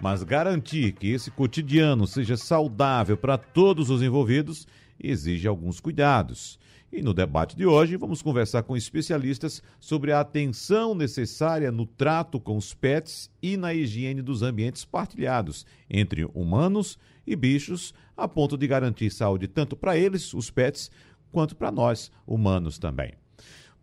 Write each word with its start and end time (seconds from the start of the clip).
Mas 0.00 0.22
garantir 0.22 0.92
que 0.92 1.08
esse 1.08 1.30
cotidiano 1.30 2.06
seja 2.06 2.36
saudável 2.36 3.16
para 3.16 3.38
todos 3.38 3.88
os 3.90 4.02
envolvidos 4.02 4.66
exige 4.98 5.48
alguns 5.48 5.80
cuidados. 5.80 6.58
E 6.92 7.02
no 7.02 7.12
debate 7.12 7.56
de 7.56 7.66
hoje, 7.66 7.96
vamos 7.96 8.22
conversar 8.22 8.62
com 8.62 8.76
especialistas 8.76 9.62
sobre 9.80 10.12
a 10.12 10.20
atenção 10.20 10.94
necessária 10.94 11.72
no 11.72 11.84
trato 11.84 12.38
com 12.38 12.56
os 12.56 12.72
pets 12.74 13.30
e 13.42 13.56
na 13.56 13.74
higiene 13.74 14.22
dos 14.22 14.42
ambientes 14.42 14.84
partilhados 14.84 15.66
entre 15.90 16.24
humanos 16.32 16.98
e 17.26 17.34
bichos, 17.34 17.92
a 18.16 18.28
ponto 18.28 18.56
de 18.56 18.66
garantir 18.66 19.10
saúde 19.10 19.48
tanto 19.48 19.76
para 19.76 19.96
eles, 19.96 20.32
os 20.32 20.50
pets, 20.50 20.90
quanto 21.32 21.56
para 21.56 21.72
nós, 21.72 22.10
humanos 22.26 22.78
também. 22.78 23.12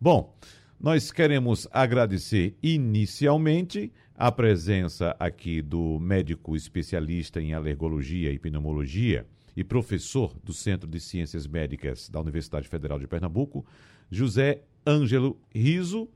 Bom, 0.00 0.34
nós 0.80 1.12
queremos 1.12 1.68
agradecer 1.70 2.56
inicialmente 2.62 3.92
a 4.16 4.30
presença 4.30 5.16
aqui 5.18 5.60
do 5.60 5.98
médico 5.98 6.54
especialista 6.54 7.40
em 7.40 7.52
alergologia 7.52 8.30
e 8.30 8.38
pneumologia 8.38 9.26
e 9.56 9.64
professor 9.64 10.34
do 10.42 10.52
Centro 10.52 10.88
de 10.88 11.00
Ciências 11.00 11.46
Médicas 11.46 12.08
da 12.08 12.20
Universidade 12.20 12.68
Federal 12.68 12.98
de 12.98 13.08
Pernambuco, 13.08 13.66
José 14.10 14.62
Ângelo 14.86 15.36
Riso, 15.52 16.08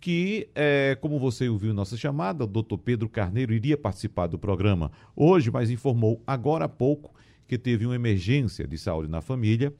que, 0.00 0.48
é, 0.54 0.96
como 1.00 1.18
você 1.18 1.48
ouviu 1.48 1.70
em 1.70 1.74
nossa 1.74 1.96
chamada, 1.96 2.44
o 2.44 2.46
doutor 2.46 2.78
Pedro 2.78 3.08
Carneiro 3.08 3.52
iria 3.52 3.76
participar 3.76 4.26
do 4.26 4.38
programa 4.38 4.90
hoje, 5.14 5.50
mas 5.50 5.70
informou 5.70 6.22
agora 6.26 6.66
há 6.66 6.68
pouco 6.68 7.14
que 7.46 7.58
teve 7.58 7.84
uma 7.84 7.94
emergência 7.94 8.66
de 8.66 8.78
saúde 8.78 9.10
na 9.10 9.20
família 9.20 9.72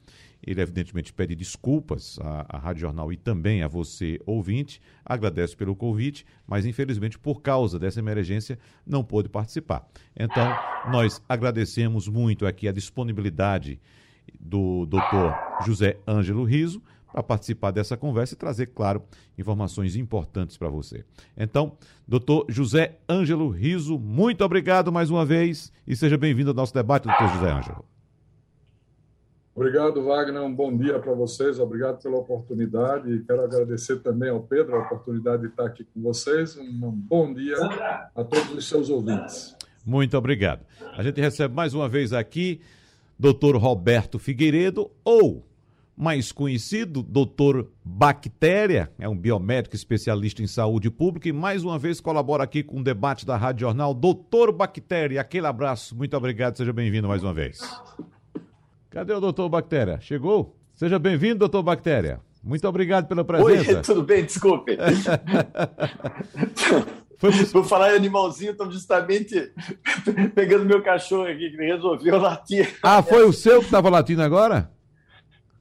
ele, 0.45 0.61
evidentemente, 0.61 1.11
pede 1.11 1.35
desculpas 1.35 2.19
à, 2.21 2.57
à 2.57 2.59
Rádio 2.59 2.81
Jornal 2.81 3.11
e 3.11 3.17
também 3.17 3.63
a 3.63 3.67
você, 3.67 4.19
ouvinte. 4.25 4.79
Agradece 5.03 5.55
pelo 5.55 5.75
convite, 5.75 6.25
mas, 6.45 6.65
infelizmente, 6.65 7.17
por 7.17 7.41
causa 7.41 7.79
dessa 7.79 7.99
emergência, 7.99 8.59
não 8.85 9.03
pôde 9.03 9.27
participar. 9.27 9.87
Então, 10.15 10.47
nós 10.91 11.21
agradecemos 11.27 12.07
muito 12.07 12.45
aqui 12.45 12.67
a 12.67 12.71
disponibilidade 12.71 13.79
do 14.39 14.85
doutor 14.85 15.33
José 15.65 15.97
Ângelo 16.07 16.43
Riso 16.43 16.81
para 17.11 17.23
participar 17.23 17.71
dessa 17.71 17.95
conversa 17.95 18.33
e 18.33 18.37
trazer, 18.37 18.67
claro, 18.67 19.01
informações 19.37 19.95
importantes 19.95 20.57
para 20.57 20.69
você. 20.69 21.05
Então, 21.37 21.77
doutor 22.05 22.45
José 22.49 22.97
Ângelo 23.09 23.49
Riso, 23.49 23.97
muito 23.97 24.43
obrigado 24.43 24.91
mais 24.91 25.09
uma 25.09 25.25
vez 25.25 25.71
e 25.87 25.95
seja 25.95 26.17
bem-vindo 26.17 26.49
ao 26.49 26.55
nosso 26.55 26.73
debate, 26.73 27.07
doutor 27.07 27.29
José 27.29 27.49
Ângelo. 27.49 27.94
Obrigado, 29.55 30.03
Wagner. 30.03 30.41
Um 30.41 30.53
bom 30.53 30.75
dia 30.75 30.99
para 30.99 31.13
vocês. 31.13 31.59
Obrigado 31.59 32.01
pela 32.01 32.17
oportunidade. 32.17 33.09
E 33.09 33.23
quero 33.23 33.41
agradecer 33.41 34.01
também 34.01 34.29
ao 34.29 34.41
Pedro 34.41 34.75
a 34.75 34.79
oportunidade 34.79 35.43
de 35.43 35.47
estar 35.47 35.65
aqui 35.65 35.85
com 35.85 36.01
vocês. 36.01 36.57
Um 36.57 36.91
bom 36.91 37.33
dia 37.33 37.55
a 38.13 38.23
todos 38.25 38.51
os 38.53 38.67
seus 38.67 38.89
ouvintes. 38.89 39.55
Muito 39.85 40.17
obrigado. 40.17 40.65
A 40.97 41.01
gente 41.01 41.21
recebe 41.21 41.55
mais 41.55 41.73
uma 41.73 41.87
vez 41.87 42.11
aqui 42.11 42.59
Dr. 43.17 43.55
Roberto 43.55 44.19
Figueiredo, 44.19 44.91
ou 45.05 45.47
mais 45.95 46.33
conhecido, 46.33 47.01
Dr. 47.01 47.69
Bactéria, 47.81 48.91
é 48.99 49.07
um 49.07 49.17
biomédico 49.17 49.73
especialista 49.73 50.41
em 50.41 50.47
saúde 50.47 50.89
pública 50.89 51.29
e 51.29 51.31
mais 51.31 51.63
uma 51.63 51.79
vez 51.79 52.01
colabora 52.01 52.43
aqui 52.43 52.61
com 52.61 52.79
o 52.81 52.83
debate 52.83 53.25
da 53.25 53.37
Rádio 53.37 53.61
Jornal. 53.61 53.93
Doutor 53.93 54.51
Bactéria, 54.51 55.21
aquele 55.21 55.47
abraço, 55.47 55.95
muito 55.95 56.17
obrigado, 56.17 56.57
seja 56.57 56.73
bem-vindo 56.73 57.07
mais 57.07 57.23
uma 57.23 57.33
vez. 57.33 57.61
Cadê 58.95 59.11
o 59.11 59.19
doutor 59.19 59.49
Bactéria? 59.49 59.99
Chegou? 59.99 60.55
Seja 60.73 60.97
bem-vindo, 60.97 61.39
doutor 61.39 61.61
Bactéria. 61.61 62.21
Muito 62.41 62.65
obrigado 62.65 63.09
pela 63.09 63.25
presença. 63.25 63.75
Oi, 63.75 63.81
tudo 63.83 64.03
bem? 64.03 64.23
Desculpe. 64.23 64.77
Foi... 67.19 67.31
Vou 67.51 67.65
falar 67.65 67.91
em 67.91 67.97
animalzinho, 67.97 68.51
estou 68.51 68.71
justamente 68.71 69.51
pegando 70.33 70.63
meu 70.63 70.81
cachorro 70.81 71.27
aqui, 71.27 71.49
que 71.49 71.57
resolveu 71.57 72.17
latir. 72.17 72.73
Ah, 72.81 73.03
foi 73.03 73.25
o 73.25 73.33
seu 73.33 73.59
que 73.59 73.65
estava 73.65 73.89
latindo 73.89 74.21
agora? 74.21 74.71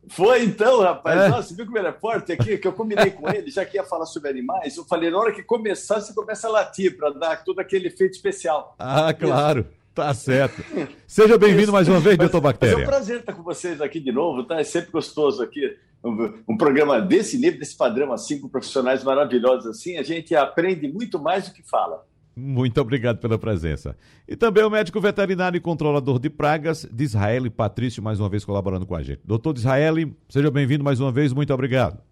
Foi 0.09 0.45
então, 0.45 0.83
rapaz. 0.83 1.23
É. 1.23 1.29
Nossa, 1.29 1.57
viu 1.57 1.65
como 1.65 1.79
ele 1.79 1.89
é 1.89 1.93
forte 1.93 2.33
aqui? 2.33 2.57
Que 2.57 2.69
eu 2.69 2.73
combinei 2.73 3.11
com 3.11 3.29
ele, 3.31 3.51
já 3.51 3.65
que 3.65 3.77
ia 3.77 3.85
falar 3.85 4.07
sobre 4.07 4.31
animais. 4.31 4.77
Eu 4.77 4.85
falei, 4.85 5.11
na 5.11 5.19
hora 5.19 5.33
que 5.33 5.43
começar, 5.43 6.01
você 6.01 6.15
começa 6.15 6.47
a 6.47 6.51
latir, 6.51 6.97
para 6.97 7.11
dar 7.11 7.43
todo 7.43 7.59
aquele 7.59 7.89
efeito 7.89 8.13
especial. 8.13 8.77
Ah, 8.79 9.13
claro. 9.13 9.67
Tá 9.95 10.13
certo. 10.13 10.61
Seja 11.07 11.39
bem-vindo 11.39 11.71
mais 11.71 11.87
uma 11.87 12.01
vez, 12.01 12.19
doutor 12.19 12.41
Bactéria. 12.41 12.75
é 12.75 12.83
um 12.83 12.85
prazer 12.85 13.21
estar 13.21 13.33
com 13.33 13.45
vocês 13.45 13.81
aqui 13.81 14.01
de 14.01 14.11
novo, 14.11 14.43
tá? 14.43 14.59
É 14.59 14.65
sempre 14.65 14.91
gostoso 14.91 15.41
aqui. 15.41 15.77
Um, 16.03 16.35
um, 16.49 16.57
programa 16.57 17.01
desse 17.01 17.39
nível, 17.39 17.61
desse 17.61 17.77
padrão 17.77 18.13
assim, 18.13 18.41
com 18.41 18.49
profissionais 18.49 19.05
maravilhosos 19.05 19.67
assim, 19.67 19.97
a 19.97 20.03
gente 20.03 20.35
aprende 20.35 20.87
muito 20.89 21.19
mais 21.19 21.49
do 21.49 21.55
que 21.55 21.63
fala. 21.63 22.05
Muito 22.37 22.79
obrigado 22.81 23.19
pela 23.19 23.39
presença. 23.39 23.97
E 24.27 24.35
também 24.35 24.65
o 24.65 24.69
médico 24.69 25.01
veterinário 25.01 25.57
e 25.57 25.61
controlador 25.61 26.19
de 26.19 26.29
pragas 26.29 26.85
de 26.85 27.05
Israel 27.05 27.49
Patrício, 27.53 28.03
mais 28.03 28.19
uma 28.19 28.29
vez 28.29 28.45
colaborando 28.45 28.85
com 28.85 28.97
a 28.97 29.03
gente. 29.03 29.21
Doutor 29.25 29.57
Israel, 29.57 29.95
seja 30.29 30.51
bem-vindo 30.51 30.83
mais 30.83 30.99
uma 30.99 31.13
vez, 31.13 31.33
muito 31.33 31.55
obrigado. 31.55 32.03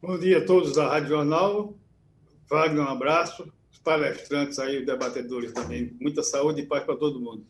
Bom 0.00 0.16
dia 0.16 0.38
a 0.38 0.44
todos 0.46 0.76
da 0.76 0.88
Rádio 0.88 1.08
Jornal. 1.08 1.74
Wagner, 2.48 2.84
um 2.84 2.88
abraço 2.88 3.55
palestrantes 3.86 4.58
aí, 4.58 4.84
debatedores 4.84 5.52
também. 5.52 5.96
Muita 6.00 6.20
saúde 6.20 6.62
e 6.62 6.66
paz 6.66 6.82
para 6.82 6.96
todo 6.96 7.20
mundo. 7.20 7.46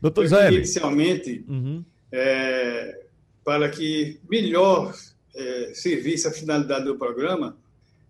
Doutor 0.00 0.26
Zé. 0.26 0.50
Inicialmente, 0.50 1.44
uhum. 1.46 1.84
é, 2.10 3.04
para 3.44 3.68
que 3.68 4.18
melhor 4.26 4.94
é, 5.34 5.72
servisse 5.74 6.26
a 6.26 6.32
finalidade 6.32 6.86
do 6.86 6.96
programa, 6.96 7.58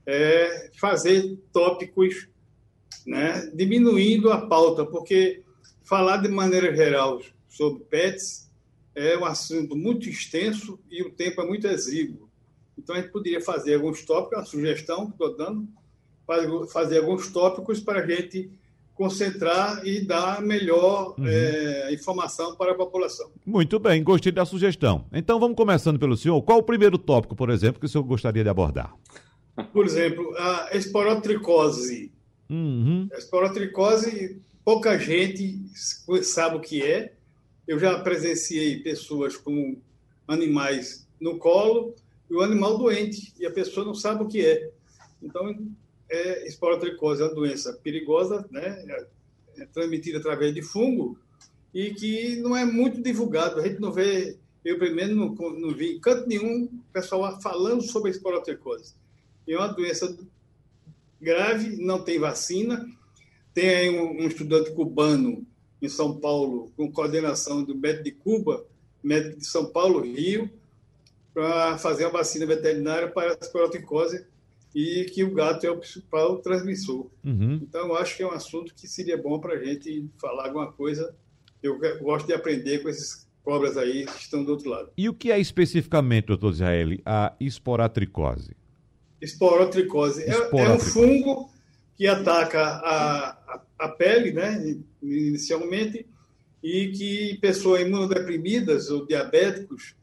é 0.06 0.70
fazer 0.78 1.36
tópicos, 1.52 2.28
né, 3.04 3.50
diminuindo 3.52 4.30
a 4.30 4.46
pauta, 4.46 4.86
porque 4.86 5.42
falar 5.82 6.18
de 6.18 6.28
maneira 6.28 6.72
geral 6.74 7.20
sobre 7.48 7.82
pets 7.82 8.48
é 8.94 9.18
um 9.18 9.24
assunto 9.24 9.74
muito 9.74 10.08
extenso 10.08 10.78
e 10.88 11.02
o 11.02 11.10
tempo 11.10 11.42
é 11.42 11.46
muito 11.46 11.66
exíguo. 11.66 12.30
Então, 12.78 12.94
a 12.94 13.00
gente 13.00 13.10
poderia 13.10 13.40
fazer 13.40 13.74
alguns 13.74 14.04
tópicos, 14.04 14.38
a 14.38 14.44
sugestão 14.44 15.06
que 15.06 15.12
estou 15.12 15.36
dando, 15.36 15.66
fazer 16.72 16.98
alguns 16.98 17.30
tópicos 17.30 17.80
para 17.80 18.00
a 18.00 18.06
gente 18.06 18.50
concentrar 18.94 19.86
e 19.86 20.00
dar 20.00 20.40
melhor 20.40 21.14
uhum. 21.18 21.26
é, 21.26 21.92
informação 21.92 22.56
para 22.56 22.72
a 22.72 22.74
população. 22.74 23.30
Muito 23.44 23.78
bem, 23.78 24.02
gostei 24.02 24.32
da 24.32 24.46
sugestão. 24.46 25.04
Então 25.12 25.38
vamos 25.38 25.56
começando 25.56 25.98
pelo 25.98 26.16
senhor. 26.16 26.40
Qual 26.42 26.58
o 26.58 26.62
primeiro 26.62 26.96
tópico, 26.96 27.36
por 27.36 27.50
exemplo, 27.50 27.78
que 27.78 27.86
o 27.86 27.88
senhor 27.88 28.04
gostaria 28.04 28.42
de 28.42 28.48
abordar? 28.48 28.94
Por 29.72 29.84
exemplo, 29.84 30.34
a 30.38 30.70
esporotricose. 30.72 32.10
Uhum. 32.48 33.08
A 33.12 33.18
esporotricose, 33.18 34.40
pouca 34.64 34.98
gente 34.98 35.60
sabe 36.22 36.56
o 36.56 36.60
que 36.60 36.82
é. 36.82 37.12
Eu 37.68 37.78
já 37.78 37.98
presenciei 37.98 38.78
pessoas 38.78 39.36
com 39.36 39.76
animais 40.26 41.06
no 41.20 41.36
colo 41.38 41.94
e 42.30 42.34
o 42.34 42.40
animal 42.40 42.78
doente, 42.78 43.32
e 43.38 43.46
a 43.46 43.50
pessoa 43.50 43.84
não 43.84 43.94
sabe 43.94 44.22
o 44.24 44.26
que 44.26 44.44
é. 44.44 44.70
Então, 45.22 45.54
é, 46.08 46.46
esporotricose 46.46 47.22
é 47.22 47.26
uma 47.26 47.34
doença 47.34 47.72
perigosa, 47.82 48.46
né? 48.50 48.84
É, 48.88 49.62
é 49.62 49.66
transmitida 49.66 50.18
através 50.18 50.54
de 50.54 50.62
fungo 50.62 51.18
e 51.72 51.94
que 51.94 52.36
não 52.36 52.56
é 52.56 52.64
muito 52.64 53.02
divulgado. 53.02 53.60
A 53.60 53.66
gente 53.66 53.80
não 53.80 53.92
vê, 53.92 54.36
eu 54.64 54.78
primeiro 54.78 55.14
não, 55.14 55.34
não 55.34 55.74
vi 55.74 55.96
em 55.96 56.00
canto 56.00 56.28
nenhum 56.28 56.68
pessoal 56.92 57.40
falando 57.40 57.82
sobre 57.82 58.10
a 58.10 58.12
esporotricose. 58.12 58.94
É 59.48 59.56
uma 59.56 59.68
doença 59.68 60.16
grave, 61.20 61.76
não 61.76 62.02
tem 62.02 62.18
vacina. 62.18 62.86
Tem 63.54 63.98
um, 63.98 64.22
um 64.22 64.26
estudante 64.26 64.70
cubano 64.72 65.46
em 65.80 65.88
São 65.88 66.18
Paulo, 66.18 66.70
com 66.76 66.90
coordenação 66.90 67.62
do 67.62 67.74
médico 67.74 68.04
de 68.04 68.10
Cuba, 68.12 68.66
médico 69.02 69.38
de 69.38 69.46
São 69.46 69.66
Paulo, 69.66 70.00
Rio, 70.00 70.50
para 71.32 71.78
fazer 71.78 72.04
a 72.04 72.10
vacina 72.10 72.46
veterinária 72.46 73.08
para 73.08 73.32
a 73.32 73.38
esporotricose 73.40 74.26
e 74.76 75.04
que 75.06 75.24
o 75.24 75.32
gato 75.32 75.64
é 75.64 75.70
o 75.70 75.78
principal 75.78 76.36
transmissor. 76.38 77.10
Uhum. 77.24 77.60
Então, 77.62 77.88
eu 77.88 77.96
acho 77.96 78.16
que 78.16 78.22
é 78.22 78.26
um 78.26 78.32
assunto 78.32 78.74
que 78.74 78.86
seria 78.86 79.16
bom 79.16 79.40
para 79.40 79.54
a 79.54 79.64
gente 79.64 80.06
falar 80.20 80.46
alguma 80.46 80.70
coisa. 80.70 81.14
Eu 81.62 81.78
gosto 82.00 82.26
de 82.26 82.34
aprender 82.34 82.82
com 82.82 82.88
esses 82.90 83.26
cobras 83.42 83.78
aí 83.78 84.04
que 84.04 84.20
estão 84.20 84.44
do 84.44 84.52
outro 84.52 84.68
lado. 84.68 84.90
E 84.96 85.08
o 85.08 85.14
que 85.14 85.32
é 85.32 85.40
especificamente, 85.40 86.26
doutor 86.26 86.52
Israel, 86.52 86.98
a 87.06 87.34
esporatricose? 87.40 88.54
Esporotricose. 89.20 90.24
É, 90.24 90.30
é 90.30 90.70
um 90.70 90.78
fungo 90.78 91.50
que 91.96 92.06
ataca 92.06 92.60
a, 92.60 93.30
a 93.30 93.66
a 93.78 93.88
pele, 93.88 94.32
né, 94.32 94.76
inicialmente, 95.02 96.06
e 96.62 96.88
que 96.88 97.38
pessoas 97.40 97.82
imunodeprimidas 97.82 98.90
ou 98.90 99.06
diabéticos, 99.06 99.94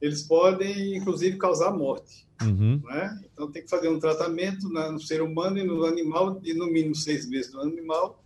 eles 0.00 0.22
podem, 0.22 0.96
inclusive, 0.96 1.36
causar 1.36 1.72
morte. 1.72 2.26
Uhum. 2.42 2.80
Né? 2.84 3.20
Então, 3.32 3.50
tem 3.50 3.62
que 3.62 3.68
fazer 3.68 3.88
um 3.88 4.00
tratamento 4.00 4.68
no 4.68 5.00
ser 5.00 5.20
humano 5.20 5.58
e 5.58 5.64
no 5.64 5.84
animal 5.84 6.40
de, 6.40 6.54
no 6.54 6.66
mínimo, 6.66 6.94
seis 6.94 7.28
meses 7.28 7.52
no 7.52 7.60
animal, 7.60 8.22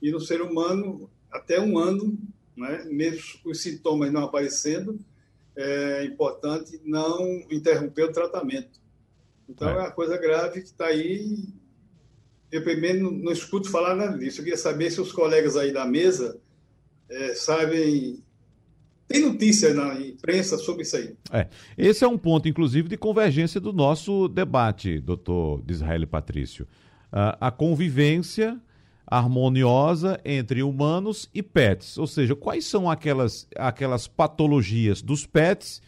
e 0.00 0.10
no 0.10 0.20
ser 0.20 0.40
humano, 0.40 1.10
até 1.30 1.60
um 1.60 1.78
ano, 1.78 2.18
né? 2.56 2.84
mesmo 2.90 3.22
os 3.44 3.60
sintomas 3.60 4.12
não 4.12 4.24
aparecendo, 4.24 4.98
é 5.56 6.04
importante 6.04 6.80
não 6.84 7.44
interromper 7.50 8.04
o 8.04 8.12
tratamento. 8.12 8.78
Então, 9.48 9.68
é, 9.68 9.72
é 9.72 9.78
uma 9.78 9.90
coisa 9.90 10.16
grave 10.16 10.60
que 10.60 10.68
está 10.68 10.86
aí. 10.86 11.48
Eu 12.50 12.62
primeiro 12.62 13.02
não, 13.02 13.10
não, 13.10 13.32
escuto 13.32 13.70
falar 13.70 13.96
nada 13.96 14.16
disso. 14.16 14.40
Eu 14.40 14.44
queria 14.44 14.58
saber 14.58 14.90
se 14.90 15.00
os 15.00 15.12
colegas 15.12 15.56
aí 15.56 15.72
da 15.72 15.84
mesa 15.84 16.40
é, 17.08 17.34
sabem. 17.34 18.22
Tem 19.08 19.22
notícia 19.22 19.72
na 19.72 19.94
imprensa 19.94 20.58
sobre 20.58 20.82
isso 20.82 20.96
aí. 20.96 21.16
É, 21.32 21.48
esse 21.78 22.04
é 22.04 22.08
um 22.08 22.18
ponto, 22.18 22.46
inclusive, 22.46 22.88
de 22.88 22.96
convergência 22.98 23.58
do 23.58 23.72
nosso 23.72 24.28
debate, 24.28 25.00
doutor 25.00 25.64
Israel 25.66 26.06
Patrício. 26.06 26.66
Uh, 27.10 27.32
a 27.40 27.50
convivência 27.50 28.60
harmoniosa 29.06 30.20
entre 30.24 30.62
humanos 30.62 31.28
e 31.34 31.42
pets. 31.42 31.96
Ou 31.96 32.06
seja, 32.06 32.36
quais 32.36 32.66
são 32.66 32.90
aquelas, 32.90 33.48
aquelas 33.56 34.06
patologias 34.06 35.00
dos 35.00 35.24
pets 35.26 35.80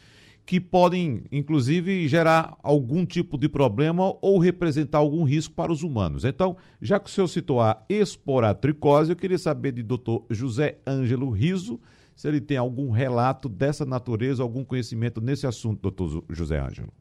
que 0.46 0.58
podem, 0.58 1.22
inclusive, 1.30 2.08
gerar 2.08 2.56
algum 2.62 3.06
tipo 3.06 3.38
de 3.38 3.48
problema 3.48 4.16
ou 4.20 4.38
representar 4.38 4.98
algum 4.98 5.22
risco 5.22 5.54
para 5.54 5.70
os 5.70 5.82
humanos. 5.84 6.24
Então, 6.24 6.56
já 6.82 6.98
que 6.98 7.08
o 7.08 7.12
senhor 7.12 7.28
citou 7.28 7.60
a 7.60 7.84
esporatricose, 7.88 9.12
eu 9.12 9.16
queria 9.16 9.38
saber 9.38 9.72
de 9.72 9.82
doutor 9.82 10.24
José 10.28 10.78
Ângelo 10.84 11.30
Riso, 11.30 11.78
se 12.20 12.28
ele 12.28 12.38
tem 12.38 12.58
algum 12.58 12.90
relato 12.90 13.48
dessa 13.48 13.86
natureza, 13.86 14.42
algum 14.42 14.62
conhecimento 14.62 15.22
nesse 15.22 15.46
assunto, 15.46 15.80
doutor 15.80 16.22
José 16.28 16.60
Ângelo. 16.60 16.92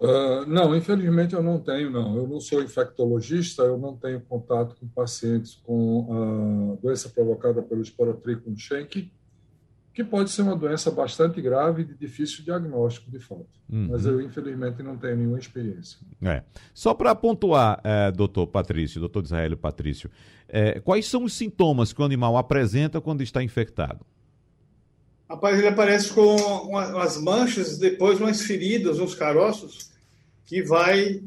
Uh, 0.00 0.46
não, 0.46 0.74
infelizmente 0.74 1.34
eu 1.34 1.42
não 1.42 1.60
tenho, 1.60 1.90
não. 1.90 2.16
Eu 2.16 2.26
não 2.26 2.40
sou 2.40 2.62
infectologista, 2.62 3.62
eu 3.64 3.76
não 3.76 3.94
tenho 3.94 4.18
contato 4.22 4.74
com 4.80 4.88
pacientes 4.88 5.60
com 5.62 6.76
a 6.78 6.82
doença 6.82 7.10
provocada 7.10 7.60
pelo 7.60 7.84
Sporotrichum 7.84 8.56
schenck, 8.56 9.12
que 10.04 10.10
pode 10.10 10.30
ser 10.30 10.42
uma 10.42 10.56
doença 10.56 10.90
bastante 10.90 11.40
grave 11.40 11.82
e 11.82 11.84
de 11.84 11.94
difícil 11.94 12.44
diagnóstico, 12.44 13.10
de 13.10 13.18
fato. 13.18 13.46
Uhum. 13.68 13.88
Mas 13.90 14.06
eu, 14.06 14.20
infelizmente, 14.20 14.82
não 14.82 14.96
tenho 14.96 15.16
nenhuma 15.16 15.38
experiência. 15.38 15.98
É. 16.22 16.42
Só 16.72 16.94
para 16.94 17.14
pontuar, 17.14 17.80
é, 17.84 18.10
doutor 18.10 18.46
Patrício, 18.46 19.00
doutor 19.00 19.24
Israel 19.24 19.56
Patrício, 19.56 20.10
é, 20.48 20.80
quais 20.80 21.06
são 21.06 21.24
os 21.24 21.34
sintomas 21.34 21.92
que 21.92 22.00
o 22.00 22.04
animal 22.04 22.36
apresenta 22.36 23.00
quando 23.00 23.22
está 23.22 23.42
infectado? 23.42 24.04
Rapaz, 25.28 25.58
ele 25.58 25.68
aparece 25.68 26.12
com 26.12 26.36
umas 26.36 27.20
manchas, 27.20 27.78
depois 27.78 28.20
umas 28.20 28.42
feridas, 28.42 28.98
uns 28.98 29.14
caroços, 29.14 29.90
que 30.44 30.60
vai 30.62 31.20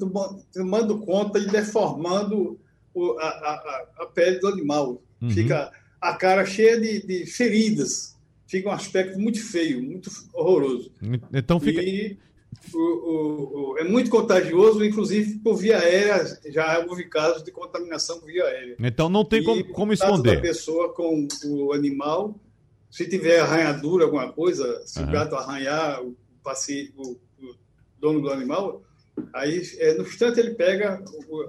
tomando 0.54 1.00
conta 1.00 1.40
e 1.40 1.48
deformando 1.48 2.60
o, 2.94 3.18
a, 3.18 3.28
a, 3.28 3.86
a, 4.00 4.06
pele 4.08 4.40
do 4.40 4.48
animal. 4.48 5.02
Uhum. 5.22 5.30
Fica 5.30 5.72
a 6.02 6.14
cara 6.16 6.46
cheia 6.46 6.78
de, 6.78 7.08
de, 7.08 7.26
feridas. 7.26 8.13
Fica 8.48 8.70
um 8.70 8.72
aspecto 8.72 9.20
muito 9.20 9.42
feio, 9.42 9.82
muito 9.82 10.10
horroroso. 10.34 10.92
Então 11.34 11.60
fica. 11.60 11.82
E 11.82 12.18
o, 12.74 13.72
o, 13.72 13.78
é 13.78 13.84
muito 13.84 14.10
contagioso, 14.10 14.84
inclusive 14.84 15.40
por 15.40 15.56
via 15.56 15.80
aérea. 15.80 16.40
Já 16.48 16.80
houve 16.88 17.06
casos 17.06 17.44
de 17.44 17.52
contaminação 17.52 18.22
via 18.22 18.44
aérea. 18.44 18.76
Então 18.80 19.10
não 19.10 19.26
tem 19.26 19.44
como, 19.44 19.66
como 19.70 19.94
esconder. 19.94 20.38
a 20.38 20.42
pessoa 20.42 20.94
com 20.94 21.28
o 21.46 21.74
animal, 21.74 22.40
se 22.92 23.08
tiver 23.08 23.40
arranhadura, 23.40 24.06
alguma 24.06 24.32
coisa, 24.32 24.82
se 24.86 25.00
uhum. 25.00 25.08
o 25.08 25.12
gato 25.12 25.36
arranhar 25.36 26.04
o, 26.04 26.16
o, 26.98 27.12
o 27.12 27.56
dono 28.00 28.22
do 28.22 28.30
animal, 28.30 28.84
Aí, 29.32 29.62
é, 29.78 29.94
no 29.94 30.04
instante, 30.04 30.40
ele 30.40 30.56
pega 30.56 31.04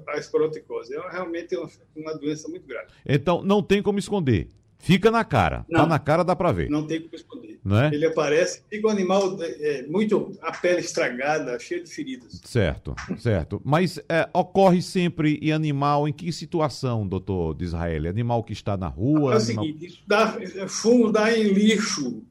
a 0.09 0.19
esporoticose. 0.19 0.95
É 0.95 1.11
realmente 1.11 1.57
uma, 1.57 1.69
uma 1.97 2.15
doença 2.15 2.49
muito 2.49 2.67
grave. 2.67 2.89
Então, 3.07 3.43
não 3.43 3.63
tem 3.63 3.83
como 3.83 3.99
esconder. 3.99 4.49
Fica 4.85 5.11
na 5.11 5.25
cara. 5.25 5.61
Tá 5.61 5.65
não, 5.71 5.81
tá 5.81 5.87
na 5.87 5.99
cara, 5.99 6.23
dá 6.23 6.37
para 6.37 6.53
ver. 6.53 6.69
Não 6.69 6.87
tem 6.87 7.01
como 7.01 7.15
esconder. 7.15 7.59
Não 7.65 7.81
é? 7.81 7.95
Ele 7.95 8.05
aparece, 8.05 8.63
fica 8.69 8.87
um 8.87 8.91
animal 8.91 9.39
é, 9.41 9.83
muito. 9.87 10.37
a 10.43 10.53
pele 10.53 10.81
estragada, 10.81 11.59
cheia 11.59 11.83
de 11.83 11.91
feridas. 11.91 12.39
Certo, 12.45 12.95
certo. 13.17 13.63
Mas 13.65 13.99
é, 14.07 14.29
ocorre 14.35 14.83
sempre 14.83 15.39
em 15.41 15.53
animal, 15.53 16.07
em 16.07 16.13
que 16.13 16.31
situação, 16.31 17.09
doutor 17.09 17.55
de 17.55 17.65
Israel? 17.65 18.07
Animal 18.07 18.45
que 18.45 18.53
está 18.53 18.77
na 18.77 18.89
rua? 18.89 19.33
É 19.33 19.37
o 19.37 19.39
animal... 19.39 19.65
seguinte: 19.65 19.87
isso 19.87 20.03
dá, 20.07 20.37
fumo 20.69 21.11
dá 21.11 21.33
em 21.33 21.45
lixo. 21.45 22.23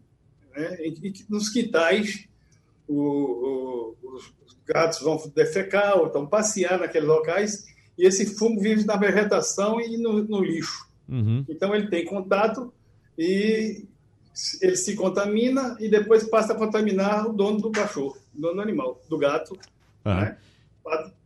Né? 0.56 0.78
Nos 1.28 1.50
quintais, 1.50 2.28
o, 2.88 3.96
o, 4.04 4.16
os, 4.16 4.32
gatos 4.66 5.02
vão 5.02 5.22
defecar 5.36 5.98
ou 5.98 6.08
estão 6.08 6.26
passear 6.28 6.80
naqueles 6.80 7.08
locais 7.08 7.66
e 7.98 8.06
esse 8.06 8.38
fungo 8.38 8.62
vive 8.62 8.86
na 8.86 8.96
vegetação 8.96 9.82
e 9.82 9.98
no, 9.98 10.24
no 10.24 10.42
lixo. 10.42 10.88
Uhum. 11.08 11.46
Então 11.50 11.74
ele 11.76 11.88
tem 11.88 12.06
contato 12.06 12.74
e 13.18 13.86
ele 14.62 14.76
se 14.76 14.96
contamina 14.96 15.78
e 15.80 15.90
depois 15.90 16.24
passa 16.24 16.54
a 16.54 16.56
contaminar 16.56 17.28
o 17.28 17.34
dono 17.34 17.60
do 17.62 17.72
cachorro, 17.72 18.18
o 18.36 18.42
dono 18.42 18.56
do 18.56 18.62
animal, 18.62 19.02
do 19.10 19.18
gato, 19.18 19.58
uhum. 20.06 20.16
né? 20.16 20.38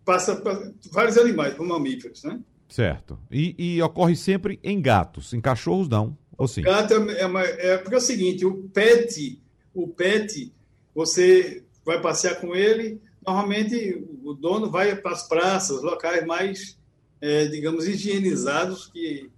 passa 0.05 0.35
para 0.37 0.71
vários 0.91 1.17
animais, 1.17 1.53
para 1.53 1.65
mamíferos, 1.65 2.23
né? 2.23 2.39
Certo. 2.69 3.17
E, 3.31 3.55
e, 3.57 3.81
ocorre 3.81 4.15
sempre 4.15 4.59
em 4.63 4.81
gatos, 4.81 5.33
em 5.33 5.41
cachorros 5.41 5.87
não, 5.87 6.17
ou 6.37 6.47
sim? 6.47 6.61
Gato 6.61 6.93
é, 6.93 7.21
é, 7.21 7.25
uma, 7.25 7.43
é 7.43 7.77
porque 7.77 7.95
é 7.95 7.97
o 7.97 8.01
seguinte, 8.01 8.45
o 8.45 8.69
pet, 8.69 9.41
o 9.73 9.87
pet, 9.87 10.53
você 10.93 11.63
vai 11.85 12.01
passear 12.01 12.35
com 12.39 12.55
ele, 12.55 13.01
normalmente 13.25 14.05
o 14.23 14.33
dono 14.33 14.69
vai 14.69 14.95
para 14.95 15.11
as 15.11 15.27
praças, 15.27 15.81
locais 15.81 16.25
mais, 16.25 16.77
é, 17.21 17.45
digamos, 17.45 17.87
higienizados, 17.87 18.87
que 18.87 19.29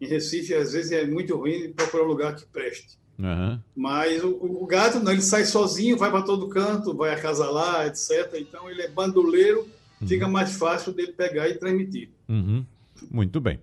em 0.00 0.06
Recife 0.06 0.54
às 0.54 0.72
vezes 0.72 0.92
é 0.92 1.06
muito 1.06 1.36
ruim 1.36 1.72
procurar 1.72 2.04
um 2.04 2.08
lugar 2.08 2.34
que 2.34 2.44
preste. 2.46 2.98
Uhum. 3.18 3.58
Mas 3.74 4.22
o, 4.22 4.28
o, 4.28 4.66
gato 4.66 5.00
não, 5.00 5.12
ele 5.12 5.22
sai 5.22 5.44
sozinho, 5.44 5.96
vai 5.96 6.10
para 6.10 6.22
todo 6.22 6.48
canto, 6.48 6.94
vai 6.94 7.14
acasalar, 7.14 7.86
etc. 7.86 8.34
Então 8.38 8.70
ele 8.70 8.82
é 8.82 8.88
bandoleiro, 8.88 9.66
uhum. 10.00 10.06
fica 10.06 10.28
mais 10.28 10.56
fácil 10.56 10.92
dele 10.92 11.12
pegar 11.12 11.48
e 11.48 11.54
transmitir. 11.54 12.10
Uhum. 12.28 12.64
Muito 13.10 13.40
bem. 13.40 13.58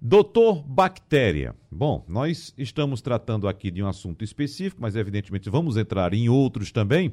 Doutor 0.00 0.62
Bactéria. 0.64 1.54
Bom, 1.70 2.04
nós 2.08 2.52
estamos 2.58 3.00
tratando 3.00 3.46
aqui 3.46 3.70
de 3.70 3.82
um 3.82 3.86
assunto 3.86 4.24
específico, 4.24 4.80
mas 4.80 4.96
evidentemente 4.96 5.48
vamos 5.48 5.76
entrar 5.76 6.12
em 6.12 6.28
outros 6.28 6.72
também. 6.72 7.12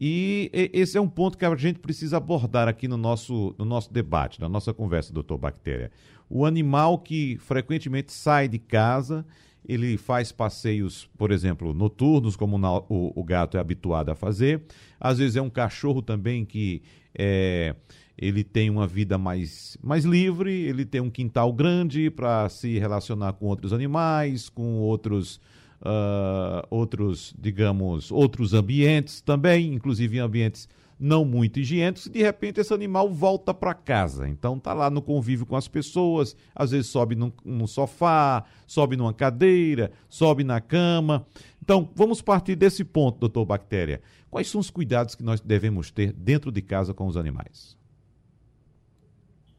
E 0.00 0.50
esse 0.72 0.98
é 0.98 1.00
um 1.00 1.08
ponto 1.08 1.38
que 1.38 1.44
a 1.44 1.54
gente 1.54 1.78
precisa 1.78 2.16
abordar 2.16 2.66
aqui 2.66 2.88
no 2.88 2.96
nosso, 2.96 3.54
no 3.58 3.64
nosso 3.64 3.92
debate, 3.92 4.40
na 4.40 4.48
nossa 4.48 4.72
conversa, 4.72 5.12
doutor 5.12 5.38
Bactéria. 5.38 5.92
O 6.34 6.46
animal 6.46 6.96
que 6.96 7.36
frequentemente 7.36 8.10
sai 8.10 8.48
de 8.48 8.58
casa, 8.58 9.22
ele 9.68 9.98
faz 9.98 10.32
passeios, 10.32 11.06
por 11.18 11.30
exemplo, 11.30 11.74
noturnos, 11.74 12.36
como 12.36 12.56
o, 12.88 13.12
o, 13.14 13.22
gato 13.22 13.58
é 13.58 13.60
habituado 13.60 14.08
a 14.08 14.14
fazer. 14.14 14.62
Às 14.98 15.18
vezes 15.18 15.36
é 15.36 15.42
um 15.42 15.50
cachorro 15.50 16.00
também 16.00 16.42
que 16.42 16.80
é, 17.14 17.76
ele 18.16 18.42
tem 18.42 18.70
uma 18.70 18.86
vida 18.86 19.18
mais, 19.18 19.76
mais 19.82 20.06
livre, 20.06 20.50
ele 20.50 20.86
tem 20.86 21.02
um 21.02 21.10
quintal 21.10 21.52
grande 21.52 22.08
para 22.08 22.48
se 22.48 22.78
relacionar 22.78 23.34
com 23.34 23.44
outros 23.44 23.70
animais, 23.70 24.48
com 24.48 24.78
outros 24.78 25.38
uh, 25.82 26.66
outros, 26.70 27.34
digamos, 27.38 28.10
outros 28.10 28.54
ambientes 28.54 29.20
também, 29.20 29.74
inclusive 29.74 30.18
ambientes 30.18 30.66
não 31.02 31.24
muito 31.24 31.58
higiênicos, 31.58 32.06
e 32.06 32.10
de 32.10 32.22
repente 32.22 32.60
esse 32.60 32.72
animal 32.72 33.10
volta 33.10 33.52
para 33.52 33.74
casa. 33.74 34.28
Então 34.28 34.58
tá 34.58 34.72
lá 34.72 34.88
no 34.88 35.02
convívio 35.02 35.44
com 35.44 35.56
as 35.56 35.66
pessoas, 35.66 36.36
às 36.54 36.70
vezes 36.70 36.86
sobe 36.86 37.16
no, 37.16 37.32
no 37.44 37.66
sofá, 37.66 38.44
sobe 38.66 38.96
numa 38.96 39.12
cadeira, 39.12 39.90
sobe 40.08 40.44
na 40.44 40.60
cama. 40.60 41.26
Então, 41.60 41.90
vamos 41.94 42.22
partir 42.22 42.54
desse 42.54 42.84
ponto, 42.84 43.18
doutor 43.18 43.44
Bactéria. 43.44 44.00
Quais 44.30 44.48
são 44.48 44.60
os 44.60 44.70
cuidados 44.70 45.14
que 45.14 45.22
nós 45.22 45.40
devemos 45.40 45.90
ter 45.90 46.12
dentro 46.12 46.52
de 46.52 46.62
casa 46.62 46.94
com 46.94 47.06
os 47.06 47.16
animais? 47.16 47.76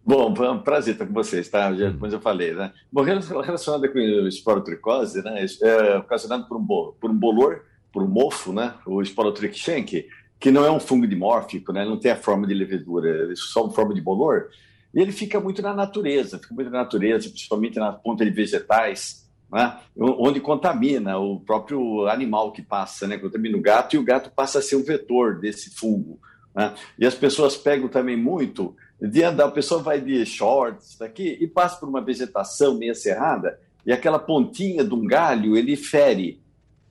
Bom, 0.06 0.34
é 0.44 0.52
um 0.52 0.60
prazer 0.60 0.94
estar 0.94 1.06
com 1.06 1.14
vocês, 1.14 1.48
tá? 1.50 1.74
Já, 1.74 1.90
hum. 1.90 1.98
como 1.98 2.12
eu 2.12 2.20
falei, 2.20 2.54
né? 2.54 2.74
Bom, 2.92 3.04
relacionado 3.04 3.88
com 3.90 4.00
o 4.00 4.28
esporotricose, 4.28 5.22
né? 5.24 5.46
É 5.62 5.98
ocasionado 5.98 6.46
por 6.48 6.58
um, 6.58 6.66
por 6.66 7.10
um 7.10 7.18
bolor, 7.18 7.64
por 7.92 8.04
um 8.04 8.08
mofo, 8.08 8.52
né? 8.52 8.74
O 8.86 9.02
esporotrichsenck, 9.02 10.06
que 10.44 10.52
não 10.52 10.66
é 10.66 10.70
um 10.70 10.80
fungo 10.80 11.08
dimórfico, 11.08 11.72
né? 11.72 11.86
Não 11.86 11.98
tem 11.98 12.12
a 12.12 12.18
forma 12.18 12.46
de 12.46 12.54
levedura, 12.54 13.32
é 13.32 13.34
só 13.34 13.64
uma 13.64 13.72
forma 13.72 13.94
de 13.94 14.02
bolor. 14.02 14.50
E 14.94 15.00
ele 15.00 15.14
fica 15.14 15.40
muito 15.40 15.62
na 15.62 15.74
natureza, 15.74 16.38
fica 16.38 16.54
muito 16.54 16.70
na 16.70 16.80
natureza, 16.80 17.30
principalmente 17.30 17.80
na 17.80 17.94
ponta 17.94 18.26
de 18.26 18.30
vegetais, 18.30 19.26
né? 19.50 19.80
onde 19.98 20.42
contamina 20.42 21.18
o 21.18 21.40
próprio 21.40 22.08
animal 22.10 22.52
que 22.52 22.62
passa, 22.62 23.08
né? 23.08 23.18
Contamina 23.18 23.58
o 23.58 23.62
gato 23.62 23.96
e 23.96 23.98
o 23.98 24.04
gato 24.04 24.32
passa 24.32 24.60
a 24.60 24.62
ser 24.62 24.76
um 24.76 24.84
vetor 24.84 25.40
desse 25.40 25.70
fungo. 25.70 26.20
Né? 26.54 26.74
E 27.00 27.06
as 27.06 27.16
pessoas 27.16 27.56
pegam 27.56 27.88
também 27.88 28.18
muito 28.18 28.76
de 29.02 29.24
andar, 29.24 29.46
a 29.46 29.52
pessoa 29.52 29.82
vai 29.82 30.02
de 30.02 30.26
shorts 30.26 30.98
daqui 30.98 31.38
e 31.40 31.48
passa 31.48 31.80
por 31.80 31.88
uma 31.88 32.02
vegetação 32.02 32.78
meio 32.78 32.96
cerrada 32.96 33.58
e 33.86 33.94
aquela 33.94 34.20
pontinha 34.20 34.84
de 34.84 34.94
um 34.94 35.08
galho 35.08 35.56
ele 35.56 35.78
fere, 35.78 36.44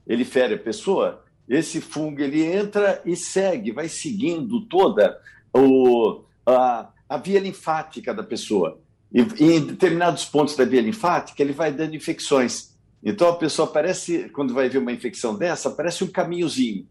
ele 0.07 0.25
fere 0.25 0.55
a 0.55 0.57
pessoa. 0.59 1.22
Esse 1.47 1.81
fungo 1.81 2.21
ele 2.21 2.43
entra 2.43 3.01
e 3.05 3.15
segue, 3.15 3.71
vai 3.71 3.89
seguindo 3.89 4.61
toda 4.61 5.19
o, 5.53 6.23
a, 6.45 6.89
a 7.07 7.17
via 7.17 7.39
linfática 7.39 8.13
da 8.13 8.23
pessoa. 8.23 8.79
E, 9.13 9.21
e, 9.21 9.51
em 9.57 9.65
determinados 9.65 10.25
pontos 10.25 10.55
da 10.55 10.65
via 10.65 10.81
linfática 10.81 11.41
ele 11.41 11.53
vai 11.53 11.71
dando 11.71 11.95
infecções. 11.95 12.73
Então 13.03 13.27
a 13.27 13.35
pessoa 13.35 13.67
parece, 13.67 14.29
quando 14.29 14.53
vai 14.53 14.69
ver 14.69 14.77
uma 14.77 14.91
infecção 14.91 15.35
dessa, 15.37 15.69
parece 15.69 16.03
um 16.03 16.07
caminhozinho, 16.07 16.87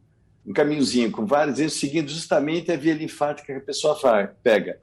um 0.46 0.52
caminhozinho 0.52 1.10
com 1.10 1.24
vários 1.24 1.58
vezes 1.58 1.80
seguindo 1.80 2.08
justamente 2.08 2.70
a 2.70 2.76
via 2.76 2.94
linfática 2.94 3.52
que 3.52 3.58
a 3.58 3.64
pessoa 3.64 3.98
pega. 4.42 4.78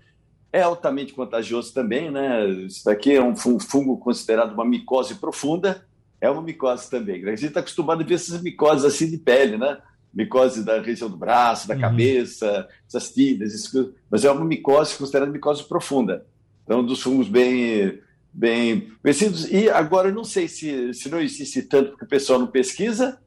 É 0.52 0.64
altamente 0.64 1.14
contagioso 1.14 1.72
também, 1.72 2.10
né? 2.10 2.50
Isso 2.50 2.84
daqui 2.84 3.14
é 3.14 3.22
um 3.22 3.36
fungo 3.36 3.98
considerado 3.98 4.54
uma 4.54 4.66
micose 4.66 5.14
profunda, 5.16 5.86
é 6.22 6.30
uma 6.30 6.42
micose 6.42 6.90
também. 6.90 7.24
A 7.26 7.36
gente 7.36 7.48
está 7.48 7.60
acostumado 7.60 8.02
a 8.02 8.06
ver 8.06 8.16
essas 8.16 8.42
micoses 8.42 8.86
assim 8.86 9.10
de 9.10 9.18
pele, 9.18 9.58
né? 9.58 9.78
Micose 10.14 10.64
da 10.64 10.82
região 10.82 11.10
do 11.10 11.18
braço, 11.18 11.68
da 11.68 11.76
uhum. 11.76 11.82
cabeça, 11.82 12.68
essas 12.88 13.14
tiras, 13.14 13.54
isso, 13.54 13.94
mas 14.10 14.26
é 14.26 14.32
uma 14.32 14.44
micose 14.44 14.98
considerada 14.98 15.32
micose 15.32 15.64
profunda. 15.64 16.26
Então, 16.64 16.86
dos 16.86 17.02
fungos 17.02 17.28
bem, 17.28 18.00
bem 18.34 18.92
conhecidos. 19.02 19.50
E 19.52 19.70
agora, 19.70 20.10
eu 20.10 20.14
não 20.14 20.24
sei 20.24 20.48
se, 20.48 20.94
se 20.94 21.10
não 21.10 21.20
existe 21.20 21.62
tanto 21.64 21.92
porque 21.92 22.06
o 22.06 22.10
pessoal 22.10 22.40
não 22.40 22.48
pesquisa, 22.48 23.20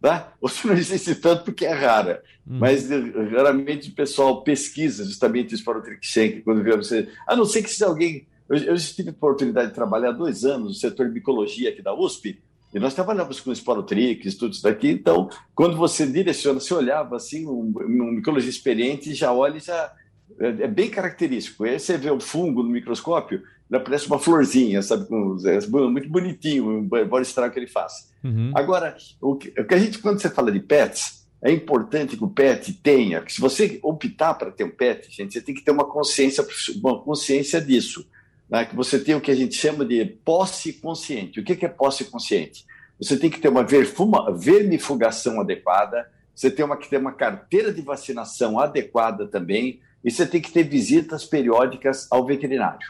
tá? 0.00 0.32
ou 0.40 0.48
se 0.48 0.66
não 0.66 0.74
existe 0.74 1.14
tanto 1.14 1.44
porque 1.44 1.64
é 1.64 1.72
rara. 1.72 2.22
Uhum. 2.46 2.58
Mas 2.58 2.88
raramente 3.30 3.90
o 3.90 3.94
pessoal 3.94 4.42
pesquisa 4.42 5.04
justamente 5.04 5.54
isso 5.54 5.64
para 5.64 5.78
o 5.78 5.82
Trickshank, 5.82 6.40
quando 6.42 6.62
vê 6.62 6.76
você. 6.76 7.08
A 7.26 7.36
não 7.36 7.44
ser 7.44 7.62
que 7.62 7.70
se 7.70 7.84
alguém 7.84 8.26
eu, 8.48 8.56
eu 8.56 8.76
tive 8.76 9.10
a 9.10 9.12
oportunidade 9.12 9.68
de 9.68 9.74
trabalhar 9.74 10.12
dois 10.12 10.44
anos 10.44 10.68
no 10.68 10.74
setor 10.74 11.08
de 11.08 11.14
micologia 11.14 11.70
aqui 11.70 11.82
da 11.82 11.94
USP, 11.94 12.40
e 12.74 12.78
nós 12.78 12.94
trabalhávamos 12.94 13.40
com 13.40 13.52
esporotrix, 13.52 14.34
tudo 14.34 14.52
isso 14.52 14.62
daqui. 14.62 14.88
Então, 14.88 15.28
quando 15.54 15.76
você 15.76 16.06
direciona, 16.06 16.58
você 16.58 16.72
olhava 16.72 17.16
assim, 17.16 17.46
um, 17.46 17.72
um 17.76 18.12
micologia 18.12 18.48
experiente 18.48 19.14
já 19.14 19.32
olha 19.32 19.60
já 19.60 19.92
é, 20.40 20.46
é, 20.46 20.68
bem 20.68 20.88
característico. 20.88 21.64
Aí 21.64 21.78
você 21.78 21.98
vê 21.98 22.10
o 22.10 22.18
fungo 22.18 22.62
no 22.62 22.70
microscópio, 22.70 23.42
ele 23.70 23.80
parece 23.80 24.06
uma 24.06 24.18
florzinha, 24.18 24.82
sabe? 24.82 25.06
É 25.46 25.66
muito 25.66 26.08
bonitinho, 26.08 26.78
embora 26.78 27.22
estrago 27.22 27.52
que 27.52 27.60
ele 27.60 27.66
faça. 27.66 28.10
Uhum. 28.24 28.52
Agora, 28.54 28.96
o 29.20 29.36
que, 29.36 29.48
o 29.48 29.64
que, 29.66 29.74
a 29.74 29.78
gente, 29.78 29.98
quando 29.98 30.20
você 30.20 30.30
fala 30.30 30.50
de 30.50 30.60
pets, 30.60 31.26
é 31.42 31.50
importante 31.50 32.16
que 32.16 32.24
o 32.24 32.30
pet 32.30 32.72
tenha, 32.74 33.22
se 33.28 33.40
você 33.40 33.80
optar 33.82 34.34
para 34.34 34.50
ter 34.50 34.64
um 34.64 34.70
pet, 34.70 35.10
gente, 35.10 35.32
você 35.32 35.40
tem 35.42 35.54
que 35.54 35.62
ter 35.62 35.72
uma 35.72 35.84
consciência, 35.84 36.46
uma 36.76 37.02
consciência 37.02 37.60
disso 37.60 38.06
né, 38.52 38.66
que 38.66 38.76
você 38.76 38.98
tem 38.98 39.14
o 39.14 39.20
que 39.20 39.30
a 39.30 39.34
gente 39.34 39.54
chama 39.54 39.82
de 39.82 40.04
posse 40.04 40.74
consciente. 40.74 41.40
O 41.40 41.42
que 41.42 41.64
é 41.64 41.68
posse 41.68 42.04
consciente? 42.04 42.66
Você 43.00 43.16
tem 43.16 43.30
que 43.30 43.40
ter 43.40 43.48
uma 43.48 43.64
vermifugação 43.64 45.40
adequada, 45.40 46.06
você 46.34 46.50
tem 46.50 46.62
uma, 46.62 46.76
que 46.76 46.88
ter 46.88 46.98
uma 46.98 47.12
carteira 47.12 47.72
de 47.72 47.80
vacinação 47.80 48.58
adequada 48.58 49.26
também, 49.26 49.80
e 50.04 50.10
você 50.10 50.26
tem 50.26 50.38
que 50.38 50.52
ter 50.52 50.64
visitas 50.64 51.24
periódicas 51.24 52.06
ao 52.10 52.26
veterinário. 52.26 52.86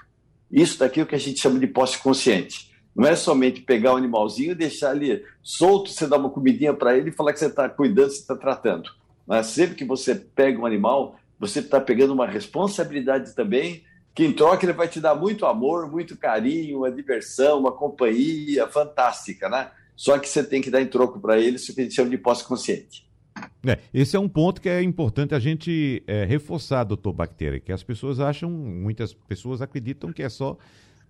Isso 0.50 0.81
daqui 0.81 0.99
é 0.99 1.04
o 1.04 1.07
que 1.07 1.14
a 1.14 1.19
gente 1.19 1.38
chama 1.38 1.61
de 1.61 1.69
posse 1.69 1.97
consciente. 1.99 2.73
Não 2.95 3.07
é 3.07 3.14
somente 3.14 3.61
pegar 3.61 3.95
o 3.95 3.97
animalzinho 3.97 4.50
e 4.50 4.57
deixar 4.57 4.97
ele 4.97 5.25
solto, 5.45 5.90
você 5.90 6.09
dar 6.09 6.19
uma 6.19 6.28
comidinha 6.28 6.75
para 6.75 6.97
ele 6.99 7.11
e 7.11 7.12
falar 7.12 7.33
que 7.33 7.38
você 7.38 7.47
está 7.47 7.69
cuidando, 7.69 8.11
você 8.11 8.19
está 8.19 8.35
tratando. 8.35 8.90
Mas 9.25 9.47
sempre 9.47 9.76
que 9.76 9.85
você 9.85 10.14
pega 10.16 10.61
um 10.61 10.66
animal, 10.66 11.16
você 11.38 11.61
está 11.61 11.81
pegando 11.81 12.12
uma 12.12 12.26
responsabilidade 12.26 13.33
também 13.35 13.85
que 14.14 14.25
em 14.25 14.33
troca 14.33 14.64
ele 14.64 14.73
vai 14.73 14.88
te 14.88 15.00
dar 15.00 15.14
muito 15.14 15.47
amor, 15.47 15.90
muito 15.90 16.16
carinho, 16.16 16.78
uma 16.78 16.90
diversão, 16.90 17.61
uma 17.61 17.73
companhia 17.73 18.66
fantástica, 18.69 19.49
né? 19.49 19.71
Só 19.97 20.19
que 20.19 20.28
você 20.28 20.42
tem 20.42 20.61
que 20.61 20.71
dar 20.71 20.83
em 20.83 20.87
troco 20.87 21.21
para 21.21 21.38
ele 21.38 21.57
isso 21.57 21.75
que 21.75 21.81
a 21.81 21.90
chama 21.90 22.11
de 22.11 22.19
posse 22.19 22.45
consciente. 22.45 23.07
É, 23.66 23.78
esse 23.95 24.16
é 24.16 24.21
um 24.21 24.28
ponto 24.28 24.61
que 24.61 24.69
é 24.69 24.83
importante 24.83 25.35
a 25.35 25.38
gente 25.38 26.02
é, 26.07 26.25
reforçar, 26.25 26.85
doutor 26.85 27.12
Bactéria, 27.12 27.61
que 27.61 27.73
as 27.73 27.83
pessoas 27.83 28.21
acham, 28.21 28.50
muitas 28.50 29.14
pessoas 29.14 29.62
acreditam 29.62 30.12
que 30.12 30.23
é 30.23 30.28
só 30.28 30.59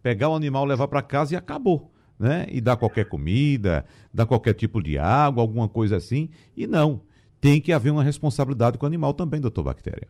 pegar 0.02 0.28
o 0.28 0.34
animal, 0.34 0.64
levar 0.64 0.88
para 0.88 1.02
casa 1.02 1.34
e 1.34 1.36
acabou. 1.36 1.90
Né? 2.18 2.46
E 2.50 2.60
dar 2.60 2.76
qualquer 2.76 3.06
comida, 3.06 3.84
dar 4.14 4.26
qualquer 4.26 4.54
tipo 4.54 4.80
de 4.80 4.96
água, 4.96 5.42
alguma 5.42 5.68
coisa 5.68 5.96
assim. 5.96 6.28
E 6.56 6.68
não. 6.68 7.00
Tem 7.40 7.60
que 7.60 7.72
haver 7.72 7.90
uma 7.90 8.04
responsabilidade 8.04 8.78
com 8.78 8.86
o 8.86 8.86
animal 8.86 9.12
também, 9.12 9.40
doutor 9.40 9.64
Bactéria. 9.64 10.06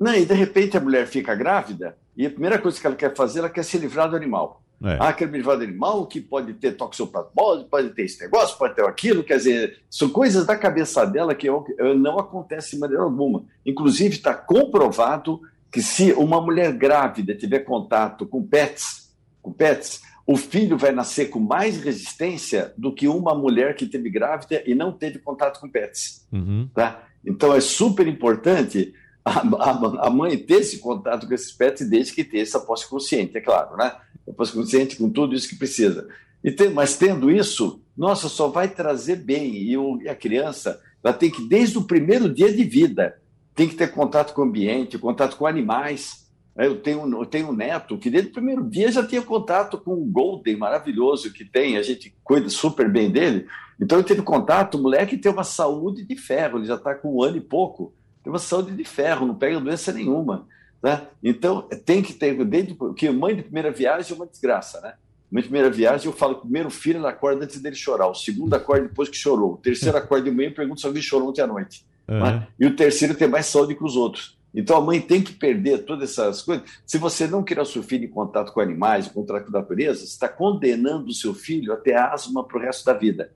Não, 0.00 0.14
e 0.14 0.24
de 0.24 0.34
repente 0.34 0.76
a 0.76 0.80
mulher 0.80 1.06
fica 1.06 1.34
grávida 1.34 1.94
e 2.16 2.26
a 2.26 2.30
primeira 2.30 2.58
coisa 2.58 2.80
que 2.80 2.86
ela 2.86 2.96
quer 2.96 3.14
fazer, 3.14 3.40
ela 3.40 3.50
quer 3.50 3.62
se 3.62 3.76
livrar 3.76 4.08
do 4.08 4.16
animal. 4.16 4.62
É. 4.82 4.96
Ah, 4.98 5.12
quer 5.12 5.28
me 5.28 5.36
livrar 5.36 5.58
do 5.58 5.64
animal 5.64 6.06
que 6.06 6.22
pode 6.22 6.54
ter 6.54 6.72
toxoplasmose, 6.72 7.66
pode 7.66 7.90
ter 7.90 8.04
esse 8.04 8.18
negócio, 8.22 8.56
pode 8.56 8.74
ter 8.74 8.84
aquilo. 8.84 9.22
Quer 9.22 9.36
dizer, 9.36 9.82
são 9.90 10.08
coisas 10.08 10.46
da 10.46 10.56
cabeça 10.56 11.04
dela 11.04 11.34
que 11.34 11.48
não 11.96 12.18
acontecem 12.18 12.72
de 12.72 12.78
maneira 12.78 13.02
alguma. 13.02 13.44
Inclusive, 13.64 14.16
está 14.16 14.32
comprovado 14.32 15.42
que 15.70 15.82
se 15.82 16.12
uma 16.12 16.40
mulher 16.40 16.72
grávida 16.72 17.34
tiver 17.34 17.60
contato 17.60 18.26
com 18.26 18.42
pets, 18.42 19.14
com 19.42 19.52
pets, 19.52 20.00
o 20.26 20.36
filho 20.36 20.78
vai 20.78 20.92
nascer 20.92 21.26
com 21.26 21.40
mais 21.40 21.82
resistência 21.82 22.72
do 22.76 22.94
que 22.94 23.06
uma 23.06 23.34
mulher 23.34 23.74
que 23.76 23.84
teve 23.84 24.08
grávida 24.08 24.62
e 24.64 24.74
não 24.74 24.92
teve 24.92 25.18
contato 25.18 25.60
com 25.60 25.68
pets. 25.68 26.26
Uhum. 26.32 26.68
Tá? 26.72 27.04
Então 27.24 27.54
é 27.54 27.60
super 27.60 28.06
importante 28.06 28.94
a, 29.24 29.40
a, 29.40 30.06
a, 30.06 30.10
mãe 30.10 30.36
ter 30.36 30.60
esse 30.60 30.78
contato 30.78 31.26
com 31.26 31.34
esses 31.34 31.52
pets 31.52 31.88
desde 31.88 32.12
que 32.12 32.24
ter 32.24 32.40
essa 32.40 32.60
posse 32.60 32.88
consciente, 32.88 33.36
é 33.36 33.40
claro, 33.40 33.76
né? 33.76 33.94
A 34.28 34.32
posse 34.32 34.52
consciente 34.52 34.96
com 34.96 35.10
tudo 35.10 35.34
isso 35.34 35.48
que 35.48 35.56
precisa. 35.56 36.08
E 36.42 36.50
tem, 36.50 36.70
mas 36.70 36.96
tendo 36.96 37.30
isso, 37.30 37.82
nossa, 37.96 38.28
só 38.28 38.48
vai 38.48 38.68
trazer 38.68 39.16
bem. 39.16 39.56
E, 39.56 39.76
o, 39.76 40.00
e 40.00 40.08
a 40.08 40.14
criança, 40.14 40.80
ela 41.04 41.12
tem 41.12 41.30
que, 41.30 41.46
desde 41.46 41.76
o 41.78 41.82
primeiro 41.84 42.32
dia 42.32 42.52
de 42.52 42.64
vida, 42.64 43.18
tem 43.54 43.68
que 43.68 43.74
ter 43.74 43.92
contato 43.92 44.32
com 44.32 44.40
o 44.40 44.44
ambiente, 44.44 44.98
contato 44.98 45.36
com 45.36 45.46
animais. 45.46 46.28
Eu 46.56 46.80
tenho, 46.80 47.06
eu 47.12 47.26
tenho 47.26 47.50
um 47.50 47.54
neto 47.54 47.98
que 47.98 48.10
desde 48.10 48.30
o 48.30 48.32
primeiro 48.32 48.68
dia 48.68 48.90
já 48.90 49.06
tinha 49.06 49.22
contato 49.22 49.78
com 49.78 49.92
o 49.94 50.04
Golden 50.04 50.56
maravilhoso 50.56 51.32
que 51.32 51.44
tem, 51.44 51.76
a 51.76 51.82
gente 51.82 52.14
cuida 52.24 52.48
super 52.48 52.90
bem 52.90 53.10
dele. 53.10 53.46
Então 53.80 53.98
ele 53.98 54.06
teve 54.06 54.22
contato, 54.22 54.76
o 54.76 54.82
moleque 54.82 55.16
tem 55.16 55.32
uma 55.32 55.44
saúde 55.44 56.04
de 56.04 56.16
ferro, 56.16 56.58
ele 56.58 56.66
já 56.66 56.74
está 56.74 56.94
com 56.94 57.16
um 57.16 57.22
ano 57.22 57.36
e 57.36 57.40
pouco 57.40 57.94
tem 58.22 58.32
uma 58.32 58.38
saúde 58.38 58.72
de 58.72 58.84
ferro, 58.84 59.26
não 59.26 59.34
pega 59.34 59.60
doença 59.60 59.92
nenhuma. 59.92 60.46
Né? 60.82 61.06
Então, 61.22 61.62
tem 61.84 62.02
que 62.02 62.12
ter, 62.12 62.42
desde 62.44 62.76
que 62.96 63.10
mãe 63.10 63.34
de 63.34 63.42
primeira 63.42 63.70
viagem 63.70 64.12
é 64.12 64.16
uma 64.16 64.26
desgraça, 64.26 64.80
né? 64.80 64.94
Mãe 65.30 65.42
de 65.42 65.48
primeira 65.48 65.70
viagem, 65.70 66.06
eu 66.06 66.12
falo 66.12 66.34
que 66.34 66.40
o 66.40 66.42
primeiro 66.42 66.70
filho 66.70 66.98
ela 66.98 67.10
acorda 67.10 67.44
antes 67.44 67.60
dele 67.60 67.76
chorar, 67.76 68.08
o 68.08 68.14
segundo 68.14 68.52
acorda 68.54 68.88
depois 68.88 69.08
que 69.08 69.16
chorou, 69.16 69.54
o 69.54 69.56
terceiro 69.56 69.96
acorda 69.96 70.28
de 70.28 70.36
manhã 70.36 70.48
e 70.48 70.54
pergunta 70.54 70.80
se 70.80 70.86
alguém 70.86 71.02
chorou 71.02 71.28
ontem 71.28 71.42
à 71.42 71.46
noite. 71.46 71.86
Uhum. 72.08 72.18
Né? 72.18 72.48
E 72.58 72.66
o 72.66 72.74
terceiro 72.74 73.14
tem 73.14 73.28
mais 73.28 73.46
saúde 73.46 73.76
que 73.76 73.84
os 73.84 73.94
outros. 73.94 74.36
Então 74.52 74.76
a 74.76 74.80
mãe 74.80 75.00
tem 75.00 75.22
que 75.22 75.32
perder 75.32 75.84
todas 75.84 76.10
essas 76.10 76.42
coisas. 76.42 76.68
Se 76.84 76.98
você 76.98 77.28
não 77.28 77.44
quer 77.44 77.60
o 77.60 77.64
seu 77.64 77.82
filho 77.82 78.04
em 78.04 78.10
contato 78.10 78.52
com 78.52 78.60
animais, 78.60 79.06
em 79.06 79.10
contato 79.10 79.44
com 79.44 79.56
a 79.56 79.60
natureza, 79.60 80.00
você 80.00 80.06
está 80.06 80.28
condenando 80.28 81.06
o 81.06 81.14
seu 81.14 81.32
filho 81.32 81.72
a 81.72 81.76
ter 81.76 81.94
asma 81.94 82.42
para 82.42 82.58
o 82.58 82.60
resto 82.60 82.84
da 82.84 82.92
vida. 82.92 83.30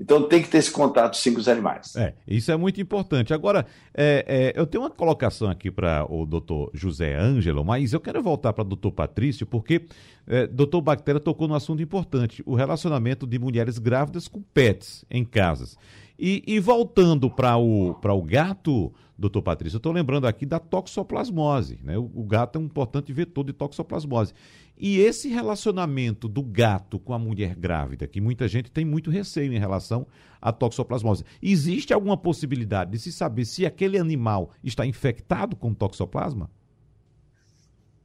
Então 0.00 0.28
tem 0.28 0.42
que 0.42 0.48
ter 0.48 0.58
esse 0.58 0.70
contato 0.70 1.16
sim 1.16 1.34
com 1.34 1.40
os 1.40 1.48
animais. 1.48 1.96
É, 1.96 2.14
isso 2.26 2.52
é 2.52 2.56
muito 2.56 2.80
importante. 2.80 3.34
Agora, 3.34 3.66
é, 3.92 4.52
é, 4.54 4.60
eu 4.60 4.66
tenho 4.66 4.84
uma 4.84 4.90
colocação 4.90 5.50
aqui 5.50 5.70
para 5.70 6.06
o 6.08 6.24
doutor 6.24 6.70
José 6.72 7.14
Ângelo, 7.16 7.64
mas 7.64 7.92
eu 7.92 8.00
quero 8.00 8.22
voltar 8.22 8.52
para 8.52 8.62
o 8.62 8.68
doutor 8.68 8.92
Patrício, 8.92 9.46
porque 9.46 9.86
é, 10.26 10.46
doutor 10.46 10.80
Bactéria 10.80 11.20
tocou 11.20 11.48
no 11.48 11.54
assunto 11.54 11.82
importante, 11.82 12.42
o 12.46 12.54
relacionamento 12.54 13.26
de 13.26 13.38
mulheres 13.38 13.78
grávidas 13.78 14.28
com 14.28 14.40
pets 14.40 15.04
em 15.10 15.24
casas. 15.24 15.76
E, 16.18 16.42
e 16.46 16.58
voltando 16.58 17.30
para 17.30 17.56
o, 17.56 17.90
o 17.90 18.22
gato, 18.22 18.92
doutor 19.16 19.42
Patrício, 19.42 19.76
eu 19.76 19.78
estou 19.78 19.92
lembrando 19.92 20.26
aqui 20.26 20.44
da 20.44 20.58
toxoplasmose. 20.58 21.78
Né? 21.82 21.96
O, 21.96 22.10
o 22.12 22.24
gato 22.24 22.56
é 22.56 22.60
um 22.60 22.64
importante 22.64 23.12
vetor 23.12 23.44
de 23.44 23.52
toxoplasmose. 23.52 24.32
E 24.80 25.00
esse 25.00 25.28
relacionamento 25.28 26.28
do 26.28 26.42
gato 26.42 27.00
com 27.00 27.12
a 27.12 27.18
mulher 27.18 27.56
grávida, 27.56 28.06
que 28.06 28.20
muita 28.20 28.46
gente 28.46 28.70
tem 28.70 28.84
muito 28.84 29.10
receio 29.10 29.52
em 29.52 29.58
relação 29.58 30.06
à 30.40 30.52
toxoplasmose. 30.52 31.24
Existe 31.42 31.92
alguma 31.92 32.16
possibilidade 32.16 32.92
de 32.92 32.98
se 32.98 33.10
saber 33.10 33.44
se 33.44 33.66
aquele 33.66 33.98
animal 33.98 34.52
está 34.62 34.86
infectado 34.86 35.56
com 35.56 35.74
toxoplasma? 35.74 36.48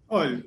Olha, 0.10 0.44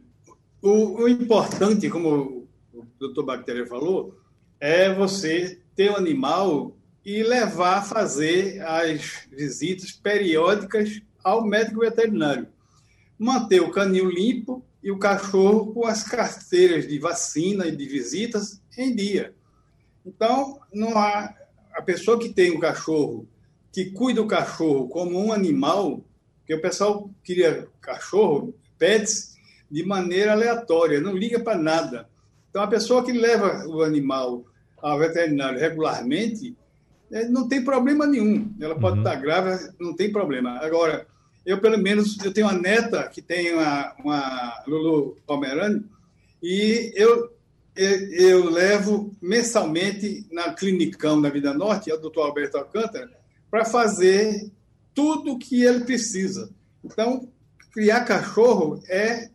o, 0.60 1.02
o 1.02 1.08
importante, 1.08 1.88
como 1.88 2.48
o 2.74 2.86
doutor 2.98 3.24
Bactéria 3.24 3.66
falou, 3.66 4.18
é 4.58 4.92
você 4.92 5.60
ter 5.76 5.90
o 5.90 5.92
um 5.92 5.96
animal 5.96 6.76
e 7.04 7.22
levar 7.22 7.78
a 7.78 7.82
fazer 7.82 8.60
as 8.62 9.28
visitas 9.30 9.92
periódicas 9.92 11.00
ao 11.22 11.46
médico 11.46 11.80
veterinário. 11.80 12.48
Manter 13.16 13.60
o 13.60 13.70
canil 13.70 14.10
limpo 14.10 14.64
e 14.86 14.90
o 14.92 15.00
cachorro 15.00 15.72
com 15.72 15.84
as 15.84 16.04
carteiras 16.04 16.86
de 16.86 16.96
vacina 17.00 17.66
e 17.66 17.74
de 17.74 17.86
visitas 17.86 18.62
em 18.78 18.94
dia. 18.94 19.34
Então, 20.06 20.60
não 20.72 20.96
há 20.96 21.34
a 21.74 21.82
pessoa 21.82 22.20
que 22.20 22.28
tem 22.28 22.52
um 22.52 22.60
cachorro, 22.60 23.26
que 23.72 23.86
cuida 23.86 24.22
do 24.22 24.28
cachorro 24.28 24.88
como 24.88 25.18
um 25.18 25.32
animal, 25.32 26.04
que 26.46 26.54
o 26.54 26.60
pessoal 26.60 27.10
queria 27.24 27.66
cachorro 27.80 28.54
pets 28.78 29.36
de 29.68 29.84
maneira 29.84 30.30
aleatória, 30.30 31.00
não 31.00 31.16
liga 31.16 31.40
para 31.40 31.58
nada. 31.58 32.08
Então, 32.48 32.62
a 32.62 32.68
pessoa 32.68 33.04
que 33.04 33.10
leva 33.10 33.66
o 33.66 33.82
animal 33.82 34.44
ao 34.80 35.00
veterinário 35.00 35.58
regularmente, 35.58 36.56
é, 37.10 37.26
não 37.26 37.48
tem 37.48 37.64
problema 37.64 38.06
nenhum. 38.06 38.54
Ela 38.60 38.78
pode 38.78 38.98
uhum. 38.98 39.02
estar 39.02 39.16
grávida, 39.16 39.74
não 39.80 39.96
tem 39.96 40.12
problema. 40.12 40.60
Agora, 40.60 41.08
eu, 41.46 41.60
pelo 41.60 41.78
menos, 41.78 42.18
eu 42.24 42.32
tenho 42.32 42.48
uma 42.48 42.58
neta 42.58 43.08
que 43.08 43.22
tem 43.22 43.54
uma, 43.54 43.94
uma 44.00 44.64
Lulu 44.66 45.16
Pomerani, 45.24 45.84
e 46.42 46.92
eu, 46.96 47.32
eu, 47.76 48.12
eu, 48.12 48.50
levo 48.50 49.16
mensalmente 49.22 50.26
na 50.32 50.52
clinicão 50.52 51.22
da 51.22 51.30
Vida 51.30 51.54
Norte, 51.54 51.92
o 51.92 51.96
doutor 51.96 52.22
Alberto 52.22 52.58
Alcântara, 52.58 53.16
para 53.48 53.64
fazer 53.64 54.50
tudo 54.92 55.32
o 55.32 55.38
que 55.38 55.62
ele 55.62 55.84
precisa. 55.84 56.50
Então, 56.84 57.28
criar 57.72 58.04
cachorro 58.04 58.82
é 58.88 59.30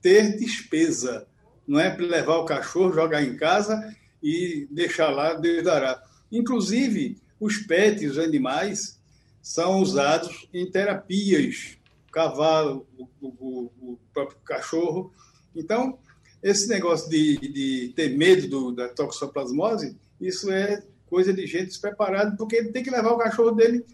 ter 0.00 0.38
despesa, 0.38 1.26
não 1.66 1.78
é 1.78 1.94
levar 1.94 2.38
o 2.38 2.44
cachorro, 2.46 2.94
jogar 2.94 3.22
em 3.22 3.36
casa 3.36 3.94
e 4.22 4.66
deixar 4.70 5.10
lá, 5.10 5.34
Deus 5.34 5.62
dará. 5.62 6.02
Inclusive, 6.32 7.18
os 7.38 7.58
pets, 7.58 8.12
os 8.12 8.18
animais, 8.18 8.99
são 9.42 9.80
usados 9.80 10.48
em 10.52 10.70
terapias, 10.70 11.78
o 12.08 12.12
cavalo, 12.12 12.86
o, 12.98 13.08
o, 13.20 13.72
o 13.80 13.98
próprio 14.12 14.38
cachorro. 14.44 15.12
Então, 15.54 15.98
esse 16.42 16.68
negócio 16.68 17.08
de, 17.10 17.36
de 17.38 17.92
ter 17.94 18.16
medo 18.16 18.48
do, 18.48 18.72
da 18.72 18.88
toxoplasmose, 18.88 19.96
isso 20.20 20.50
é 20.50 20.82
coisa 21.06 21.32
de 21.32 21.46
gente 21.46 21.66
despreparada, 21.66 22.36
porque 22.36 22.56
ele 22.56 22.70
tem 22.70 22.82
que 22.82 22.90
levar 22.90 23.12
o 23.12 23.18
cachorro 23.18 23.52
dele 23.52 23.84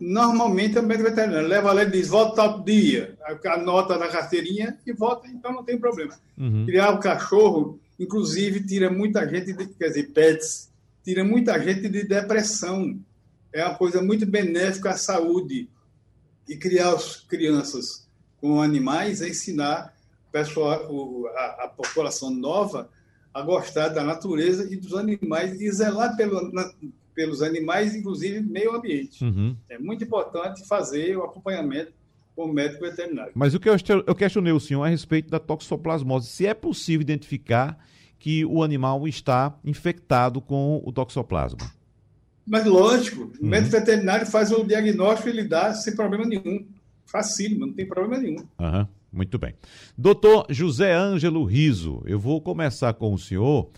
normalmente 0.00 0.78
é 0.78 0.80
o 0.80 0.84
médico 0.84 1.10
veterinário. 1.10 1.46
Leva 1.46 1.72
lá 1.72 1.82
e 1.82 1.90
diz, 1.90 2.08
volta 2.08 2.36
tal 2.36 2.64
dia, 2.64 3.16
anota 3.44 3.98
na 3.98 4.08
carteirinha 4.08 4.78
e 4.86 4.92
volta, 4.92 5.28
então 5.28 5.52
não 5.52 5.62
tem 5.62 5.78
problema. 5.78 6.14
Uhum. 6.38 6.64
Criar 6.64 6.92
o 6.92 6.98
cachorro, 6.98 7.78
inclusive, 7.98 8.64
tira 8.64 8.90
muita 8.90 9.28
gente, 9.28 9.52
de, 9.52 9.66
quer 9.68 9.88
dizer, 9.88 10.10
pets, 10.12 10.70
tira 11.04 11.22
muita 11.22 11.60
gente 11.60 11.86
de 11.88 12.02
depressão. 12.04 12.98
É 13.52 13.64
uma 13.64 13.74
coisa 13.74 14.02
muito 14.02 14.26
benéfica 14.26 14.90
à 14.90 14.96
saúde. 14.96 15.68
E 16.48 16.56
criar 16.56 16.94
as 16.94 17.16
crianças 17.16 18.08
com 18.40 18.60
animais 18.60 19.22
é 19.22 19.28
ensinar 19.28 19.94
a 20.32 21.68
população 21.68 22.30
nova 22.30 22.88
a 23.32 23.42
gostar 23.42 23.88
da 23.88 24.02
natureza 24.02 24.72
e 24.72 24.76
dos 24.76 24.94
animais 24.94 25.60
e 25.60 25.70
zelar 25.70 26.16
pelo, 26.16 26.50
pelos 27.14 27.42
animais, 27.42 27.94
inclusive 27.94 28.40
meio 28.40 28.74
ambiente. 28.74 29.22
Uhum. 29.24 29.56
É 29.68 29.78
muito 29.78 30.02
importante 30.04 30.66
fazer 30.66 31.16
o 31.16 31.24
acompanhamento 31.24 31.92
com 32.34 32.46
o 32.46 32.52
médico 32.52 32.80
veterinário. 32.80 33.32
Mas 33.34 33.54
o 33.54 33.60
que 33.60 33.68
eu, 33.68 33.76
eu 34.06 34.14
questionei 34.14 34.52
o 34.52 34.60
senhor 34.60 34.82
a 34.84 34.88
respeito 34.88 35.30
da 35.30 35.38
toxoplasmose, 35.38 36.28
se 36.28 36.46
é 36.46 36.54
possível 36.54 37.02
identificar 37.02 37.78
que 38.18 38.44
o 38.44 38.62
animal 38.62 39.06
está 39.08 39.58
infectado 39.64 40.40
com 40.40 40.82
o 40.84 40.92
toxoplasma. 40.92 41.79
Mas 42.50 42.66
lógico, 42.66 43.22
uhum. 43.22 43.32
o 43.42 43.46
médico 43.46 43.70
veterinário 43.70 44.26
faz 44.26 44.50
o 44.50 44.64
diagnóstico 44.64 45.28
e 45.28 45.30
ele 45.30 45.44
dá 45.44 45.72
sem 45.72 45.94
problema 45.94 46.24
nenhum. 46.24 46.66
Facílimo, 47.06 47.64
não 47.64 47.72
tem 47.72 47.86
problema 47.86 48.20
nenhum. 48.20 48.44
Uhum. 48.58 48.86
Muito 49.12 49.38
bem. 49.38 49.54
Doutor 49.96 50.46
José 50.50 50.92
Ângelo 50.92 51.44
Riso, 51.44 52.02
eu 52.06 52.18
vou 52.18 52.40
começar 52.40 52.92
com 52.94 53.14
o 53.14 53.18
senhor 53.18 53.70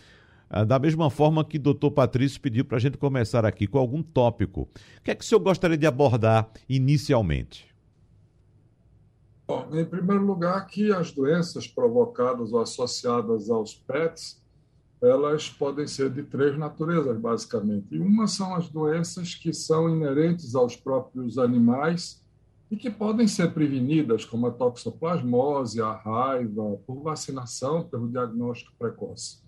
ah, 0.48 0.64
da 0.64 0.78
mesma 0.78 1.10
forma 1.10 1.44
que 1.44 1.58
o 1.58 1.60
doutor 1.60 1.90
Patrício 1.90 2.40
pediu 2.40 2.64
para 2.64 2.78
a 2.78 2.80
gente 2.80 2.96
começar 2.96 3.44
aqui 3.44 3.66
com 3.66 3.78
algum 3.78 4.02
tópico. 4.02 4.62
O 4.62 5.02
que 5.04 5.10
é 5.10 5.14
que 5.14 5.22
o 5.22 5.26
senhor 5.26 5.40
gostaria 5.40 5.76
de 5.76 5.86
abordar 5.86 6.48
inicialmente? 6.66 7.66
Bom, 9.46 9.68
em 9.72 9.84
primeiro 9.84 10.24
lugar, 10.24 10.66
que 10.66 10.90
as 10.90 11.12
doenças 11.12 11.66
provocadas 11.66 12.54
ou 12.54 12.60
associadas 12.60 13.50
aos 13.50 13.74
PETs, 13.74 14.41
elas 15.02 15.48
podem 15.50 15.86
ser 15.86 16.10
de 16.10 16.22
três 16.22 16.56
naturezas, 16.56 17.18
basicamente. 17.18 17.88
E 17.90 17.98
uma 17.98 18.28
são 18.28 18.54
as 18.54 18.68
doenças 18.68 19.34
que 19.34 19.52
são 19.52 19.90
inerentes 19.90 20.54
aos 20.54 20.76
próprios 20.76 21.38
animais 21.38 22.22
e 22.70 22.76
que 22.76 22.88
podem 22.88 23.26
ser 23.26 23.52
prevenidas, 23.52 24.24
como 24.24 24.46
a 24.46 24.50
toxoplasmose, 24.52 25.82
a 25.82 25.92
raiva, 25.92 26.78
por 26.86 27.02
vacinação, 27.02 27.82
pelo 27.82 28.08
diagnóstico 28.08 28.72
precoce. 28.78 29.42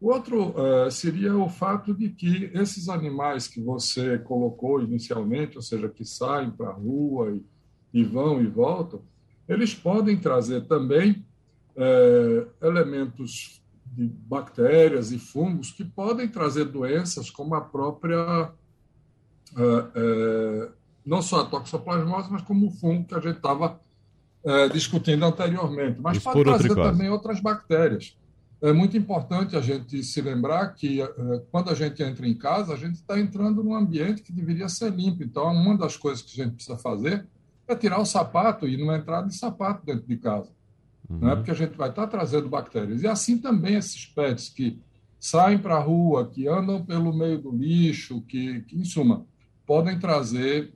O 0.00 0.08
outro 0.12 0.50
uh, 0.50 0.90
seria 0.90 1.34
o 1.34 1.48
fato 1.48 1.94
de 1.94 2.10
que 2.10 2.50
esses 2.52 2.88
animais 2.88 3.46
que 3.46 3.60
você 3.60 4.18
colocou 4.18 4.82
inicialmente, 4.82 5.56
ou 5.56 5.62
seja, 5.62 5.88
que 5.88 6.04
saem 6.04 6.50
para 6.50 6.68
a 6.68 6.74
rua 6.74 7.30
e, 7.30 8.00
e, 8.00 8.04
vão 8.04 8.42
e 8.42 8.46
voltam, 8.46 9.00
eles 9.48 9.72
podem 9.72 10.18
trazer 10.18 10.66
também 10.66 11.24
uh, 11.76 12.46
elementos 12.60 13.63
de 13.96 14.06
bactérias 14.06 15.12
e 15.12 15.18
fungos 15.18 15.70
que 15.70 15.84
podem 15.84 16.28
trazer 16.28 16.64
doenças 16.66 17.30
como 17.30 17.54
a 17.54 17.60
própria, 17.60 18.50
uh, 19.52 20.72
não 21.04 21.22
só 21.22 21.40
a 21.40 21.46
toxoplasmose, 21.46 22.30
mas 22.30 22.42
como 22.42 22.66
o 22.66 22.70
fungo 22.70 23.06
que 23.06 23.14
a 23.14 23.20
gente 23.20 23.36
estava 23.36 23.80
discutindo 24.74 25.24
anteriormente, 25.24 25.98
mas 25.98 26.18
pode 26.18 26.44
trazer 26.44 26.74
também 26.74 27.08
outras 27.08 27.40
bactérias 27.40 28.14
é 28.64 28.72
muito 28.72 28.96
importante 28.96 29.54
a 29.56 29.60
gente 29.60 30.02
se 30.02 30.22
lembrar 30.22 30.68
que 30.74 31.02
eh, 31.02 31.42
quando 31.50 31.68
a 31.68 31.74
gente 31.74 32.02
entra 32.02 32.26
em 32.26 32.34
casa, 32.34 32.72
a 32.72 32.76
gente 32.76 32.94
está 32.94 33.20
entrando 33.20 33.62
num 33.62 33.74
ambiente 33.74 34.22
que 34.22 34.32
deveria 34.32 34.70
ser 34.70 34.90
limpo. 34.90 35.22
Então, 35.22 35.52
uma 35.52 35.76
das 35.76 35.98
coisas 35.98 36.22
que 36.22 36.40
a 36.40 36.44
gente 36.44 36.54
precisa 36.54 36.78
fazer 36.78 37.26
é 37.68 37.76
tirar 37.76 38.00
o 38.00 38.06
sapato 38.06 38.66
e 38.66 38.78
não 38.78 38.94
entrar 38.94 39.20
de 39.20 39.36
sapato 39.36 39.84
dentro 39.84 40.06
de 40.06 40.16
casa. 40.16 40.50
Uhum. 41.14 41.20
Não 41.20 41.30
é 41.30 41.36
porque 41.36 41.50
a 41.50 41.54
gente 41.54 41.76
vai 41.76 41.88
estar 41.88 42.06
trazendo 42.06 42.48
bactérias. 42.48 43.02
E 43.02 43.06
assim 43.06 43.38
também 43.38 43.76
esses 43.76 44.06
pets 44.06 44.48
que 44.48 44.80
saem 45.18 45.58
para 45.58 45.76
a 45.76 45.80
rua, 45.80 46.28
que 46.28 46.46
andam 46.46 46.84
pelo 46.84 47.12
meio 47.12 47.40
do 47.40 47.50
lixo, 47.50 48.20
que, 48.22 48.60
que 48.62 48.76
em 48.76 48.84
suma, 48.84 49.24
podem 49.66 49.98
trazer 49.98 50.74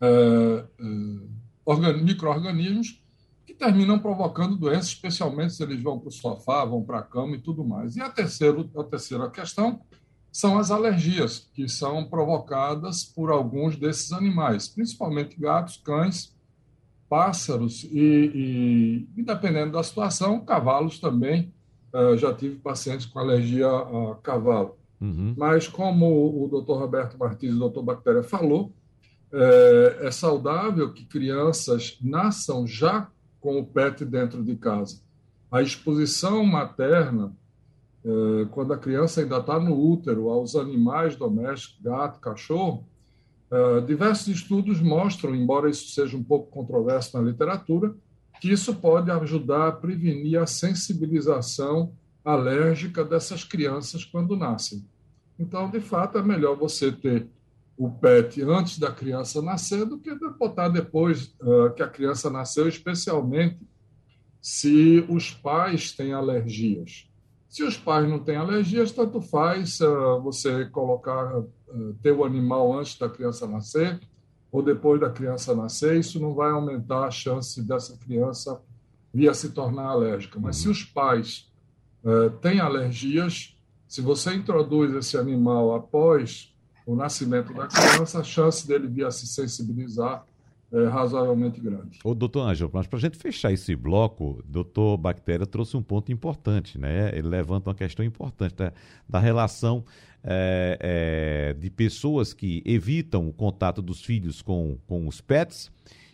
é, 0.00 0.64
é, 0.78 1.92
micro-organismos 2.02 3.02
que 3.46 3.54
terminam 3.54 3.98
provocando 3.98 4.56
doenças, 4.56 4.88
especialmente 4.88 5.54
se 5.54 5.62
eles 5.62 5.82
vão 5.82 5.98
para 5.98 6.08
o 6.08 6.12
sofá, 6.12 6.64
vão 6.64 6.82
para 6.82 6.98
a 6.98 7.02
cama 7.02 7.36
e 7.36 7.40
tudo 7.40 7.64
mais. 7.64 7.96
E 7.96 8.00
a, 8.00 8.10
terceiro, 8.10 8.70
a 8.76 8.84
terceira 8.84 9.30
questão 9.30 9.80
são 10.32 10.58
as 10.58 10.70
alergias, 10.70 11.50
que 11.52 11.68
são 11.68 12.04
provocadas 12.04 13.04
por 13.04 13.30
alguns 13.30 13.76
desses 13.76 14.12
animais, 14.12 14.68
principalmente 14.68 15.38
gatos, 15.38 15.76
cães, 15.78 16.34
pássaros 17.10 17.82
e, 17.90 19.08
e, 19.16 19.22
dependendo 19.22 19.72
da 19.72 19.82
situação, 19.82 20.44
cavalos 20.44 21.00
também. 21.00 21.52
Uh, 21.92 22.16
já 22.16 22.32
tive 22.32 22.54
pacientes 22.54 23.04
com 23.04 23.18
alergia 23.18 23.66
a 23.66 24.14
cavalo. 24.22 24.78
Uhum. 25.00 25.34
Mas, 25.36 25.66
como 25.66 26.44
o 26.44 26.46
doutor 26.46 26.78
Roberto 26.78 27.18
Martins 27.18 27.50
e 27.50 27.56
o 27.56 27.58
doutor 27.58 27.82
Bactéria 27.82 28.22
falou, 28.22 28.72
é, 29.32 30.06
é 30.06 30.10
saudável 30.10 30.92
que 30.92 31.04
crianças 31.04 31.98
nasçam 32.00 32.64
já 32.64 33.08
com 33.40 33.58
o 33.58 33.66
pet 33.66 34.04
dentro 34.04 34.44
de 34.44 34.54
casa. 34.54 35.00
A 35.50 35.62
exposição 35.62 36.44
materna, 36.44 37.32
é, 38.04 38.44
quando 38.52 38.72
a 38.72 38.78
criança 38.78 39.20
ainda 39.20 39.38
está 39.38 39.58
no 39.58 39.76
útero, 39.76 40.28
aos 40.28 40.54
animais 40.54 41.16
domésticos, 41.16 41.80
gato, 41.82 42.20
cachorro, 42.20 42.86
é, 43.50 43.80
diversos 43.80 44.28
estudos 44.28 44.80
mostram, 44.80 45.34
embora 45.34 45.68
isso 45.68 45.88
seja 45.88 46.16
um 46.16 46.22
pouco 46.22 46.50
controverso 46.50 47.16
na 47.16 47.28
literatura, 47.28 47.94
que 48.40 48.50
isso 48.50 48.74
pode 48.76 49.10
ajudar 49.10 49.68
a 49.68 49.72
prevenir 49.72 50.40
a 50.40 50.46
sensibilização 50.46 51.92
alérgica 52.24 53.04
dessas 53.04 53.44
crianças 53.44 54.04
quando 54.04 54.36
nascem. 54.36 54.84
Então, 55.38 55.70
de 55.70 55.80
fato, 55.80 56.18
é 56.18 56.22
melhor 56.22 56.56
você 56.56 56.92
ter 56.92 57.28
o 57.76 57.90
PET 57.90 58.42
antes 58.42 58.78
da 58.78 58.92
criança 58.92 59.40
nascer 59.40 59.86
do 59.86 59.98
que 59.98 60.14
botar 60.38 60.68
depois 60.68 61.34
uh, 61.40 61.72
que 61.74 61.82
a 61.82 61.88
criança 61.88 62.30
nasceu, 62.30 62.68
especialmente 62.68 63.58
se 64.40 65.04
os 65.08 65.30
pais 65.30 65.92
têm 65.92 66.12
alergias. 66.12 67.09
Se 67.50 67.64
os 67.64 67.76
pais 67.76 68.08
não 68.08 68.20
têm 68.20 68.36
alergias, 68.36 68.92
tanto 68.92 69.20
faz 69.20 69.80
uh, 69.80 70.20
você 70.22 70.66
colocar, 70.66 71.36
uh, 71.36 71.94
ter 72.00 72.12
o 72.12 72.24
animal 72.24 72.78
antes 72.78 72.96
da 72.96 73.08
criança 73.08 73.44
nascer 73.44 73.98
ou 74.52 74.62
depois 74.62 75.00
da 75.00 75.10
criança 75.10 75.52
nascer, 75.52 75.98
isso 75.98 76.20
não 76.20 76.32
vai 76.32 76.52
aumentar 76.52 77.06
a 77.06 77.10
chance 77.10 77.60
dessa 77.60 77.96
criança 77.96 78.62
vir 79.12 79.28
a 79.28 79.34
se 79.34 79.48
tornar 79.48 79.86
alérgica. 79.86 80.38
Mas 80.38 80.58
se 80.58 80.68
os 80.68 80.84
pais 80.84 81.48
têm 82.40 82.58
alergias, 82.58 83.56
se 83.86 84.00
você 84.00 84.34
introduz 84.34 84.92
esse 84.94 85.16
animal 85.16 85.74
após 85.74 86.52
o 86.84 86.96
nascimento 86.96 87.54
da 87.54 87.68
criança, 87.68 88.20
a 88.20 88.24
chance 88.24 88.66
dele 88.66 88.88
vir 88.88 89.04
a 89.04 89.10
se 89.10 89.26
sensibilizar 89.26 90.24
é 90.72 90.86
razoavelmente 90.86 91.60
grande. 91.60 91.98
Ô, 92.04 92.14
doutor 92.14 92.48
Ângelo, 92.48 92.70
mas 92.72 92.86
para 92.86 92.98
a 92.98 93.00
gente 93.00 93.16
fechar 93.16 93.52
esse 93.52 93.74
bloco, 93.74 94.38
o 94.38 94.42
doutor 94.44 94.96
Bactéria 94.96 95.46
trouxe 95.46 95.76
um 95.76 95.82
ponto 95.82 96.12
importante, 96.12 96.78
né? 96.78 97.10
Ele 97.12 97.28
levanta 97.28 97.70
uma 97.70 97.74
questão 97.74 98.04
importante 98.04 98.54
da, 98.54 98.72
da 99.08 99.18
relação 99.18 99.84
é, 100.22 100.78
é, 100.80 101.54
de 101.54 101.70
pessoas 101.70 102.32
que 102.32 102.62
evitam 102.64 103.28
o 103.28 103.32
contato 103.32 103.82
dos 103.82 104.02
filhos 104.02 104.42
com, 104.42 104.78
com 104.86 105.08
os 105.08 105.20
pets 105.20 105.70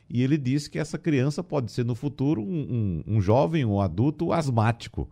e 0.08 0.22
ele 0.22 0.38
disse 0.38 0.70
que 0.70 0.78
essa 0.78 0.96
criança 0.96 1.42
pode 1.42 1.70
ser 1.70 1.84
no 1.84 1.94
futuro 1.94 2.40
um, 2.40 3.02
um, 3.06 3.16
um 3.16 3.20
jovem, 3.20 3.64
um 3.64 3.80
adulto 3.80 4.32
asmático. 4.32 5.08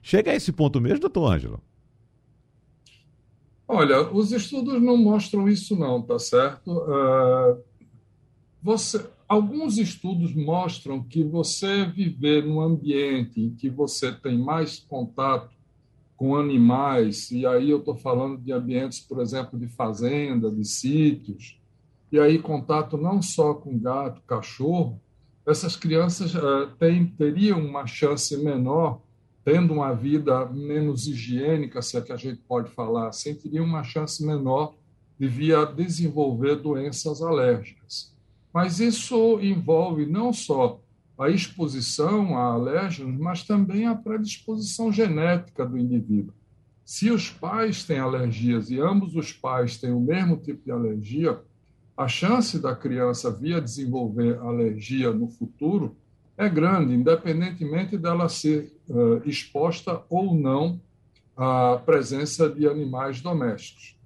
Chega 0.00 0.30
a 0.30 0.34
esse 0.34 0.52
ponto 0.52 0.80
mesmo, 0.80 1.00
doutor 1.00 1.30
Ângelo? 1.30 1.60
Olha, 3.66 4.10
os 4.10 4.32
estudos 4.32 4.80
não 4.80 4.96
mostram 4.96 5.46
isso 5.46 5.76
não, 5.76 6.00
tá 6.00 6.18
certo? 6.18 6.72
Uh, 6.72 7.62
você, 8.68 9.02
alguns 9.26 9.78
estudos 9.78 10.34
mostram 10.34 11.02
que 11.02 11.24
você 11.24 11.86
viver 11.86 12.44
num 12.44 12.60
ambiente 12.60 13.40
em 13.40 13.54
que 13.54 13.70
você 13.70 14.12
tem 14.12 14.36
mais 14.36 14.78
contato 14.78 15.56
com 16.14 16.36
animais, 16.36 17.30
e 17.30 17.46
aí 17.46 17.70
eu 17.70 17.78
estou 17.78 17.96
falando 17.96 18.36
de 18.36 18.52
ambientes, 18.52 19.00
por 19.00 19.22
exemplo, 19.22 19.58
de 19.58 19.68
fazenda, 19.68 20.50
de 20.50 20.66
sítios, 20.66 21.58
e 22.12 22.20
aí 22.20 22.38
contato 22.38 22.98
não 22.98 23.22
só 23.22 23.54
com 23.54 23.78
gato, 23.78 24.20
cachorro, 24.26 25.00
essas 25.46 25.74
crianças 25.74 26.34
uh, 26.34 26.70
teriam 27.16 27.64
uma 27.64 27.86
chance 27.86 28.36
menor, 28.36 29.00
tendo 29.46 29.72
uma 29.72 29.94
vida 29.94 30.44
menos 30.44 31.06
higiênica, 31.06 31.80
se 31.80 31.96
é 31.96 32.02
que 32.02 32.12
a 32.12 32.18
gente 32.18 32.42
pode 32.46 32.68
falar 32.72 33.08
assim, 33.08 33.34
teriam 33.34 33.64
uma 33.64 33.82
chance 33.82 34.22
menor 34.22 34.74
de 35.18 35.26
vir 35.26 35.56
a 35.56 35.64
desenvolver 35.64 36.56
doenças 36.56 37.22
alérgicas. 37.22 38.17
Mas 38.52 38.80
isso 38.80 39.38
envolve 39.40 40.06
não 40.06 40.32
só 40.32 40.80
a 41.18 41.28
exposição 41.28 42.36
a 42.36 42.52
alérgenos, 42.52 43.18
mas 43.18 43.42
também 43.42 43.86
a 43.86 43.94
predisposição 43.94 44.92
genética 44.92 45.66
do 45.66 45.76
indivíduo. 45.76 46.32
Se 46.84 47.10
os 47.10 47.28
pais 47.28 47.84
têm 47.84 47.98
alergias 47.98 48.70
e 48.70 48.80
ambos 48.80 49.14
os 49.14 49.32
pais 49.32 49.76
têm 49.76 49.92
o 49.92 50.00
mesmo 50.00 50.36
tipo 50.36 50.64
de 50.64 50.70
alergia, 50.70 51.38
a 51.96 52.06
chance 52.06 52.58
da 52.60 52.74
criança 52.74 53.30
vir 53.30 53.56
a 53.56 53.60
desenvolver 53.60 54.38
alergia 54.38 55.12
no 55.12 55.28
futuro 55.28 55.96
é 56.36 56.48
grande, 56.48 56.94
independentemente 56.94 57.98
dela 57.98 58.28
ser 58.28 58.72
uh, 58.88 59.20
exposta 59.28 60.02
ou 60.08 60.32
não 60.32 60.80
à 61.36 61.82
presença 61.84 62.48
de 62.48 62.68
animais 62.68 63.20
domésticos. 63.20 63.97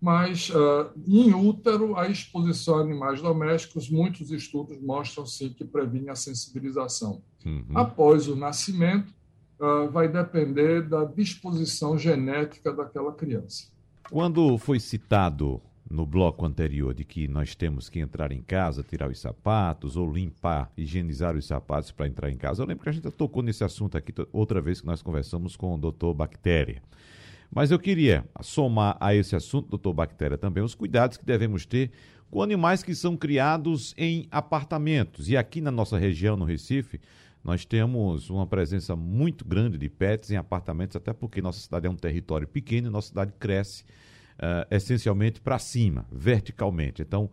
Mas, 0.00 0.48
uh, 0.50 0.90
em 1.06 1.34
útero, 1.34 1.94
a 1.96 2.08
exposição 2.08 2.78
a 2.78 2.80
animais 2.80 3.20
domésticos, 3.20 3.90
muitos 3.90 4.30
estudos 4.30 4.80
mostram 4.80 5.26
sim 5.26 5.50
que 5.50 5.64
previne 5.64 6.08
a 6.08 6.14
sensibilização. 6.14 7.22
Uhum. 7.44 7.66
Após 7.74 8.26
o 8.26 8.34
nascimento, 8.34 9.12
uh, 9.60 9.90
vai 9.90 10.08
depender 10.08 10.88
da 10.88 11.04
disposição 11.04 11.98
genética 11.98 12.72
daquela 12.72 13.12
criança. 13.12 13.68
Quando 14.10 14.56
foi 14.56 14.80
citado 14.80 15.60
no 15.90 16.06
bloco 16.06 16.46
anterior 16.46 16.94
de 16.94 17.04
que 17.04 17.26
nós 17.26 17.54
temos 17.56 17.88
que 17.88 17.98
entrar 17.98 18.30
em 18.30 18.40
casa, 18.40 18.82
tirar 18.82 19.10
os 19.10 19.18
sapatos 19.18 19.96
ou 19.96 20.10
limpar, 20.10 20.70
higienizar 20.76 21.36
os 21.36 21.46
sapatos 21.46 21.90
para 21.90 22.06
entrar 22.06 22.30
em 22.30 22.36
casa. 22.36 22.62
Eu 22.62 22.66
lembro 22.66 22.84
que 22.84 22.88
a 22.88 22.92
gente 22.92 23.10
tocou 23.10 23.42
nesse 23.42 23.64
assunto 23.64 23.98
aqui 23.98 24.14
outra 24.32 24.60
vez 24.60 24.80
que 24.80 24.86
nós 24.86 25.02
conversamos 25.02 25.56
com 25.56 25.74
o 25.74 25.78
doutor 25.78 26.14
Bactéria. 26.14 26.80
Mas 27.50 27.70
eu 27.70 27.78
queria 27.78 28.24
somar 28.40 28.96
a 29.00 29.14
esse 29.14 29.34
assunto, 29.34 29.68
doutor 29.68 29.92
Bactéria, 29.92 30.38
também 30.38 30.62
os 30.62 30.74
cuidados 30.74 31.16
que 31.16 31.24
devemos 31.24 31.66
ter 31.66 31.90
com 32.30 32.42
animais 32.42 32.82
que 32.82 32.94
são 32.94 33.16
criados 33.16 33.92
em 33.98 34.28
apartamentos. 34.30 35.28
E 35.28 35.36
aqui 35.36 35.60
na 35.60 35.70
nossa 35.70 35.98
região, 35.98 36.36
no 36.36 36.44
Recife, 36.44 37.00
nós 37.42 37.64
temos 37.64 38.30
uma 38.30 38.46
presença 38.46 38.94
muito 38.94 39.44
grande 39.44 39.76
de 39.76 39.88
pets 39.88 40.30
em 40.30 40.36
apartamentos, 40.36 40.94
até 40.94 41.12
porque 41.12 41.42
nossa 41.42 41.58
cidade 41.58 41.86
é 41.86 41.90
um 41.90 41.96
território 41.96 42.46
pequeno 42.46 42.88
e 42.88 42.90
nossa 42.90 43.08
cidade 43.08 43.32
cresce 43.38 43.82
uh, 43.82 44.66
essencialmente 44.70 45.40
para 45.40 45.58
cima, 45.58 46.06
verticalmente. 46.12 47.02
Então, 47.02 47.30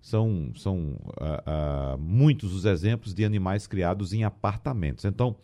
são, 0.00 0.50
são 0.56 0.96
uh, 1.04 1.94
uh, 1.94 1.98
muitos 1.98 2.54
os 2.54 2.64
exemplos 2.64 3.14
de 3.14 3.24
animais 3.24 3.66
criados 3.66 4.12
em 4.12 4.24
apartamentos. 4.24 5.04
Então, 5.04 5.36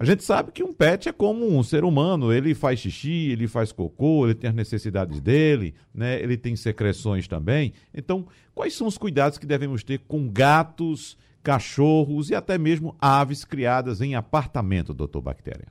a 0.00 0.04
gente 0.04 0.24
sabe 0.24 0.50
que 0.50 0.64
um 0.64 0.72
pet 0.72 1.08
é 1.08 1.12
como 1.12 1.46
um 1.46 1.62
ser 1.62 1.84
humano, 1.84 2.32
ele 2.32 2.54
faz 2.54 2.80
xixi, 2.80 3.30
ele 3.30 3.46
faz 3.46 3.70
cocô, 3.70 4.24
ele 4.26 4.34
tem 4.34 4.48
as 4.48 4.56
necessidades 4.56 5.20
dele, 5.20 5.74
né? 5.94 6.20
ele 6.20 6.36
tem 6.36 6.56
secreções 6.56 7.28
também. 7.28 7.74
Então, 7.94 8.26
quais 8.54 8.74
são 8.74 8.86
os 8.86 8.96
cuidados 8.96 9.36
que 9.36 9.46
devemos 9.46 9.84
ter 9.84 9.98
com 10.08 10.26
gatos, 10.26 11.16
cachorros 11.42 12.30
e 12.30 12.34
até 12.34 12.56
mesmo 12.56 12.96
aves 12.98 13.44
criadas 13.44 14.00
em 14.00 14.14
apartamento, 14.14 14.94
doutor 14.94 15.20
Bactéria? 15.20 15.68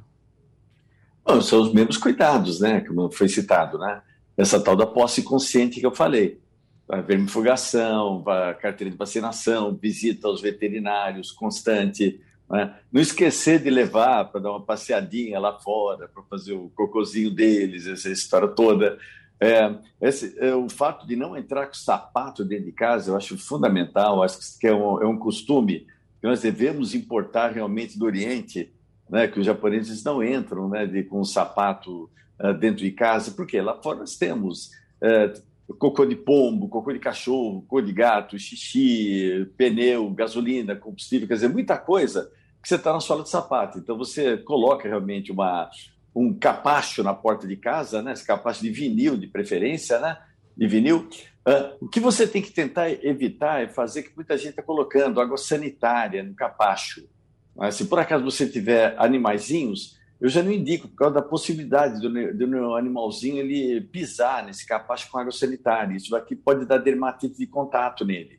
Bom, 1.26 1.42
são 1.42 1.62
os 1.62 1.74
mesmos 1.74 1.98
cuidados, 1.98 2.60
né? 2.60 2.82
Como 2.82 3.12
foi 3.12 3.28
citado, 3.28 3.78
né? 3.78 4.02
essa 4.40 4.58
tal 4.58 4.74
da 4.74 4.86
posse 4.86 5.22
consciente 5.22 5.82
que 5.82 5.86
eu 5.86 5.94
falei. 5.94 6.40
A 6.88 7.02
vermifugação, 7.02 8.24
a 8.26 8.54
carteira 8.54 8.90
de 8.90 8.96
vacinação, 8.96 9.76
visita 9.76 10.30
aos 10.30 10.40
veterinários 10.40 11.30
constante. 11.30 12.22
Né? 12.50 12.76
Não 12.92 13.00
esquecer 13.00 13.60
de 13.62 13.70
levar 13.70 14.26
para 14.26 14.42
dar 14.42 14.52
uma 14.52 14.62
passeadinha 14.62 15.40
lá 15.40 15.60
fora, 15.60 16.08
para 16.08 16.24
fazer 16.24 16.54
o 16.54 16.70
cocozinho 16.76 17.30
deles, 17.30 17.86
essa 17.86 18.10
história 18.10 18.48
toda. 18.48 18.98
É, 19.40 19.74
esse, 20.02 20.36
é, 20.40 20.54
o 20.56 20.68
fato 20.68 21.08
de 21.08 21.16
não 21.16 21.38
entrar 21.38 21.68
com 21.68 21.74
sapato 21.74 22.44
dentro 22.44 22.66
de 22.66 22.72
casa, 22.72 23.12
eu 23.12 23.16
acho 23.16 23.38
fundamental, 23.38 24.24
acho 24.24 24.60
que 24.60 24.68
é 24.68 24.74
um, 24.74 25.02
é 25.02 25.06
um 25.06 25.18
costume 25.18 25.88
que 26.20 26.28
nós 26.28 26.42
devemos 26.42 26.94
importar 26.96 27.52
realmente 27.52 27.98
do 27.98 28.06
Oriente, 28.06 28.74
né, 29.10 29.28
que 29.28 29.40
os 29.40 29.46
japoneses 29.46 30.04
não 30.04 30.22
entram 30.24 30.68
né, 30.68 30.86
de, 30.86 31.04
com 31.04 31.24
sapato 31.24 32.10
uh, 32.40 32.54
dentro 32.54 32.84
de 32.84 32.92
casa, 32.92 33.32
porque 33.32 33.62
lá 33.62 33.82
fora 33.82 34.00
nós 34.00 34.18
temos 34.18 34.72
uh, 35.02 35.74
cocô 35.76 36.06
de 36.06 36.16
pombo, 36.16 36.68
cocô 36.68 36.92
de 36.92 37.00
cachorro, 37.00 37.62
cocô 37.62 37.82
de 37.82 37.94
gato, 37.94 38.38
xixi, 38.38 39.50
pneu, 39.56 40.10
gasolina, 40.10 40.76
combustível, 40.76 41.28
quer 41.28 41.36
dizer, 41.36 41.48
muita 41.48 41.78
coisa 41.78 42.30
que 42.62 42.68
você 42.68 42.76
está 42.76 42.94
na 42.94 43.00
sola 43.00 43.24
de 43.24 43.30
sapato. 43.30 43.78
Então 43.78 43.98
você 43.98 44.38
coloca 44.38 44.88
realmente 44.88 45.32
uma, 45.32 45.70
um 46.16 46.34
capacho 46.34 47.04
na 47.04 47.14
porta 47.14 47.48
de 47.48 47.56
casa, 47.56 48.02
né? 48.02 48.14
esse 48.14 48.26
capacho 48.26 48.62
de 48.62 48.70
vinil 48.70 49.18
de 49.18 49.28
preferência, 49.28 50.00
né? 50.00 50.18
de 50.56 50.68
vinil. 50.68 51.10
Uh, 51.48 51.86
o 51.86 51.88
que 51.88 52.00
você 52.00 52.28
tem 52.28 52.42
que 52.42 52.52
tentar 52.52 52.92
evitar 52.92 53.64
é 53.64 53.68
fazer 53.68 54.04
que 54.04 54.16
muita 54.16 54.38
gente 54.38 54.50
está 54.50 54.62
colocando 54.62 55.22
água 55.22 55.38
sanitária 55.38 56.22
no 56.22 56.36
capacho. 56.36 57.08
Mas, 57.56 57.76
se 57.76 57.86
por 57.86 58.00
acaso 58.00 58.24
você 58.24 58.48
tiver 58.48 58.96
animaizinhos, 58.98 59.98
eu 60.20 60.28
já 60.28 60.44
não 60.44 60.52
indico, 60.52 60.88
por 60.90 60.96
causa 60.96 61.16
da 61.16 61.22
possibilidade 61.22 62.02
do, 62.02 62.10
do 62.34 62.76
animalzinho 62.76 63.38
ele 63.38 63.82
pisar 63.82 64.46
nesse 64.46 64.66
capacho 64.66 65.10
com 65.10 65.18
água 65.18 65.32
sanitária. 65.32 65.96
Isso 65.96 66.12
daqui 66.12 66.36
pode 66.36 66.66
dar 66.66 66.78
dermatite 66.78 67.38
de 67.38 67.48
contato 67.48 68.06
nele. 68.06 68.39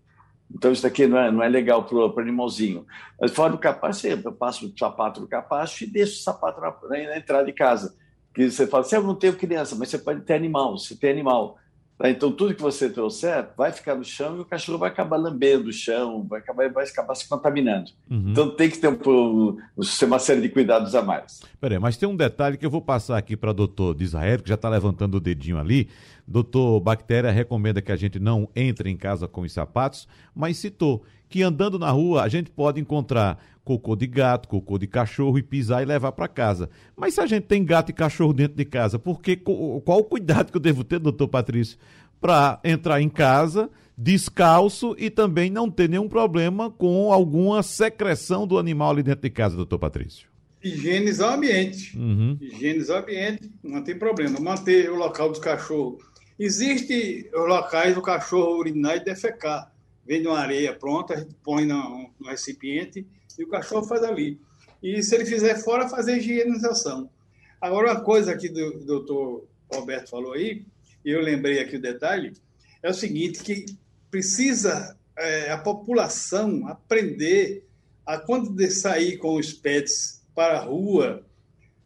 Então, 0.52 0.72
isso 0.72 0.82
daqui 0.82 1.06
não 1.06 1.18
é, 1.18 1.30
não 1.30 1.42
é 1.42 1.48
legal 1.48 1.84
para 1.84 1.96
o 1.96 2.20
animalzinho. 2.20 2.84
Mas 3.20 3.32
fora 3.32 3.52
do 3.52 3.58
capacho, 3.58 4.06
eu 4.06 4.32
passo 4.32 4.66
o 4.66 4.78
sapato 4.78 5.20
no 5.20 5.28
capacho 5.28 5.84
e 5.84 5.86
deixo 5.86 6.14
o 6.14 6.22
sapato 6.22 6.60
na, 6.60 6.74
na 6.88 7.16
entrada 7.16 7.44
de 7.44 7.52
casa. 7.52 7.94
Que 8.34 8.50
você 8.50 8.66
fala 8.66 8.84
assim, 8.84 8.96
eu 8.96 9.02
não 9.02 9.14
tenho 9.14 9.36
criança, 9.36 9.76
mas 9.76 9.88
você 9.88 9.98
pode 9.98 10.22
ter 10.22 10.34
animal, 10.34 10.76
você 10.76 10.96
tem 10.96 11.10
animal. 11.10 11.58
Tá? 12.00 12.08
Então, 12.08 12.32
tudo 12.32 12.54
que 12.54 12.62
você 12.62 12.88
trouxer 12.88 13.48
vai 13.54 13.70
ficar 13.70 13.94
no 13.94 14.02
chão 14.02 14.38
e 14.38 14.40
o 14.40 14.44
cachorro 14.46 14.78
vai 14.78 14.88
acabar 14.88 15.18
lambendo 15.18 15.68
o 15.68 15.72
chão, 15.72 16.26
vai 16.26 16.40
acabar, 16.40 16.72
vai 16.72 16.86
acabar 16.86 17.14
se 17.14 17.28
contaminando. 17.28 17.90
Uhum. 18.10 18.30
Então, 18.30 18.48
tem 18.48 18.70
que 18.70 18.78
ter 18.78 18.88
um, 18.88 19.58
uma 20.04 20.18
série 20.18 20.40
de 20.40 20.48
cuidados 20.48 20.94
a 20.94 21.02
mais. 21.02 21.42
Peraí, 21.60 21.78
mas 21.78 21.98
tem 21.98 22.08
um 22.08 22.16
detalhe 22.16 22.56
que 22.56 22.64
eu 22.64 22.70
vou 22.70 22.80
passar 22.80 23.18
aqui 23.18 23.36
para 23.36 23.50
o 23.50 23.54
doutor 23.54 24.00
Israel, 24.00 24.38
que 24.38 24.48
já 24.48 24.54
está 24.54 24.70
levantando 24.70 25.18
o 25.18 25.20
dedinho 25.20 25.58
ali. 25.58 25.90
Doutor 26.26 26.80
Bactéria 26.80 27.30
recomenda 27.30 27.82
que 27.82 27.92
a 27.92 27.96
gente 27.96 28.18
não 28.18 28.48
entre 28.56 28.88
em 28.88 28.96
casa 28.96 29.28
com 29.28 29.42
os 29.42 29.52
sapatos, 29.52 30.08
mas 30.34 30.56
citou 30.56 31.04
que 31.28 31.42
andando 31.42 31.78
na 31.78 31.90
rua 31.90 32.22
a 32.22 32.28
gente 32.28 32.50
pode 32.50 32.80
encontrar 32.80 33.38
cocô 33.70 33.94
de 33.94 34.06
gato, 34.06 34.48
cocô 34.48 34.78
de 34.78 34.88
cachorro 34.88 35.38
e 35.38 35.42
pisar 35.42 35.82
e 35.82 35.86
levar 35.86 36.10
para 36.12 36.26
casa. 36.26 36.68
Mas 36.96 37.14
se 37.14 37.20
a 37.20 37.26
gente 37.26 37.44
tem 37.44 37.64
gato 37.64 37.90
e 37.90 37.92
cachorro 37.92 38.32
dentro 38.32 38.56
de 38.56 38.64
casa, 38.64 38.98
por 38.98 39.20
que, 39.20 39.36
qual 39.36 39.98
o 39.98 40.04
cuidado 40.04 40.50
que 40.50 40.56
eu 40.56 40.60
devo 40.60 40.82
ter, 40.82 40.98
doutor 40.98 41.28
Patrício, 41.28 41.78
para 42.20 42.58
entrar 42.64 43.00
em 43.00 43.08
casa 43.08 43.70
descalço 43.96 44.96
e 44.98 45.10
também 45.10 45.50
não 45.50 45.70
ter 45.70 45.86
nenhum 45.88 46.08
problema 46.08 46.70
com 46.70 47.12
alguma 47.12 47.62
secreção 47.62 48.46
do 48.46 48.58
animal 48.58 48.92
ali 48.92 49.02
dentro 49.02 49.20
de 49.20 49.30
casa, 49.30 49.54
doutor 49.54 49.78
Patrício? 49.78 50.26
Higienizar 50.62 51.30
o 51.30 51.34
ambiente. 51.34 51.98
Uhum. 51.98 52.36
Higienizar 52.40 53.00
o 53.00 53.02
ambiente, 53.02 53.50
não 53.62 53.84
tem 53.84 53.98
problema. 53.98 54.40
Manter 54.40 54.90
o 54.90 54.96
local 54.96 55.30
do 55.30 55.40
cachorro. 55.40 55.98
Existem 56.38 57.28
locais 57.32 57.94
do 57.94 58.00
cachorro 58.00 58.58
urinar 58.58 58.96
e 58.96 59.04
defecar. 59.04 59.70
Vem 60.06 60.22
de 60.22 60.28
uma 60.28 60.38
areia 60.38 60.72
pronta, 60.72 61.14
a 61.14 61.18
gente 61.18 61.36
põe 61.42 61.66
no, 61.66 62.10
no 62.18 62.28
recipiente 62.28 63.06
e 63.40 63.44
o 63.44 63.48
cachorro 63.48 63.86
faz 63.86 64.02
ali. 64.02 64.38
E 64.82 65.02
se 65.02 65.14
ele 65.14 65.24
fizer 65.24 65.56
fora, 65.56 65.88
fazer 65.88 66.18
higienização. 66.18 67.10
Agora, 67.58 67.92
uma 67.92 68.00
coisa 68.02 68.36
que 68.36 68.48
o 68.48 68.84
doutor 68.84 69.46
Roberto 69.72 70.10
falou 70.10 70.34
aí, 70.34 70.64
e 71.04 71.10
eu 71.10 71.22
lembrei 71.22 71.58
aqui 71.58 71.76
o 71.76 71.80
detalhe, 71.80 72.34
é 72.82 72.90
o 72.90 72.94
seguinte, 72.94 73.42
que 73.42 73.64
precisa 74.10 74.96
é, 75.16 75.50
a 75.50 75.58
população 75.58 76.68
aprender 76.68 77.66
a, 78.04 78.18
quando 78.18 78.50
de 78.50 78.70
sair 78.70 79.16
com 79.16 79.36
os 79.36 79.52
pets 79.52 80.22
para 80.34 80.58
a 80.58 80.62
rua, 80.62 81.24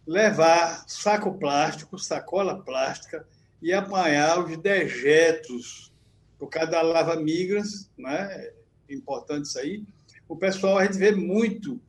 levar 0.07 0.85
saco 0.89 1.39
plástico, 1.39 1.99
sacola 1.99 2.63
plástica 2.63 3.27
e 3.63 3.73
apanhar 3.73 4.45
os 4.45 4.57
dejetos 4.59 5.93
por 6.39 6.49
causa 6.49 6.73
da 6.73 6.83
lava 6.83 7.17
migras, 7.17 7.91
né? 7.97 8.51
Importante 8.93 9.47
isso 9.47 9.59
aí. 9.59 9.85
O 10.29 10.37
pessoal, 10.37 10.79
a 10.79 10.85
gente 10.85 10.99
vê 10.99 11.13
muito 11.13 11.81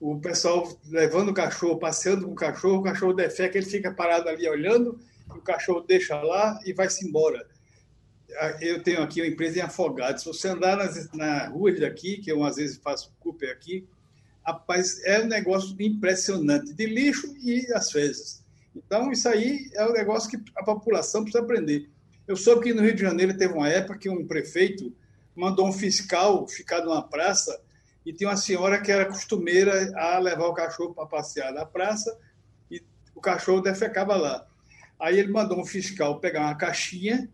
o 0.00 0.18
pessoal 0.18 0.68
levando 0.88 1.28
o 1.28 1.34
cachorro, 1.34 1.78
passeando 1.78 2.26
com 2.26 2.32
o 2.32 2.36
cachorro, 2.36 2.78
o 2.78 2.82
cachorro 2.82 3.12
defeca, 3.12 3.56
ele 3.56 3.66
fica 3.66 3.92
parado 3.92 4.28
ali 4.28 4.48
olhando, 4.48 4.98
o 5.28 5.40
cachorro 5.40 5.80
deixa 5.80 6.20
lá 6.20 6.58
e 6.64 6.72
vai-se 6.72 7.06
embora. 7.06 7.46
Eu 8.60 8.82
tenho 8.82 9.02
aqui 9.02 9.20
uma 9.20 9.28
empresa 9.28 9.58
em 9.58 9.62
Afogados. 9.62 10.22
Se 10.22 10.28
você 10.28 10.48
andar 10.48 10.76
nas, 10.76 11.08
na 11.12 11.48
rua 11.48 11.72
daqui, 11.72 12.16
que 12.16 12.32
eu 12.32 12.42
às 12.42 12.56
vezes 12.56 12.78
faço 12.78 13.14
Cooper 13.20 13.50
aqui, 13.52 13.86
rapaz, 14.44 15.00
é 15.04 15.22
um 15.22 15.26
negócio 15.26 15.76
impressionante, 15.80 16.72
de 16.72 16.86
lixo 16.86 17.32
e 17.40 17.72
as 17.72 17.92
fezes. 17.92 18.42
Então, 18.74 19.12
isso 19.12 19.28
aí 19.28 19.70
é 19.74 19.86
um 19.86 19.92
negócio 19.92 20.30
que 20.30 20.50
a 20.56 20.64
população 20.64 21.22
precisa 21.22 21.44
aprender. 21.44 21.88
Eu 22.26 22.36
soube 22.36 22.62
que 22.62 22.74
no 22.74 22.82
Rio 22.82 22.94
de 22.94 23.02
Janeiro 23.02 23.36
teve 23.36 23.52
uma 23.52 23.68
época 23.68 23.98
que 23.98 24.08
um 24.08 24.26
prefeito 24.26 24.92
mandou 25.34 25.66
um 25.66 25.72
fiscal 25.72 26.46
ficar 26.46 26.82
numa 26.82 27.02
praça 27.02 27.60
e 28.04 28.12
tinha 28.12 28.28
uma 28.28 28.36
senhora 28.36 28.80
que 28.80 28.90
era 28.90 29.06
costumeira 29.06 29.92
a 29.96 30.18
levar 30.18 30.46
o 30.46 30.54
cachorro 30.54 30.94
para 30.94 31.06
passear 31.06 31.52
na 31.52 31.64
praça 31.64 32.18
e 32.70 32.82
o 33.14 33.20
cachorro 33.20 33.60
defecava 33.60 34.16
lá. 34.16 34.46
Aí 34.98 35.18
ele 35.18 35.32
mandou 35.32 35.58
um 35.58 35.64
fiscal 35.64 36.20
pegar 36.20 36.42
uma 36.42 36.54
caixinha, 36.54 37.30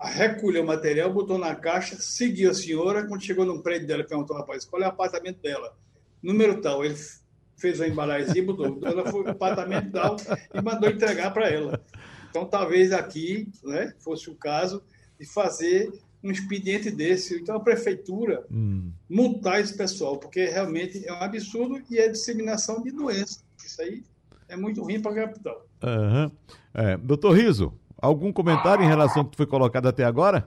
recolheu 0.00 0.62
o 0.62 0.66
material, 0.66 1.12
botou 1.12 1.38
na 1.38 1.54
caixa, 1.54 1.96
seguiu 2.00 2.50
a 2.50 2.54
senhora, 2.54 3.06
quando 3.06 3.22
chegou 3.22 3.44
no 3.44 3.62
prédio 3.62 3.86
dela, 3.86 4.04
perguntou 4.04 4.36
ao 4.36 4.42
rapaz, 4.42 4.64
qual 4.64 4.82
é 4.82 4.86
o 4.86 4.88
apartamento 4.88 5.40
dela? 5.40 5.76
Número 6.22 6.60
tal. 6.60 6.84
Ele 6.84 6.96
fez 7.56 7.78
uma 7.78 7.88
embalagem, 7.88 8.44
botou, 8.44 8.74
dona 8.74 9.04
foi 9.10 9.22
o 9.22 9.28
apartamento 9.28 9.92
tal 9.92 10.16
e 10.54 10.62
mandou 10.62 10.88
entregar 10.88 11.30
para 11.32 11.50
ela. 11.50 11.84
Então, 12.30 12.46
talvez 12.46 12.92
aqui 12.92 13.48
né, 13.62 13.94
fosse 13.98 14.30
o 14.30 14.34
caso 14.34 14.82
de 15.18 15.26
fazer 15.26 15.92
um 16.22 16.30
expediente 16.30 16.90
desse. 16.90 17.36
Então, 17.36 17.56
a 17.56 17.60
prefeitura 17.60 18.44
hum. 18.50 18.90
multar 19.08 19.60
esse 19.60 19.76
pessoal, 19.76 20.18
porque 20.18 20.46
realmente 20.46 21.06
é 21.06 21.12
um 21.12 21.22
absurdo 21.22 21.82
e 21.90 21.98
é 21.98 22.08
disseminação 22.08 22.82
de 22.82 22.90
doença. 22.90 23.40
Isso 23.64 23.80
aí 23.80 24.02
é 24.48 24.56
muito 24.56 24.82
ruim 24.82 25.00
para 25.00 25.12
a 25.12 25.26
capital. 25.26 25.66
Uhum. 25.82 26.30
É, 26.74 26.96
doutor 26.96 27.32
Riso, 27.32 27.72
algum 27.96 28.32
comentário 28.32 28.84
em 28.84 28.88
relação 28.88 29.22
ao 29.22 29.28
que 29.28 29.36
foi 29.36 29.46
colocado 29.46 29.86
até 29.86 30.04
agora? 30.04 30.44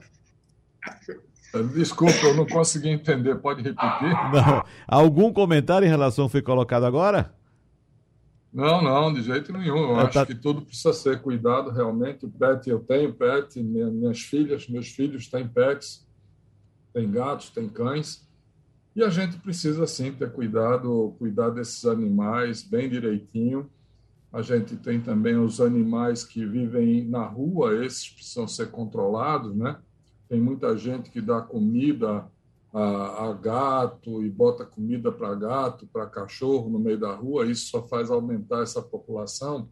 Desculpa, 1.74 2.18
eu 2.24 2.34
não 2.34 2.46
consegui 2.46 2.90
entender. 2.90 3.36
Pode 3.36 3.62
repetir? 3.62 4.08
Não. 4.32 4.64
Algum 4.86 5.32
comentário 5.32 5.86
em 5.86 5.88
relação 5.88 6.24
ao 6.24 6.28
que 6.28 6.32
foi 6.32 6.42
colocado 6.42 6.84
agora? 6.84 7.32
Não, 8.54 8.80
não, 8.80 9.12
de 9.12 9.20
jeito 9.20 9.52
nenhum. 9.52 9.90
Eu 9.90 9.96
acho 9.96 10.12
tá... 10.12 10.24
que 10.24 10.34
tudo 10.34 10.62
precisa 10.62 10.92
ser 10.92 11.20
cuidado 11.20 11.70
realmente. 11.70 12.24
O 12.24 12.30
pet, 12.30 12.70
eu 12.70 12.78
tenho 12.78 13.12
pet, 13.12 13.60
minhas 13.60 14.20
filhas, 14.20 14.68
meus 14.68 14.88
filhos 14.90 15.26
têm 15.26 15.48
pets, 15.48 16.06
têm 16.92 17.10
gatos, 17.10 17.50
têm 17.50 17.68
cães. 17.68 18.24
E 18.94 19.02
a 19.02 19.10
gente 19.10 19.38
precisa 19.38 19.88
sim 19.88 20.12
ter 20.12 20.30
cuidado, 20.30 21.16
cuidar 21.18 21.50
desses 21.50 21.84
animais 21.84 22.62
bem 22.62 22.88
direitinho. 22.88 23.68
A 24.32 24.40
gente 24.40 24.76
tem 24.76 25.00
também 25.00 25.36
os 25.36 25.60
animais 25.60 26.22
que 26.22 26.46
vivem 26.46 27.04
na 27.04 27.26
rua, 27.26 27.84
esses 27.84 28.08
precisam 28.08 28.46
ser 28.46 28.70
controlados, 28.70 29.52
né? 29.56 29.78
Tem 30.28 30.40
muita 30.40 30.78
gente 30.78 31.10
que 31.10 31.20
dá 31.20 31.40
comida 31.40 32.24
a, 32.74 33.28
a 33.28 33.32
gato 33.32 34.20
e 34.24 34.28
bota 34.28 34.66
comida 34.66 35.12
para 35.12 35.32
gato, 35.36 35.86
para 35.86 36.06
cachorro 36.06 36.68
no 36.68 36.80
meio 36.80 36.98
da 36.98 37.14
rua, 37.14 37.46
isso 37.46 37.70
só 37.70 37.86
faz 37.86 38.10
aumentar 38.10 38.62
essa 38.62 38.82
população 38.82 39.68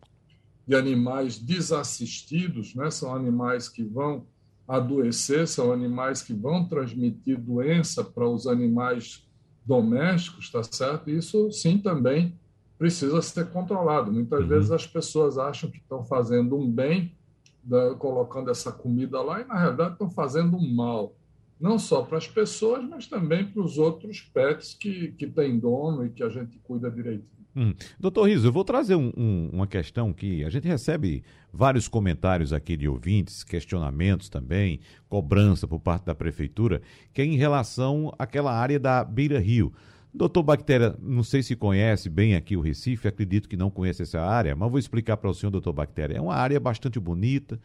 de 0.65 0.77
animais 0.77 1.37
desassistidos, 1.37 2.77
né? 2.77 2.93
são 2.93 3.12
animais 3.12 3.69
que 3.69 3.83
vão 3.83 4.25
adoecer, 4.69 5.49
são 5.49 5.73
animais 5.73 6.23
que 6.23 6.33
vão 6.33 6.65
transmitir 6.65 7.41
doença 7.41 8.05
para 8.05 8.29
os 8.29 8.47
animais 8.47 9.29
domésticos, 9.67 10.51
tá 10.51 10.62
certo? 10.62 11.11
Isso 11.11 11.51
sim 11.51 11.79
também 11.79 12.38
precisa 12.79 13.21
ser 13.21 13.51
controlado. 13.51 14.12
Muitas 14.12 14.43
uhum. 14.43 14.49
vezes 14.49 14.71
as 14.71 14.87
pessoas 14.87 15.38
acham 15.38 15.69
que 15.69 15.79
estão 15.79 16.05
fazendo 16.05 16.57
um 16.57 16.71
bem, 16.71 17.17
da, 17.62 17.95
colocando 17.97 18.51
essa 18.51 18.71
comida 18.71 19.21
lá, 19.21 19.41
e 19.41 19.45
na 19.45 19.59
realidade 19.59 19.93
estão 19.95 20.11
fazendo 20.11 20.57
um 20.57 20.75
mal 20.75 21.17
não 21.62 21.79
só 21.79 22.03
para 22.03 22.18
as 22.18 22.27
pessoas, 22.27 22.85
mas 22.88 23.07
também 23.07 23.46
para 23.46 23.62
os 23.62 23.79
outros 23.79 24.20
pets 24.20 24.75
que, 24.75 25.12
que 25.12 25.29
têm 25.29 25.61
dono 25.61 26.05
e 26.05 26.11
que 26.11 26.25
a 26.25 26.29
gente 26.29 26.59
cuida 26.59 26.90
direitinho. 26.90 27.31
Hum. 27.55 27.72
Doutor 28.01 28.29
Riso, 28.29 28.48
eu 28.48 28.53
vou 28.53 28.64
trazer 28.64 28.96
um, 28.96 29.12
um, 29.16 29.51
uma 29.53 29.66
questão 29.66 30.12
que 30.12 30.42
a 30.42 30.51
gente 30.51 30.66
recebe 30.66 31.22
vários 31.53 31.87
comentários 31.87 32.53
aqui 32.53 32.77
de 32.77 32.88
ouvintes, 32.88 33.44
questionamentos 33.44 34.29
também, 34.29 34.81
cobrança 35.09 35.68
por 35.68 35.79
parte 35.79 36.05
da 36.05 36.14
prefeitura, 36.16 36.83
que 37.12 37.22
é 37.22 37.25
em 37.25 37.37
relação 37.37 38.12
àquela 38.18 38.53
área 38.53 38.81
da 38.81 39.05
Beira 39.05 39.38
Rio. 39.38 39.72
Doutor 40.12 40.42
Bactéria, 40.42 40.96
não 41.01 41.22
sei 41.22 41.42
se 41.42 41.55
conhece 41.55 42.11
bem 42.11 42.35
aqui 42.35 42.57
o 42.57 42.61
Recife, 42.61 43.07
acredito 43.07 43.48
que 43.48 43.57
não 43.57 43.70
conhece 43.70 44.03
essa 44.03 44.20
área, 44.20 44.57
mas 44.57 44.68
vou 44.68 44.81
explicar 44.81 45.16
para 45.16 45.31
o 45.31 45.35
senhor, 45.35 45.51
doutor 45.51 45.72
Bactéria. 45.72 46.16
É 46.16 46.20
uma 46.20 46.35
área 46.35 46.59
bastante 46.59 46.98
bonita, 46.98 47.61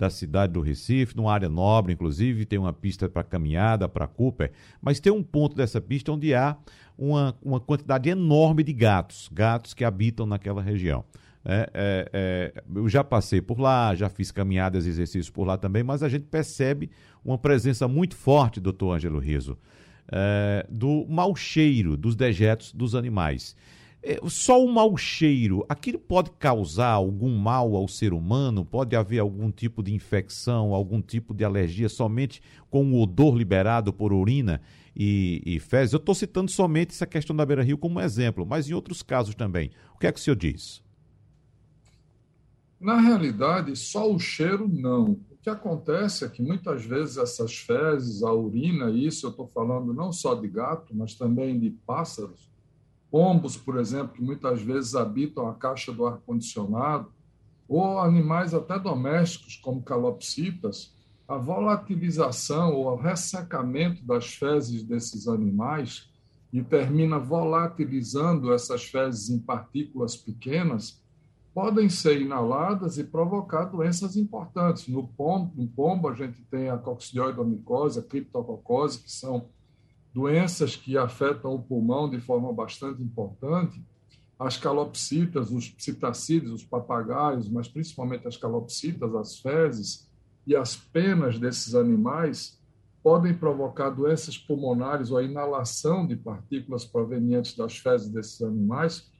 da 0.00 0.08
cidade 0.08 0.54
do 0.54 0.62
Recife, 0.62 1.14
numa 1.14 1.30
área 1.30 1.48
nobre, 1.48 1.92
inclusive, 1.92 2.46
tem 2.46 2.58
uma 2.58 2.72
pista 2.72 3.06
para 3.06 3.22
caminhada, 3.22 3.86
para 3.86 4.06
Cooper, 4.06 4.50
mas 4.80 4.98
tem 4.98 5.12
um 5.12 5.22
ponto 5.22 5.54
dessa 5.54 5.78
pista 5.78 6.10
onde 6.10 6.34
há 6.34 6.56
uma, 6.96 7.36
uma 7.42 7.60
quantidade 7.60 8.08
enorme 8.08 8.64
de 8.64 8.72
gatos, 8.72 9.28
gatos 9.30 9.74
que 9.74 9.84
habitam 9.84 10.24
naquela 10.24 10.62
região. 10.62 11.04
É, 11.44 11.70
é, 11.74 12.10
é, 12.12 12.62
eu 12.74 12.88
já 12.88 13.04
passei 13.04 13.42
por 13.42 13.60
lá, 13.60 13.94
já 13.94 14.08
fiz 14.08 14.30
caminhadas 14.30 14.86
e 14.86 14.88
exercícios 14.88 15.28
por 15.28 15.44
lá 15.44 15.58
também, 15.58 15.82
mas 15.82 16.02
a 16.02 16.08
gente 16.08 16.24
percebe 16.24 16.90
uma 17.22 17.36
presença 17.36 17.86
muito 17.86 18.16
forte, 18.16 18.58
doutor 18.58 18.96
Ângelo 18.96 19.18
Riso, 19.18 19.58
é, 20.10 20.66
do 20.70 21.06
mau 21.10 21.36
cheiro 21.36 21.94
dos 21.94 22.16
dejetos 22.16 22.72
dos 22.72 22.94
animais. 22.94 23.54
É, 24.02 24.18
só 24.28 24.64
o 24.64 24.72
mau 24.72 24.96
cheiro, 24.96 25.64
aquilo 25.68 25.98
pode 25.98 26.30
causar 26.38 26.92
algum 26.92 27.36
mal 27.36 27.76
ao 27.76 27.86
ser 27.86 28.14
humano? 28.14 28.64
Pode 28.64 28.96
haver 28.96 29.18
algum 29.18 29.50
tipo 29.50 29.82
de 29.82 29.92
infecção, 29.92 30.72
algum 30.72 31.02
tipo 31.02 31.34
de 31.34 31.44
alergia 31.44 31.88
somente 31.88 32.40
com 32.70 32.92
o 32.92 33.02
odor 33.02 33.36
liberado 33.36 33.92
por 33.92 34.12
urina 34.12 34.62
e, 34.96 35.42
e 35.44 35.60
fezes? 35.60 35.92
Eu 35.92 35.98
estou 35.98 36.14
citando 36.14 36.50
somente 36.50 36.92
essa 36.92 37.06
questão 37.06 37.36
da 37.36 37.44
Beira 37.44 37.62
Rio 37.62 37.76
como 37.76 38.00
exemplo, 38.00 38.46
mas 38.46 38.70
em 38.70 38.72
outros 38.72 39.02
casos 39.02 39.34
também. 39.34 39.70
O 39.94 39.98
que 39.98 40.06
é 40.06 40.12
que 40.12 40.18
o 40.18 40.22
senhor 40.22 40.36
diz? 40.36 40.82
Na 42.80 42.98
realidade, 42.98 43.76
só 43.76 44.10
o 44.10 44.18
cheiro 44.18 44.66
não. 44.66 45.10
O 45.30 45.36
que 45.42 45.50
acontece 45.50 46.24
é 46.24 46.28
que 46.28 46.42
muitas 46.42 46.82
vezes 46.82 47.18
essas 47.18 47.54
fezes, 47.58 48.22
a 48.22 48.32
urina, 48.32 48.90
isso 48.90 49.26
eu 49.26 49.30
estou 49.30 49.46
falando 49.46 49.92
não 49.92 50.10
só 50.10 50.34
de 50.34 50.48
gato, 50.48 50.94
mas 50.96 51.14
também 51.14 51.58
de 51.60 51.70
pássaros, 51.70 52.49
pombos, 53.10 53.56
por 53.56 53.78
exemplo, 53.78 54.14
que 54.14 54.22
muitas 54.22 54.62
vezes 54.62 54.94
habitam 54.94 55.48
a 55.48 55.54
caixa 55.54 55.92
do 55.92 56.06
ar-condicionado, 56.06 57.12
ou 57.68 58.00
animais 58.00 58.54
até 58.54 58.78
domésticos, 58.78 59.56
como 59.56 59.82
calopsitas, 59.82 60.94
a 61.28 61.36
volatilização 61.36 62.74
ou 62.74 62.86
o 62.86 62.96
ressecamento 62.96 64.04
das 64.04 64.34
fezes 64.34 64.82
desses 64.82 65.28
animais 65.28 66.10
e 66.52 66.62
termina 66.62 67.18
volatilizando 67.18 68.52
essas 68.52 68.84
fezes 68.84 69.30
em 69.30 69.38
partículas 69.38 70.16
pequenas, 70.16 71.00
podem 71.54 71.88
ser 71.88 72.20
inaladas 72.20 72.98
e 72.98 73.04
provocar 73.04 73.66
doenças 73.66 74.16
importantes. 74.16 74.88
No 74.88 75.06
pombo, 75.06 75.52
no 75.54 75.68
pombo 75.68 76.08
a 76.08 76.14
gente 76.14 76.42
tem 76.50 76.68
a 76.68 76.76
coccidioidomicose, 76.76 78.00
a 78.00 78.02
criptococose, 78.02 79.00
que 79.00 79.12
são 79.12 79.48
doenças 80.12 80.76
que 80.76 80.96
afetam 80.96 81.54
o 81.54 81.62
pulmão 81.62 82.08
de 82.08 82.20
forma 82.20 82.52
bastante 82.52 83.02
importante, 83.02 83.82
as 84.38 84.56
calopsitas, 84.56 85.50
os 85.50 85.68
psitacídeos, 85.68 86.52
os 86.52 86.64
papagaios, 86.64 87.48
mas 87.48 87.68
principalmente 87.68 88.26
as 88.26 88.36
calopsitas, 88.36 89.14
as 89.14 89.38
fezes 89.38 90.10
e 90.46 90.56
as 90.56 90.74
penas 90.76 91.38
desses 91.38 91.74
animais 91.74 92.58
podem 93.02 93.34
provocar 93.34 93.90
doenças 93.90 94.36
pulmonares 94.36 95.10
ou 95.10 95.18
a 95.18 95.22
inalação 95.22 96.06
de 96.06 96.16
partículas 96.16 96.84
provenientes 96.84 97.56
das 97.56 97.78
fezes 97.78 98.08
desses 98.08 98.42
animais 98.42 99.10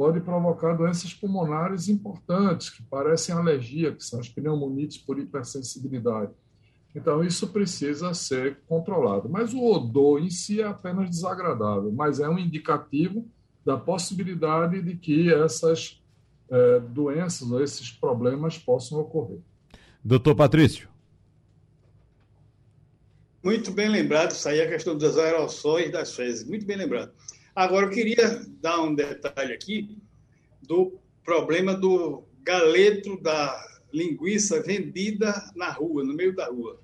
pode 0.00 0.18
provocar 0.18 0.72
doenças 0.72 1.12
pulmonares 1.12 1.86
importantes, 1.90 2.70
que 2.70 2.82
parecem 2.84 3.34
alergia, 3.34 3.94
que 3.94 4.02
são 4.02 4.18
as 4.18 4.30
pneumonites 4.30 4.96
por 4.96 5.18
hipersensibilidade. 5.18 6.32
Então, 6.94 7.22
isso 7.22 7.48
precisa 7.48 8.12
ser 8.14 8.58
controlado. 8.66 9.28
Mas 9.28 9.54
o 9.54 9.64
odor 9.64 10.20
em 10.20 10.30
si 10.30 10.60
é 10.60 10.64
apenas 10.64 11.08
desagradável, 11.08 11.92
mas 11.92 12.18
é 12.18 12.28
um 12.28 12.38
indicativo 12.38 13.28
da 13.64 13.76
possibilidade 13.76 14.82
de 14.82 14.96
que 14.96 15.32
essas 15.32 16.02
é, 16.50 16.80
doenças 16.80 17.50
ou 17.50 17.62
esses 17.62 17.90
problemas 17.90 18.58
possam 18.58 18.98
ocorrer. 18.98 19.38
Doutor 20.02 20.34
Patrício. 20.34 20.88
Muito 23.42 23.70
bem 23.70 23.88
lembrado, 23.88 24.32
isso 24.32 24.48
aí 24.48 24.58
é 24.58 24.66
a 24.66 24.68
questão 24.68 24.96
dos 24.96 25.16
aerossóis 25.16 25.90
das 25.90 26.14
fezes, 26.14 26.46
muito 26.46 26.66
bem 26.66 26.76
lembrado. 26.76 27.12
Agora, 27.54 27.86
eu 27.86 27.90
queria 27.90 28.44
dar 28.60 28.80
um 28.82 28.94
detalhe 28.94 29.52
aqui 29.52 29.98
do 30.62 30.98
problema 31.24 31.74
do 31.74 32.22
galeto 32.42 33.20
da 33.20 33.79
linguiça 33.92 34.62
vendida 34.62 35.50
na 35.54 35.70
rua, 35.70 36.04
no 36.04 36.14
meio 36.14 36.34
da 36.34 36.46
rua, 36.46 36.80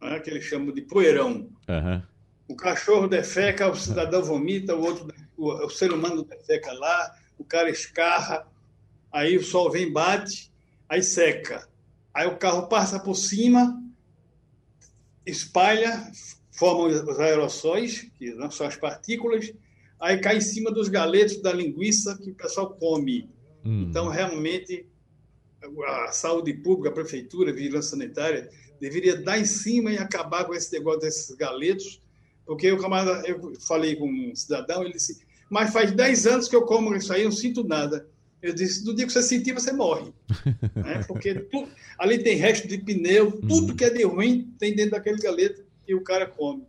né, 0.00 0.18
que 0.20 0.30
eles 0.30 0.44
chamam 0.44 0.72
de 0.72 0.82
poeirão. 0.82 1.48
Uhum. 1.68 2.02
O 2.48 2.56
cachorro 2.56 3.06
defeca, 3.06 3.70
o 3.70 3.76
cidadão 3.76 4.22
vomita, 4.22 4.74
o 4.74 4.82
outro, 4.82 5.06
o, 5.36 5.66
o 5.66 5.70
ser 5.70 5.92
humano 5.92 6.24
defeca 6.24 6.72
lá, 6.72 7.14
o 7.38 7.44
cara 7.44 7.70
escarra, 7.70 8.46
aí 9.12 9.36
o 9.36 9.42
sol 9.42 9.70
vem, 9.70 9.92
bate, 9.92 10.50
aí 10.88 11.02
seca. 11.02 11.68
Aí 12.12 12.26
o 12.26 12.36
carro 12.36 12.66
passa 12.66 12.98
por 12.98 13.14
cima, 13.14 13.80
espalha, 15.24 16.10
forma 16.50 16.88
os 16.88 17.18
aerossóis, 17.18 18.10
que 18.18 18.34
não 18.34 18.50
são 18.50 18.66
as 18.66 18.76
partículas, 18.76 19.52
aí 19.98 20.18
cai 20.18 20.38
em 20.38 20.40
cima 20.40 20.70
dos 20.70 20.88
galetos 20.88 21.40
da 21.40 21.52
linguiça 21.52 22.18
que 22.18 22.30
o 22.30 22.34
pessoal 22.34 22.70
come. 22.70 23.30
Hum. 23.64 23.86
Então, 23.88 24.08
realmente, 24.08 24.86
a 25.86 26.12
saúde 26.12 26.52
pública, 26.54 26.88
a 26.88 26.92
prefeitura, 26.92 27.50
a 27.50 27.54
vigilância 27.54 27.90
sanitária, 27.90 28.50
deveria 28.80 29.16
dar 29.16 29.38
em 29.38 29.44
cima 29.44 29.92
e 29.92 29.98
acabar 29.98 30.44
com 30.44 30.54
esse 30.54 30.72
negócio 30.72 31.00
desses 31.00 31.34
galetos, 31.36 32.00
porque 32.46 32.70
o 32.72 32.78
camarada, 32.78 33.26
eu 33.28 33.52
falei 33.60 33.94
com 33.94 34.08
um 34.08 34.34
cidadão, 34.34 34.82
ele 34.82 34.94
disse, 34.94 35.20
mas 35.48 35.72
faz 35.72 35.92
10 35.92 36.26
anos 36.26 36.48
que 36.48 36.56
eu 36.56 36.62
como 36.62 36.94
isso 36.96 37.12
aí, 37.12 37.24
não 37.24 37.32
sinto 37.32 37.62
nada. 37.62 38.08
Eu 38.42 38.54
disse, 38.54 38.84
no 38.86 38.94
dia 38.94 39.06
que 39.06 39.12
você 39.12 39.22
sentir, 39.22 39.52
você 39.52 39.70
morre. 39.70 40.12
né? 40.74 41.04
Porque 41.06 41.34
tu, 41.34 41.68
ali 41.98 42.18
tem 42.18 42.36
resto 42.36 42.66
de 42.66 42.78
pneu, 42.78 43.32
tudo 43.32 43.70
uhum. 43.70 43.76
que 43.76 43.84
é 43.84 43.90
de 43.90 44.02
ruim 44.04 44.54
tem 44.58 44.74
dentro 44.74 44.92
daquele 44.92 45.18
galeto 45.18 45.62
e 45.86 45.94
o 45.94 46.02
cara 46.02 46.26
come. 46.26 46.64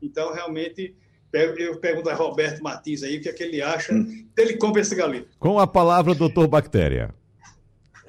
Então, 0.00 0.32
realmente, 0.32 0.94
eu 1.32 1.76
pergunto 1.78 2.08
a 2.08 2.14
Roberto 2.14 2.62
Martins 2.62 3.02
aí 3.02 3.18
o 3.18 3.20
que, 3.20 3.28
é 3.28 3.32
que 3.32 3.42
ele 3.42 3.60
acha 3.60 3.92
hum. 3.92 4.26
ele 4.36 4.56
compra 4.56 4.80
esse 4.80 4.94
galeto. 4.94 5.28
Com 5.38 5.58
a 5.58 5.66
palavra, 5.66 6.14
doutor 6.14 6.46
Bactéria. 6.46 7.12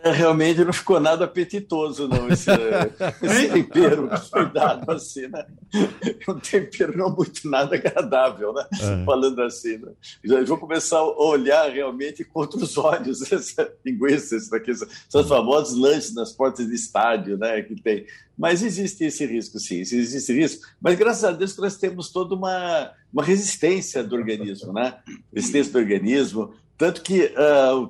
É, 0.07 0.11
realmente 0.11 0.63
não 0.63 0.71
ficou 0.71 0.99
nada 0.99 1.25
apetitoso, 1.25 2.07
não, 2.07 2.29
esse, 2.29 2.49
esse 3.21 3.49
tempero 3.49 4.09
que 4.09 4.29
foi 4.29 4.49
dado 4.51 4.89
assim, 4.91 5.27
né? 5.27 5.45
Um 6.27 6.39
tempero 6.39 6.97
não 6.97 7.13
muito 7.13 7.49
nada 7.49 7.75
agradável, 7.75 8.53
né? 8.53 8.65
É. 8.73 9.05
Falando 9.05 9.41
assim, 9.41 9.77
né? 9.77 9.91
Já 10.23 10.43
vou 10.45 10.57
começar 10.57 10.97
a 10.97 11.03
olhar 11.03 11.69
realmente 11.71 12.23
com 12.23 12.39
outros 12.39 12.77
olhos 12.77 13.21
essa 13.31 13.71
linguiça, 13.85 14.37
essas 14.37 15.27
famosos 15.27 15.77
lanches 15.77 16.13
nas 16.13 16.31
portas 16.31 16.67
de 16.67 16.75
estádio, 16.75 17.37
né? 17.37 17.61
Que 17.61 17.75
tem. 17.75 18.05
Mas 18.37 18.61
existe 18.61 19.03
esse 19.03 19.25
risco, 19.25 19.59
sim, 19.59 19.79
existe 19.79 20.17
esse 20.17 20.33
risco. 20.33 20.67
Mas 20.79 20.95
graças 20.95 21.23
a 21.23 21.31
Deus 21.31 21.53
que 21.53 21.61
nós 21.61 21.75
temos 21.75 22.09
toda 22.11 22.35
uma, 22.35 22.91
uma 23.11 23.23
resistência 23.23 24.03
do 24.03 24.15
organismo, 24.15 24.71
né? 24.71 24.99
Resistência 25.33 25.73
do 25.73 25.79
organismo. 25.79 26.53
Tanto 26.77 27.01
que 27.01 27.33
uh, 27.33 27.89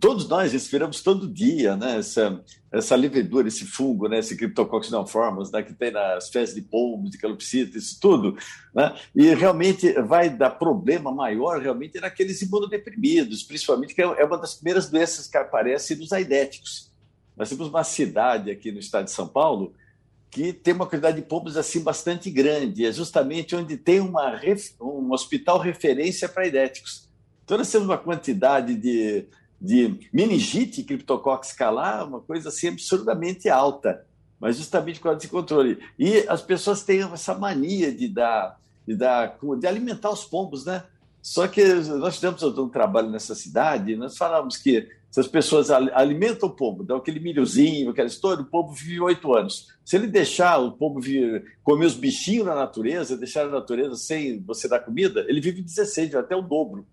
todos 0.00 0.28
nós 0.28 0.52
respiramos 0.52 1.02
todo 1.02 1.28
dia, 1.28 1.76
né? 1.76 1.98
Essa, 1.98 2.42
essa 2.72 2.96
levedura, 2.96 3.48
esse 3.48 3.66
fungo, 3.66 4.08
né? 4.08 4.18
Esse 4.18 4.36
Cryptococcus 4.36 4.90
neoformans, 4.90 5.50
né? 5.50 5.62
Que 5.62 5.74
tem 5.74 5.90
nas 5.90 6.30
fezes 6.30 6.54
de 6.54 6.62
pombo, 6.62 7.10
de 7.10 7.18
calopsita, 7.18 7.76
isso 7.76 7.98
tudo, 8.00 8.36
né? 8.74 8.96
E 9.14 9.34
realmente 9.34 9.92
vai 10.02 10.30
dar 10.30 10.50
problema 10.50 11.12
maior 11.12 11.60
realmente 11.60 12.00
naqueles 12.00 12.40
imunodeprimidos, 12.40 13.42
principalmente 13.42 13.94
que 13.94 14.00
é, 14.00 14.04
é 14.04 14.24
uma 14.24 14.38
das 14.38 14.54
primeiras 14.54 14.88
doenças 14.88 15.28
que 15.28 15.36
aparece 15.36 15.94
nos 15.96 16.12
aidéticos. 16.12 16.90
Nós 17.36 17.48
temos 17.50 17.68
uma 17.68 17.84
cidade 17.84 18.50
aqui 18.50 18.72
no 18.72 18.78
estado 18.78 19.04
de 19.04 19.10
São 19.10 19.28
Paulo 19.28 19.74
que 20.30 20.52
tem 20.52 20.74
uma 20.74 20.86
quantidade 20.86 21.16
de 21.16 21.22
pombos 21.22 21.56
assim 21.56 21.80
bastante 21.80 22.28
grande, 22.28 22.84
é 22.84 22.90
justamente 22.90 23.54
onde 23.54 23.76
tem 23.76 24.00
uma, 24.00 24.40
um 24.80 25.12
hospital 25.12 25.60
referência 25.60 26.28
para 26.28 26.42
aidéticos. 26.42 27.08
Então 27.44 27.56
nós 27.56 27.70
temos 27.70 27.86
uma 27.86 27.98
quantidade 27.98 28.74
de 28.74 29.26
de 29.60 30.08
meningite 30.12 30.82
criptococcus 30.82 31.52
calar, 31.52 32.06
uma 32.06 32.20
coisa 32.20 32.48
assim 32.48 32.68
absurdamente 32.68 33.48
alta, 33.48 34.04
mas 34.40 34.56
justamente 34.58 34.98
por 35.00 35.10
causa 35.10 35.28
controle. 35.28 35.78
E 35.98 36.18
as 36.28 36.42
pessoas 36.42 36.82
têm 36.82 37.02
essa 37.02 37.34
mania 37.34 37.92
de 37.92 38.08
dar, 38.08 38.58
de 38.86 38.94
dar, 38.94 39.38
de 39.58 39.66
alimentar 39.66 40.10
os 40.10 40.24
pombos, 40.24 40.64
né? 40.64 40.84
Só 41.22 41.48
que 41.48 41.64
nós 41.64 42.16
fizemos 42.16 42.42
um 42.42 42.68
trabalho 42.68 43.08
nessa 43.08 43.34
cidade, 43.34 43.96
nós 43.96 44.16
falamos 44.16 44.58
que 44.58 44.86
se 45.14 45.20
as 45.20 45.28
pessoas 45.28 45.70
alimentam 45.70 46.48
o 46.48 46.52
pombo, 46.52 46.82
dão 46.82 46.96
aquele 46.96 47.20
milhozinho, 47.20 47.90
aquela 47.90 48.08
história, 48.08 48.42
o 48.42 48.46
pombo 48.46 48.72
vive 48.72 49.00
oito 49.00 49.32
anos. 49.32 49.68
Se 49.84 49.94
ele 49.94 50.08
deixar 50.08 50.58
o 50.58 50.72
pombo 50.72 51.00
vir, 51.00 51.56
comer 51.62 51.86
os 51.86 51.94
bichinhos 51.94 52.44
na 52.44 52.54
natureza, 52.56 53.16
deixar 53.16 53.46
a 53.46 53.48
natureza 53.48 53.94
sem 53.94 54.40
você 54.40 54.68
dar 54.68 54.80
comida, 54.80 55.24
ele 55.28 55.40
vive 55.40 55.62
16, 55.62 56.16
até 56.16 56.34
o 56.34 56.42
dobro. 56.42 56.84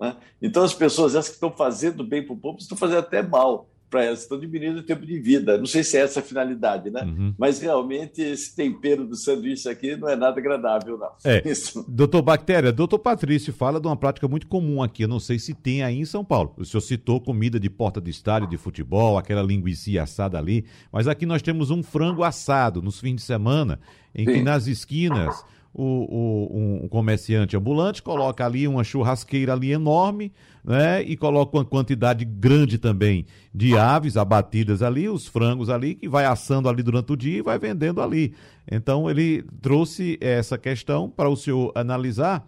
Né? 0.00 0.16
Então, 0.40 0.62
as 0.62 0.74
pessoas 0.74 1.14
essas 1.14 1.28
que 1.28 1.34
estão 1.34 1.50
fazendo 1.50 2.04
bem 2.04 2.24
para 2.24 2.34
o 2.34 2.36
povo 2.36 2.58
estão 2.58 2.76
fazendo 2.76 2.98
até 2.98 3.22
mal 3.22 3.68
para 3.88 4.04
elas, 4.04 4.22
estão 4.22 4.38
diminuindo 4.38 4.80
o 4.80 4.82
tempo 4.82 5.06
de 5.06 5.18
vida. 5.18 5.56
Não 5.58 5.66
sei 5.66 5.82
se 5.84 5.96
é 5.96 6.00
essa 6.00 6.20
a 6.20 6.22
finalidade, 6.22 6.90
né? 6.90 7.02
Uhum. 7.02 7.34
Mas 7.38 7.60
realmente 7.60 8.20
esse 8.20 8.54
tempero 8.54 9.06
do 9.06 9.14
sanduíche 9.16 9.68
aqui 9.68 9.96
não 9.96 10.08
é 10.08 10.16
nada 10.16 10.38
agradável, 10.40 10.98
não. 10.98 11.10
É. 11.24 11.42
Isso. 11.48 11.84
Doutor 11.88 12.22
Bactéria, 12.22 12.72
doutor 12.72 12.98
Patrício 12.98 13.52
fala 13.52 13.80
de 13.80 13.86
uma 13.86 13.96
prática 13.96 14.26
muito 14.26 14.46
comum 14.48 14.82
aqui, 14.82 15.04
eu 15.04 15.08
não 15.08 15.20
sei 15.20 15.38
se 15.38 15.54
tem 15.54 15.82
aí 15.82 15.98
em 15.98 16.04
São 16.04 16.24
Paulo. 16.24 16.52
O 16.56 16.64
senhor 16.64 16.80
citou 16.80 17.20
comida 17.20 17.60
de 17.60 17.70
porta 17.70 18.00
de 18.00 18.10
estádio 18.10 18.48
de 18.48 18.56
futebol, 18.56 19.18
aquela 19.18 19.42
linguiça 19.42 20.02
assada 20.02 20.38
ali, 20.38 20.64
mas 20.90 21.06
aqui 21.06 21.24
nós 21.24 21.42
temos 21.42 21.70
um 21.70 21.82
frango 21.82 22.24
assado 22.24 22.82
nos 22.82 22.98
fins 22.98 23.16
de 23.16 23.22
semana, 23.22 23.78
em 24.14 24.24
Sim. 24.24 24.32
que 24.32 24.42
nas 24.42 24.66
esquinas 24.66 25.44
o, 25.78 25.82
o, 25.84 26.84
um 26.84 26.88
comerciante 26.88 27.54
ambulante 27.54 28.02
coloca 28.02 28.46
ali 28.46 28.66
uma 28.66 28.82
churrasqueira 28.82 29.52
ali 29.52 29.72
enorme, 29.72 30.32
né? 30.64 31.02
E 31.02 31.18
coloca 31.18 31.58
uma 31.58 31.66
quantidade 31.66 32.24
grande 32.24 32.78
também 32.78 33.26
de 33.54 33.76
aves 33.76 34.16
abatidas 34.16 34.80
ali, 34.80 35.06
os 35.06 35.26
frangos 35.26 35.68
ali, 35.68 35.94
que 35.94 36.08
vai 36.08 36.24
assando 36.24 36.66
ali 36.70 36.82
durante 36.82 37.12
o 37.12 37.16
dia 37.16 37.38
e 37.38 37.42
vai 37.42 37.58
vendendo 37.58 38.00
ali. 38.00 38.34
Então 38.70 39.10
ele 39.10 39.44
trouxe 39.60 40.16
essa 40.18 40.56
questão 40.56 41.10
para 41.10 41.28
o 41.28 41.36
senhor 41.36 41.72
analisar 41.74 42.46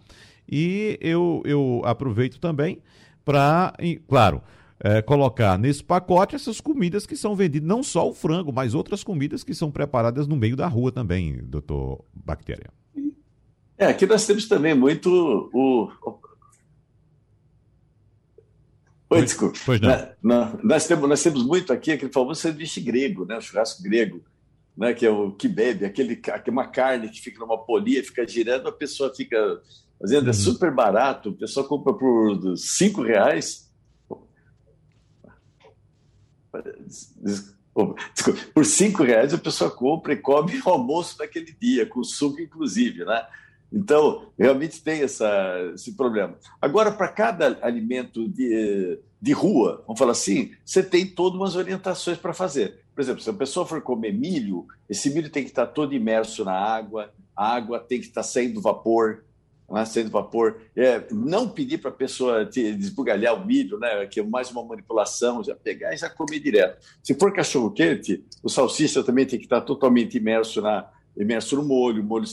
e 0.51 0.97
eu, 0.99 1.43
eu 1.45 1.83
aproveito 1.85 2.39
também 2.39 2.81
para, 3.23 3.73
claro, 4.07 4.41
é, 4.79 5.03
colocar 5.03 5.55
nesse 5.59 5.83
pacote 5.83 6.35
essas 6.35 6.59
comidas 6.59 7.05
que 7.05 7.15
são 7.15 7.35
vendidas, 7.35 7.67
não 7.67 7.83
só 7.83 8.09
o 8.09 8.13
frango, 8.13 8.51
mas 8.51 8.73
outras 8.73 9.03
comidas 9.03 9.43
que 9.43 9.53
são 9.53 9.69
preparadas 9.69 10.25
no 10.25 10.35
meio 10.35 10.55
da 10.55 10.67
rua 10.67 10.91
também, 10.91 11.37
doutor 11.43 12.03
Bactéria. 12.11 12.78
É, 13.79 13.85
aqui 13.85 14.05
nós 14.05 14.27
temos 14.27 14.45
também 14.45 14.75
muito 14.75 15.49
o. 15.53 15.89
Oi, 19.09 19.21
desculpa. 19.21 19.57
Pois 19.65 19.79
não. 19.79 19.89
Nós, 20.21 20.63
nós, 20.63 20.87
temos, 20.87 21.07
nós 21.07 21.23
temos 21.23 21.43
muito 21.45 21.71
aqui 21.71 21.93
aquele 21.93 22.11
famoso 22.11 22.41
sanduíche 22.41 22.81
grego, 22.81 23.25
né? 23.25 23.37
o 23.37 23.41
churrasco 23.41 23.81
grego, 23.81 24.21
né? 24.75 24.93
que 24.93 25.05
é 25.05 25.09
o 25.09 25.31
que 25.31 25.47
bebe, 25.47 25.85
aquele, 25.85 26.21
uma 26.49 26.67
carne 26.67 27.07
que 27.07 27.21
fica 27.21 27.39
numa 27.39 27.57
polia, 27.57 28.03
fica 28.03 28.27
girando, 28.27 28.67
a 28.67 28.71
pessoa 28.71 29.15
fica 29.15 29.61
fazendo, 29.97 30.23
é 30.23 30.23
uhum. 30.25 30.29
é 30.29 30.33
super 30.33 30.71
barato, 30.71 31.29
o 31.29 31.33
pessoal 31.33 31.65
compra 31.65 31.93
por 31.93 32.57
cinco 32.57 33.01
reais. 33.01 33.71
Desculpa, 38.13 38.41
por 38.53 38.65
cinco 38.65 39.03
reais 39.03 39.33
a 39.33 39.37
pessoa 39.37 39.71
compra 39.71 40.11
e 40.11 40.17
come 40.17 40.61
o 40.65 40.69
almoço 40.69 41.17
daquele 41.17 41.55
dia, 41.59 41.85
com 41.85 42.03
suco 42.03 42.41
inclusive, 42.41 43.05
né? 43.05 43.25
Então, 43.71 44.27
realmente 44.37 44.81
tem 44.81 45.01
essa, 45.01 45.71
esse 45.75 45.93
problema. 45.93 46.35
Agora, 46.61 46.91
para 46.91 47.07
cada 47.07 47.59
alimento 47.61 48.27
de, 48.27 48.99
de 49.21 49.31
rua, 49.31 49.83
vamos 49.85 49.99
falar 49.99 50.13
assim, 50.13 50.51
você 50.65 50.81
tem 50.81 51.05
todas 51.05 51.39
umas 51.39 51.55
orientações 51.55 52.17
para 52.17 52.33
fazer. 52.33 52.79
Por 52.95 53.01
exemplo, 53.01 53.21
se 53.21 53.29
a 53.29 53.33
pessoa 53.33 53.65
for 53.65 53.81
comer 53.81 54.11
milho, 54.11 54.65
esse 54.89 55.09
milho 55.09 55.29
tem 55.29 55.43
que 55.43 55.49
estar 55.49 55.67
todo 55.67 55.93
imerso 55.93 56.43
na 56.43 56.53
água, 56.53 57.13
a 57.35 57.55
água 57.55 57.79
tem 57.79 57.99
que 57.99 58.07
estar 58.07 58.23
saindo 58.23 58.59
vapor, 58.59 59.23
né, 59.71 59.85
saindo 59.85 60.09
vapor. 60.09 60.59
É, 60.75 61.03
não 61.11 61.47
pedir 61.47 61.77
para 61.77 61.91
a 61.91 61.93
pessoa 61.93 62.45
te 62.45 62.73
desbugalhar 62.73 63.35
o 63.35 63.45
milho, 63.45 63.79
né, 63.79 64.05
que 64.07 64.19
é 64.19 64.23
mais 64.23 64.51
uma 64.51 64.63
manipulação, 64.63 65.43
já 65.43 65.55
pegar 65.55 65.93
e 65.93 65.97
já 65.97 66.09
comer 66.09 66.39
direto. 66.39 66.83
Se 67.03 67.13
for 67.13 67.31
cachorro 67.31 67.71
quente, 67.71 68.23
o 68.43 68.49
salsicha 68.49 69.03
também 69.03 69.25
tem 69.25 69.39
que 69.39 69.45
estar 69.45 69.61
totalmente 69.61 70.17
imerso, 70.17 70.61
na, 70.61 70.89
imerso 71.15 71.55
no 71.55 71.63
molho, 71.63 72.01
o 72.01 72.05
molho 72.05 72.27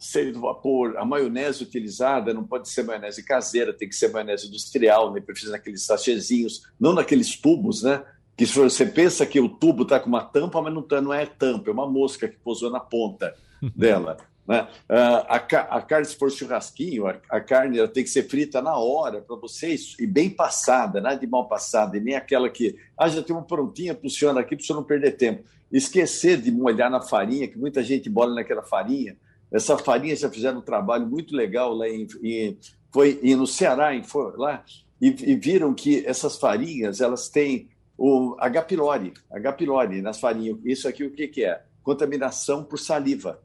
seio 0.00 0.32
do 0.32 0.40
vapor, 0.40 0.96
a 0.96 1.04
maionese 1.04 1.62
utilizada 1.62 2.32
não 2.32 2.42
pode 2.42 2.68
ser 2.68 2.82
maionese 2.82 3.22
caseira, 3.22 3.72
tem 3.72 3.88
que 3.88 3.94
ser 3.94 4.10
maionese 4.10 4.48
industrial, 4.48 5.12
né? 5.12 5.20
precisa 5.20 5.52
naqueles 5.52 5.84
sachêzinhos, 5.84 6.62
não 6.80 6.94
naqueles 6.94 7.36
tubos, 7.36 7.82
né? 7.82 8.02
Que 8.36 8.46
você 8.46 8.86
pensa 8.86 9.26
que 9.26 9.38
o 9.38 9.48
tubo 9.48 9.82
está 9.82 10.00
com 10.00 10.08
uma 10.08 10.24
tampa, 10.24 10.62
mas 10.62 10.72
não, 10.72 10.80
tá, 10.80 11.00
não 11.02 11.12
é 11.12 11.26
tampa, 11.26 11.68
é 11.68 11.72
uma 11.72 11.86
mosca 11.86 12.26
que 12.26 12.38
pousou 12.38 12.70
na 12.70 12.80
ponta 12.80 13.34
dela. 13.76 14.16
Né? 14.48 14.66
Ah, 14.88 15.26
a, 15.28 15.36
a, 15.36 15.82
carne, 15.82 16.06
se 16.06 16.16
for 16.16 16.30
churrasquinho, 16.30 17.06
a, 17.06 17.20
a 17.28 17.40
carne 17.40 17.78
ela 17.78 17.86
tem 17.86 18.02
que 18.02 18.08
ser 18.10 18.22
frita 18.22 18.62
na 18.62 18.76
hora 18.76 19.20
para 19.20 19.36
vocês 19.36 19.94
e 20.00 20.06
bem 20.06 20.30
passada, 20.30 21.00
nada 21.00 21.20
de 21.20 21.26
mal 21.26 21.46
passada, 21.46 21.96
e 21.96 22.00
nem 22.00 22.16
aquela 22.16 22.48
que, 22.48 22.74
ah, 22.98 23.08
já 23.08 23.22
tem 23.22 23.36
uma 23.36 23.44
prontinha, 23.44 23.94
funciona 23.94 24.40
aqui 24.40 24.56
para 24.56 24.64
você 24.64 24.72
não 24.72 24.82
perder 24.82 25.12
tempo. 25.12 25.44
Esquecer 25.70 26.40
de 26.40 26.50
molhar 26.50 26.90
na 26.90 27.02
farinha, 27.02 27.46
que 27.46 27.58
muita 27.58 27.82
gente 27.82 28.08
bola 28.08 28.34
naquela 28.34 28.62
farinha, 28.62 29.16
essa 29.52 29.76
farinha 29.76 30.14
já 30.14 30.30
fizeram 30.30 30.58
um 30.58 30.62
trabalho 30.62 31.06
muito 31.06 31.34
legal 31.34 31.74
lá 31.74 31.88
em, 31.88 32.06
em 32.22 32.58
foi 32.92 33.20
no 33.36 33.46
Ceará, 33.46 33.94
em, 33.94 34.02
lá, 34.36 34.64
e, 35.00 35.08
e, 35.08 35.36
viram 35.36 35.72
que 35.72 36.04
essas 36.06 36.36
farinhas 36.36 37.00
elas 37.00 37.28
têm 37.28 37.68
o 37.96 38.36
H. 38.38 38.62
pylori, 38.62 39.12
H. 39.30 39.52
pylori 39.52 40.02
nas 40.02 40.18
farinhas. 40.18 40.58
Isso 40.64 40.88
aqui 40.88 41.04
o 41.04 41.10
que, 41.10 41.28
que 41.28 41.44
é? 41.44 41.62
Contaminação 41.82 42.64
por 42.64 42.78
saliva. 42.78 43.40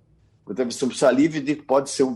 transmissão 0.46 0.90
por 0.90 0.96
saliva 0.96 1.38
pode 1.68 1.90
ser 1.90 2.04
um, 2.04 2.16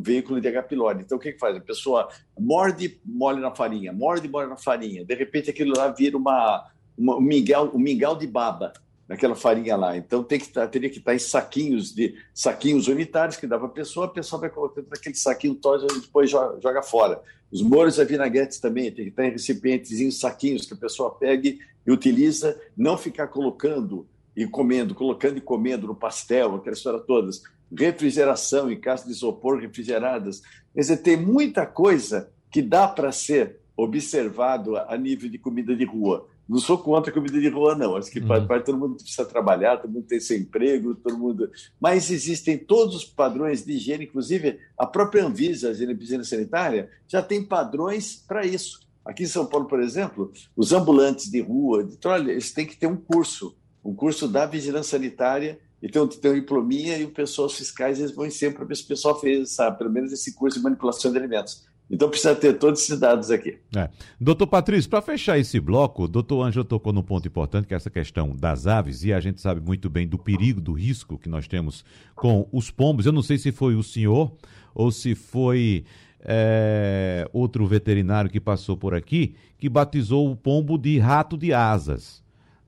veículo 0.00 0.40
de 0.40 0.48
H. 0.48 0.62
pylori. 0.64 1.02
Então, 1.02 1.16
o 1.16 1.20
que, 1.20 1.32
que 1.32 1.38
faz? 1.38 1.56
A 1.56 1.60
pessoa 1.60 2.08
morde, 2.38 3.00
molha 3.04 3.40
na 3.40 3.54
farinha, 3.54 3.92
morde, 3.92 4.28
molha 4.28 4.48
na 4.48 4.56
farinha. 4.56 5.04
De 5.04 5.14
repente, 5.14 5.50
aquilo 5.50 5.76
lá 5.76 5.88
vira 5.88 6.16
uma, 6.16 6.68
uma 6.96 7.16
um, 7.16 7.20
mingau, 7.20 7.70
um 7.74 7.78
mingau 7.78 8.16
de 8.16 8.26
baba 8.26 8.72
naquela 9.08 9.34
farinha 9.34 9.76
lá. 9.76 9.96
Então 9.96 10.22
tem 10.22 10.38
que 10.38 10.46
estar, 10.46 10.66
teria 10.68 10.90
que 10.90 10.98
estar 10.98 11.14
em 11.14 11.18
saquinhos 11.18 11.94
de 11.94 12.14
saquinhos 12.32 12.88
unitários 12.88 13.36
que 13.36 13.46
dava 13.46 13.66
a 13.66 13.70
pessoa, 13.70 14.06
a 14.06 14.10
pessoa 14.10 14.40
vai 14.40 14.50
colocando 14.50 14.88
naquele 14.88 15.14
saquinho 15.14 15.54
todo 15.54 15.86
e 15.94 16.00
depois 16.00 16.30
joga, 16.30 16.60
joga, 16.60 16.82
fora. 16.82 17.22
Os 17.50 17.62
molhos 17.62 17.98
e 17.98 18.04
vinagretes 18.04 18.58
também 18.58 18.90
tem 18.90 19.04
que 19.04 19.10
estar 19.10 19.26
em 19.26 19.30
recipientes, 19.30 20.00
em 20.00 20.10
saquinhos 20.10 20.66
que 20.66 20.74
a 20.74 20.76
pessoa 20.76 21.14
pegue 21.14 21.60
e 21.86 21.92
utiliza, 21.92 22.58
não 22.76 22.96
ficar 22.96 23.28
colocando 23.28 24.06
e 24.36 24.46
comendo, 24.46 24.94
colocando 24.94 25.38
e 25.38 25.40
comendo 25.40 25.86
no 25.86 25.94
pastel, 25.94 26.56
aquela 26.56 26.74
história 26.74 26.98
todas. 26.98 27.42
Refrigeração 27.72 28.70
em 28.70 28.80
caixas 28.80 29.06
de 29.06 29.12
isopor 29.12 29.60
refrigeradas. 29.60 30.42
Quer 30.72 30.80
dizer, 30.80 30.96
tem 30.98 31.16
muita 31.16 31.66
coisa 31.66 32.30
que 32.50 32.62
dá 32.62 32.88
para 32.88 33.12
ser 33.12 33.60
observado 33.76 34.76
a 34.76 34.96
nível 34.96 35.28
de 35.28 35.38
comida 35.38 35.74
de 35.74 35.84
rua. 35.84 36.28
Não 36.48 36.58
sou 36.58 36.76
contra 36.76 37.10
a 37.10 37.14
comida 37.14 37.40
de 37.40 37.48
rua, 37.48 37.74
não. 37.74 37.96
Acho 37.96 38.10
que 38.10 38.20
uhum. 38.20 38.46
todo 38.64 38.78
mundo 38.78 38.96
precisa 38.96 39.24
trabalhar, 39.24 39.78
todo 39.78 39.90
mundo 39.90 40.06
tem 40.06 40.20
seu 40.20 40.36
emprego, 40.36 40.94
todo 40.94 41.16
mundo. 41.16 41.50
Mas 41.80 42.10
existem 42.10 42.58
todos 42.58 42.94
os 42.94 43.04
padrões 43.04 43.64
de 43.64 43.72
higiene, 43.72 44.04
inclusive 44.04 44.58
a 44.76 44.86
própria 44.86 45.24
Anvisa, 45.24 45.68
a 45.68 45.72
higiene 45.72 46.24
sanitária, 46.24 46.90
já 47.08 47.22
tem 47.22 47.42
padrões 47.42 48.16
para 48.16 48.44
isso. 48.44 48.80
Aqui 49.04 49.24
em 49.24 49.26
São 49.26 49.46
Paulo, 49.46 49.66
por 49.66 49.80
exemplo, 49.80 50.32
os 50.56 50.72
ambulantes 50.72 51.30
de 51.30 51.40
rua, 51.40 51.84
de 51.84 51.96
trolha, 51.96 52.32
eles 52.32 52.52
têm 52.52 52.66
que 52.66 52.76
ter 52.76 52.86
um 52.86 52.96
curso, 52.96 53.56
um 53.84 53.94
curso 53.94 54.26
da 54.26 54.46
vigilância 54.46 54.98
sanitária, 54.98 55.58
e 55.82 55.88
tem, 55.88 56.06
tem 56.08 56.30
um 56.30 56.34
diplominha 56.34 56.96
e 56.96 57.04
o 57.04 57.10
pessoal 57.10 57.46
fiscais 57.46 57.98
eles 57.98 58.12
vão 58.12 58.30
sempre 58.30 58.56
para 58.56 58.64
ver 58.64 58.76
se 58.76 58.84
o 58.84 58.88
pessoal 58.88 59.20
fez, 59.20 59.50
sabe, 59.50 59.76
pelo 59.76 59.90
menos 59.90 60.10
esse 60.12 60.34
curso 60.34 60.56
de 60.56 60.64
manipulação 60.64 61.12
de 61.12 61.18
alimentos. 61.18 61.66
Então 61.90 62.08
precisa 62.08 62.34
ter 62.34 62.54
todos 62.54 62.82
esses 62.82 62.98
dados 62.98 63.30
aqui. 63.30 63.58
É. 63.76 63.90
Doutor 64.18 64.46
Patrício, 64.46 64.88
para 64.88 65.02
fechar 65.02 65.38
esse 65.38 65.60
bloco, 65.60 66.04
o 66.04 66.08
doutor 66.08 66.42
Ângelo 66.42 66.64
tocou 66.64 66.92
num 66.92 67.02
ponto 67.02 67.28
importante, 67.28 67.66
que 67.68 67.74
é 67.74 67.76
essa 67.76 67.90
questão 67.90 68.34
das 68.34 68.66
aves, 68.66 69.04
e 69.04 69.12
a 69.12 69.20
gente 69.20 69.40
sabe 69.40 69.60
muito 69.60 69.90
bem 69.90 70.08
do 70.08 70.18
perigo, 70.18 70.60
do 70.60 70.72
risco 70.72 71.18
que 71.18 71.28
nós 71.28 71.46
temos 71.46 71.84
com 72.14 72.48
os 72.50 72.70
pombos. 72.70 73.04
Eu 73.04 73.12
não 73.12 73.22
sei 73.22 73.36
se 73.36 73.52
foi 73.52 73.74
o 73.74 73.82
senhor 73.82 74.32
ou 74.74 74.90
se 74.90 75.14
foi 75.14 75.84
é, 76.20 77.28
outro 77.32 77.66
veterinário 77.66 78.30
que 78.30 78.40
passou 78.40 78.76
por 78.76 78.94
aqui, 78.94 79.36
que 79.58 79.68
batizou 79.68 80.30
o 80.30 80.36
pombo 80.36 80.78
de 80.78 80.98
rato 80.98 81.36
de 81.36 81.52
asas. 81.52 82.24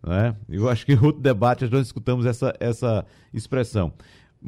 Né? 0.06 0.36
Eu 0.48 0.68
acho 0.68 0.84
que 0.84 0.92
em 0.92 1.02
outro 1.02 1.20
debate 1.20 1.68
nós 1.68 1.86
escutamos 1.86 2.26
essa, 2.26 2.54
essa 2.60 3.04
expressão. 3.32 3.92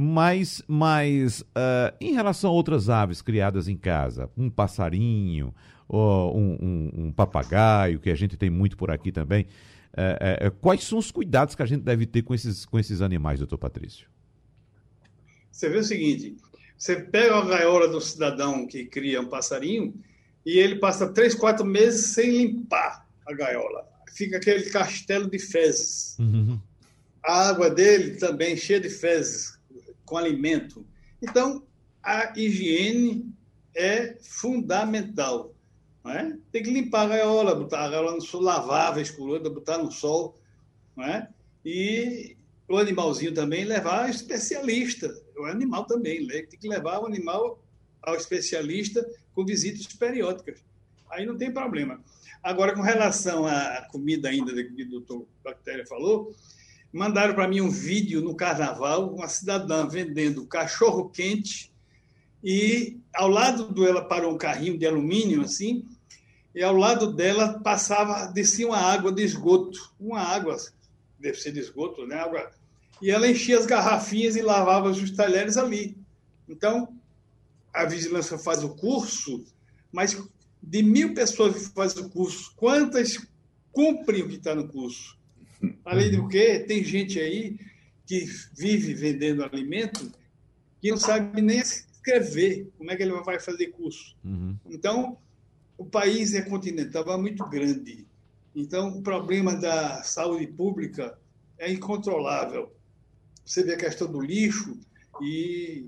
Mas, 0.01 0.63
mas 0.69 1.41
uh, 1.41 1.93
em 2.01 2.13
relação 2.13 2.51
a 2.51 2.53
outras 2.53 2.89
aves 2.89 3.21
criadas 3.21 3.67
em 3.67 3.77
casa, 3.77 4.31
um 4.37 4.49
passarinho, 4.49 5.53
ou 5.89 6.39
um, 6.39 6.57
um, 6.63 6.91
um 7.07 7.13
papagaio, 7.13 7.99
que 7.99 8.09
a 8.09 8.15
gente 8.15 8.37
tem 8.37 8.49
muito 8.49 8.77
por 8.77 8.93
aqui 8.93 9.11
também, 9.11 9.49
uh, 9.95 10.47
uh, 10.47 10.51
quais 10.61 10.85
são 10.85 11.01
os 11.01 11.11
cuidados 11.11 11.57
que 11.57 11.63
a 11.63 11.67
gente 11.67 11.83
deve 11.83 12.07
ter 12.07 12.23
com 12.23 12.33
esses, 12.33 12.65
com 12.65 12.79
esses 12.79 13.03
animais, 13.03 13.41
doutor 13.41 13.59
Patrício? 13.59 14.07
Você 15.51 15.69
vê 15.69 15.79
o 15.79 15.83
seguinte: 15.83 16.37
você 16.77 16.95
pega 16.95 17.35
a 17.35 17.45
gaiola 17.45 17.89
do 17.89 18.01
cidadão 18.01 18.69
que 18.69 18.85
cria 18.85 19.21
um 19.21 19.27
passarinho 19.27 19.93
e 20.47 20.61
ele 20.61 20.77
passa 20.77 21.13
três, 21.13 21.35
quatro 21.35 21.67
meses 21.67 22.15
sem 22.15 22.31
limpar 22.31 23.05
a 23.27 23.35
gaiola. 23.35 23.85
Fica 24.15 24.37
aquele 24.37 24.71
castelo 24.71 25.29
de 25.29 25.41
fezes. 25.41 26.17
Uhum. 26.21 26.57
A 27.25 27.49
água 27.49 27.69
dele 27.69 28.13
também 28.13 28.57
cheia 28.57 28.81
de 28.81 28.89
fezes 28.89 29.58
com 30.09 30.17
alimento. 30.17 30.87
Então, 31.23 31.63
a 32.03 32.33
higiene 32.37 33.33
é 33.77 34.17
fundamental. 34.23 35.55
Não 36.03 36.13
é? 36.13 36.37
Tem 36.51 36.63
que 36.63 36.71
limpar 36.71 37.03
a 37.03 37.09
gaiola, 37.09 37.55
botar 37.55 37.85
a 37.85 37.89
gaiola 37.89 38.15
no 38.15 38.21
sol, 38.21 38.41
lavar 38.41 38.93
a 38.93 39.23
outra, 39.23 39.51
botar 39.51 39.79
no 39.79 39.93
sol. 39.93 40.39
Não 40.97 41.05
é? 41.05 41.29
E 41.65 42.37
o 42.69 42.77
animalzinho 42.77 43.35
também 43.35 43.65
levar 43.65 44.05
ao 44.05 44.09
especialista. 44.09 45.15
O 45.37 45.45
animal 45.45 45.85
também, 45.85 46.27
né? 46.27 46.43
tem 46.43 46.59
que 46.59 46.69
levar 46.69 47.01
o 47.01 47.07
animal 47.07 47.63
ao 48.03 48.15
especialista 48.15 49.07
com 49.35 49.45
visitas 49.45 49.87
periódicas. 49.87 50.61
Aí 51.11 51.27
não 51.27 51.37
tem 51.37 51.53
problema. 51.53 52.01
Agora, 52.43 52.75
com 52.75 52.83
relação 52.83 53.47
à 53.47 53.87
comida 53.91 54.29
ainda 54.29 54.53
que 54.53 54.83
o 54.83 54.91
doutor 54.91 55.27
Bactéria 55.43 55.87
falou, 55.87 56.35
mandaram 56.93 57.35
para 57.35 57.49
mim 57.49 57.61
um 57.61 57.71
vídeo 57.71 58.21
no 58.21 58.35
carnaval, 58.35 59.15
uma 59.15 59.29
cidadã 59.29 59.87
vendendo 59.87 60.47
cachorro 60.47 61.11
quente 61.11 61.73
e 62.43 62.99
ao 63.15 63.29
lado 63.29 63.73
dela 63.73 64.05
parou 64.05 64.33
um 64.33 64.39
carrinho 64.39 64.79
de 64.79 64.87
alumínio 64.87 65.43
assim, 65.43 65.85
e 66.55 66.63
ao 66.63 66.75
lado 66.75 67.13
dela 67.13 67.61
passava, 67.61 68.27
descia 68.27 68.67
uma 68.67 68.79
água 68.79 69.13
de 69.13 69.23
esgoto, 69.23 69.93
uma 69.99 70.21
água, 70.21 70.57
deve 71.19 71.39
ser 71.39 71.53
de 71.53 71.61
esgoto, 71.61 72.07
né? 72.07 72.17
Água, 72.17 72.51
e 73.03 73.11
ela 73.11 73.29
enchia 73.29 73.59
as 73.59 73.67
garrafinhas 73.67 74.37
e 74.37 74.43
lavava 74.43 74.91
os 74.91 75.11
talheres 75.11 75.57
ali. 75.57 75.97
Então, 76.49 76.97
a 77.73 77.85
vigilância 77.85 78.39
faz 78.39 78.65
o 78.65 78.71
curso, 78.71 79.45
mas 79.93 80.21
de 80.63 80.83
mil 80.83 81.15
pessoas 81.15 81.55
que 81.55 81.75
fazem 81.75 82.05
o 82.05 82.09
curso, 82.09 82.53
quantas 82.57 83.19
cumprem 83.73 84.23
o 84.23 84.29
que 84.29 84.37
está 84.37 84.55
no 84.55 84.69
curso? 84.69 85.18
Além 85.85 86.11
do 86.11 86.29
que, 86.29 86.61
tem 86.61 86.85
gente 86.85 87.19
aí 87.19 87.59
que 88.07 88.25
vive 88.57 88.95
vendendo 88.95 89.45
alimento 89.45 90.11
que 90.81 90.91
não 90.91 90.97
sabe 90.97 91.41
nem 91.43 91.59
escrever. 91.59 92.71
Como 92.79 92.91
é 92.91 92.97
que 92.97 93.03
ele 93.03 93.13
vai 93.21 93.39
fazer 93.39 93.69
curso? 93.69 94.17
Uhum. 94.25 94.57
Então, 94.67 95.19
o 95.77 95.85
país 95.85 96.35
é 96.35 96.43
continental, 96.43 97.05
é 97.13 97.17
muito 97.17 97.45
grande. 97.49 98.07
Então, 98.55 98.89
o 98.99 99.03
problema 99.03 99.55
da 99.55 100.03
saúde 100.03 100.47
pública 100.47 101.19
é 101.59 101.71
incontrolável. 101.71 102.73
Você 103.45 103.63
vê 103.63 103.75
a 103.75 103.79
questão 103.79 104.11
do 104.11 104.21
lixo 104.21 104.79
e 105.23 105.87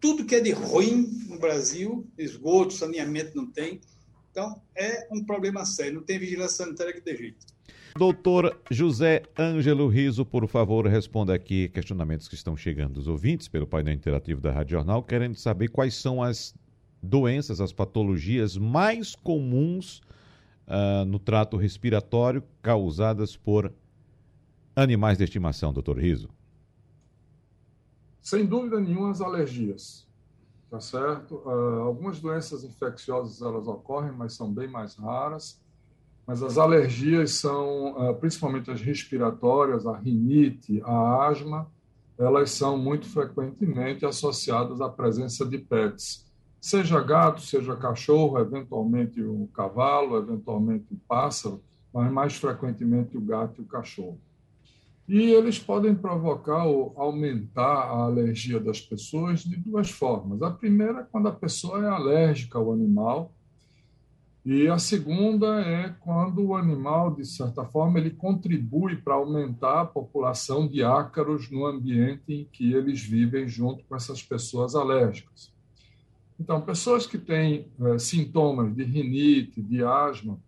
tudo 0.00 0.24
que 0.24 0.34
é 0.34 0.40
de 0.40 0.50
ruim 0.50 1.26
no 1.28 1.38
Brasil, 1.38 2.06
esgoto, 2.16 2.74
saneamento 2.74 3.36
não 3.36 3.46
tem. 3.46 3.80
Então, 4.30 4.60
é 4.74 5.08
um 5.10 5.24
problema 5.24 5.64
sério. 5.64 5.94
Não 5.94 6.02
tem 6.02 6.18
vigilância 6.18 6.64
sanitária 6.64 6.92
que 6.92 7.00
dê 7.00 7.16
jeito. 7.16 7.46
Doutor 7.98 8.56
José 8.70 9.24
Ângelo 9.36 9.88
Riso, 9.88 10.24
por 10.24 10.46
favor, 10.46 10.86
responda 10.86 11.34
aqui 11.34 11.68
questionamentos 11.68 12.28
que 12.28 12.36
estão 12.36 12.56
chegando 12.56 12.92
dos 12.92 13.08
ouvintes 13.08 13.48
pelo 13.48 13.66
painel 13.66 13.92
interativo 13.92 14.40
da 14.40 14.52
Rádio 14.52 14.76
Jornal, 14.76 15.02
querendo 15.02 15.34
saber 15.34 15.66
quais 15.66 15.96
são 15.96 16.22
as 16.22 16.54
doenças, 17.02 17.60
as 17.60 17.72
patologias 17.72 18.56
mais 18.56 19.16
comuns 19.16 20.00
uh, 20.68 21.04
no 21.06 21.18
trato 21.18 21.56
respiratório 21.56 22.40
causadas 22.62 23.36
por 23.36 23.72
animais 24.76 25.18
de 25.18 25.24
estimação, 25.24 25.72
doutor 25.72 25.98
Riso. 25.98 26.28
Sem 28.20 28.46
dúvida 28.46 28.78
nenhuma, 28.78 29.10
as 29.10 29.20
alergias. 29.20 30.06
Tá 30.70 30.78
certo? 30.78 31.42
Uh, 31.44 31.80
algumas 31.80 32.20
doenças 32.20 32.62
infecciosas 32.62 33.42
elas 33.42 33.66
ocorrem, 33.66 34.12
mas 34.12 34.34
são 34.34 34.54
bem 34.54 34.68
mais 34.68 34.94
raras 34.94 35.60
mas 36.28 36.42
as 36.42 36.58
alergias 36.58 37.36
são, 37.36 37.96
ah, 37.96 38.12
principalmente 38.12 38.70
as 38.70 38.82
respiratórias, 38.82 39.86
a 39.86 39.96
rinite, 39.96 40.78
a 40.84 41.26
asma, 41.26 41.66
elas 42.18 42.50
são 42.50 42.76
muito 42.76 43.06
frequentemente 43.08 44.04
associadas 44.04 44.82
à 44.82 44.90
presença 44.90 45.46
de 45.46 45.56
pets, 45.56 46.26
seja 46.60 47.00
gato, 47.00 47.40
seja 47.40 47.74
cachorro, 47.76 48.38
eventualmente 48.38 49.22
o 49.22 49.48
cavalo, 49.54 50.18
eventualmente 50.18 50.92
o 50.92 51.00
pássaro, 51.08 51.62
mas 51.94 52.12
mais 52.12 52.34
frequentemente 52.34 53.16
o 53.16 53.22
gato 53.22 53.62
e 53.62 53.64
o 53.64 53.66
cachorro. 53.66 54.20
E 55.08 55.32
eles 55.32 55.58
podem 55.58 55.94
provocar 55.94 56.66
ou 56.66 56.92
aumentar 56.98 57.84
a 57.84 58.02
alergia 58.02 58.60
das 58.60 58.82
pessoas 58.82 59.40
de 59.40 59.56
duas 59.56 59.90
formas. 59.90 60.42
A 60.42 60.50
primeira 60.50 61.00
é 61.00 61.06
quando 61.10 61.28
a 61.28 61.32
pessoa 61.32 61.82
é 61.82 61.88
alérgica 61.88 62.58
ao 62.58 62.70
animal, 62.70 63.32
e 64.50 64.66
a 64.66 64.78
segunda 64.78 65.60
é 65.60 65.94
quando 66.00 66.42
o 66.42 66.56
animal, 66.56 67.14
de 67.14 67.26
certa 67.26 67.66
forma, 67.66 67.98
ele 67.98 68.08
contribui 68.08 68.96
para 68.96 69.12
aumentar 69.12 69.82
a 69.82 69.84
população 69.84 70.66
de 70.66 70.82
ácaros 70.82 71.50
no 71.50 71.66
ambiente 71.66 72.22
em 72.32 72.44
que 72.50 72.72
eles 72.72 73.02
vivem 73.02 73.46
junto 73.46 73.84
com 73.84 73.94
essas 73.94 74.22
pessoas 74.22 74.74
alérgicas. 74.74 75.52
Então, 76.40 76.62
pessoas 76.62 77.06
que 77.06 77.18
têm 77.18 77.66
é, 77.78 77.98
sintomas 77.98 78.74
de 78.74 78.84
rinite, 78.84 79.60
de 79.60 79.84
asma, 79.84 80.40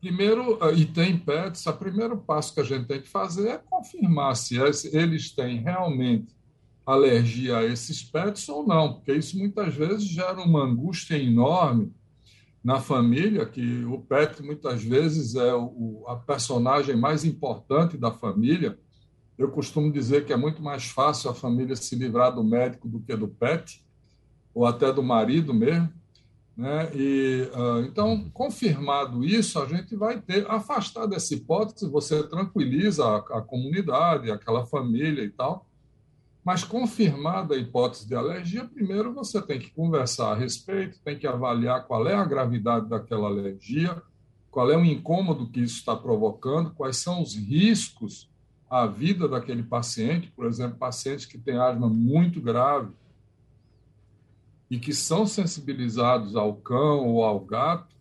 primeiro, 0.00 0.56
eh, 0.62 0.74
e 0.74 0.84
tem 0.86 1.18
pets, 1.18 1.66
o 1.66 1.72
primeiro 1.72 2.16
passo 2.18 2.54
que 2.54 2.60
a 2.60 2.64
gente 2.64 2.86
tem 2.86 3.02
que 3.02 3.08
fazer 3.08 3.48
é 3.48 3.58
confirmar 3.58 4.36
se 4.36 4.56
eles 4.92 5.32
têm 5.32 5.60
realmente 5.60 6.32
alergia 6.86 7.58
a 7.58 7.64
esses 7.64 8.00
pets 8.00 8.48
ou 8.48 8.64
não, 8.64 8.92
porque 8.92 9.12
isso 9.12 9.36
muitas 9.36 9.74
vezes 9.74 10.04
gera 10.04 10.40
uma 10.40 10.62
angústia 10.62 11.18
enorme 11.18 11.92
na 12.64 12.80
família, 12.80 13.44
que 13.44 13.84
o 13.84 13.98
pet 13.98 14.42
muitas 14.42 14.82
vezes 14.82 15.34
é 15.34 15.54
o, 15.54 16.02
a 16.08 16.16
personagem 16.16 16.96
mais 16.96 17.22
importante 17.22 17.98
da 17.98 18.10
família, 18.10 18.78
Eu 19.36 19.50
costumo 19.50 19.92
dizer 19.92 20.24
que 20.24 20.32
é 20.32 20.36
muito 20.36 20.62
mais 20.62 20.84
fácil 20.84 21.28
a 21.28 21.34
família 21.34 21.74
se 21.74 21.96
livrar 21.96 22.32
do 22.32 22.44
médico 22.44 22.88
do 22.88 23.00
que 23.00 23.16
do 23.16 23.26
pet, 23.26 23.84
ou 24.54 24.64
até 24.64 24.92
do 24.92 25.02
marido 25.02 25.52
mesmo. 25.52 25.92
Né? 26.56 26.88
E, 26.94 27.50
uh, 27.52 27.80
então, 27.80 28.30
confirmado 28.30 29.24
isso, 29.24 29.60
a 29.60 29.66
gente 29.66 29.96
vai 29.96 30.20
ter, 30.20 30.48
afastar 30.48 31.06
dessa 31.06 31.34
hipótese, 31.34 31.90
você 31.90 32.22
tranquiliza 32.22 33.04
a, 33.04 33.16
a 33.38 33.42
comunidade, 33.42 34.30
aquela 34.30 34.64
família 34.64 35.24
e 35.24 35.30
tal, 35.30 35.66
mas 36.44 36.62
confirmada 36.62 37.54
a 37.54 37.58
hipótese 37.58 38.06
de 38.06 38.14
alergia, 38.14 38.66
primeiro 38.66 39.14
você 39.14 39.40
tem 39.40 39.58
que 39.58 39.70
conversar 39.70 40.32
a 40.32 40.36
respeito, 40.36 41.00
tem 41.02 41.18
que 41.18 41.26
avaliar 41.26 41.86
qual 41.86 42.06
é 42.06 42.14
a 42.14 42.24
gravidade 42.24 42.88
daquela 42.88 43.28
alergia, 43.28 44.02
qual 44.50 44.70
é 44.70 44.76
o 44.76 44.84
incômodo 44.84 45.48
que 45.48 45.60
isso 45.60 45.78
está 45.78 45.96
provocando, 45.96 46.74
quais 46.74 46.98
são 46.98 47.22
os 47.22 47.34
riscos 47.34 48.30
à 48.68 48.86
vida 48.86 49.26
daquele 49.26 49.62
paciente, 49.62 50.30
por 50.36 50.46
exemplo, 50.46 50.76
pacientes 50.76 51.24
que 51.24 51.38
têm 51.38 51.56
asma 51.56 51.88
muito 51.88 52.40
grave 52.40 52.92
e 54.70 54.78
que 54.78 54.92
são 54.92 55.26
sensibilizados 55.26 56.36
ao 56.36 56.54
cão 56.56 57.06
ou 57.06 57.24
ao 57.24 57.40
gato 57.40 57.94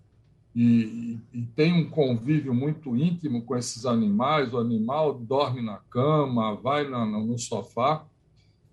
e, 0.56 1.20
e, 1.34 1.41
tem 1.56 1.74
um 1.74 1.89
convívio 1.89 2.54
muito 2.54 2.96
íntimo 2.96 3.41
com 3.41 3.56
esses 3.58 3.88
animais, 3.88 4.54
o 4.54 4.60
animal 4.60 5.18
dorme 5.18 5.64
na 5.64 5.78
cama, 5.89 6.56
vai 6.56 6.88
na, 6.88 7.06
no 7.06 7.39
sofá, 7.39 8.06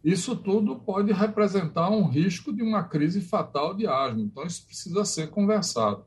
isso 0.02 0.34
tudo 0.34 0.76
pode 0.76 1.12
representar 1.12 1.90
um 1.90 2.06
risco 2.06 2.52
de 2.52 2.62
uma 2.62 2.84
crise 2.84 3.20
fatal 3.20 3.74
de 3.74 3.86
asma. 3.86 4.20
Então, 4.20 4.44
isso 4.44 4.66
precisa 4.66 5.04
ser 5.04 5.28
conversado. 5.28 6.04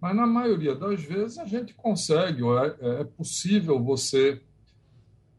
Mas, 0.00 0.14
na 0.14 0.26
maioria 0.26 0.74
das 0.74 1.02
vezes, 1.02 1.38
a 1.38 1.44
gente 1.44 1.74
consegue, 1.74 2.42
é, 2.42 3.00
é 3.00 3.04
possível 3.04 3.82
você 3.82 4.42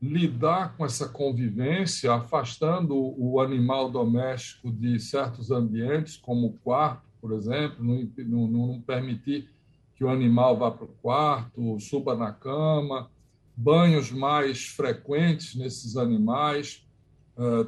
lidar 0.02 0.76
com 0.76 0.84
essa 0.84 1.08
convivência, 1.08 2.12
afastando 2.12 2.96
o 2.96 3.40
animal 3.40 3.92
doméstico 3.92 4.72
de 4.72 5.00
certos 5.00 5.52
ambientes, 5.52 6.18
como 6.18 6.48
o 6.48 6.54
quarto, 6.54 7.04
por 7.22 7.34
exemplo, 7.34 7.84
não, 7.84 8.48
não, 8.48 8.82
permitir 8.82 9.48
que 9.96 10.04
o 10.04 10.10
animal 10.10 10.58
vá 10.58 10.72
para 10.72 10.86
o 10.86 10.96
quarto, 11.04 11.80
suba 11.80 12.16
na 12.16 12.32
cama, 12.32 13.12
banhos 13.56 14.12
mais 14.12 14.66
frequentes 14.66 15.54
nesses 15.54 15.96
animais, 15.96 16.84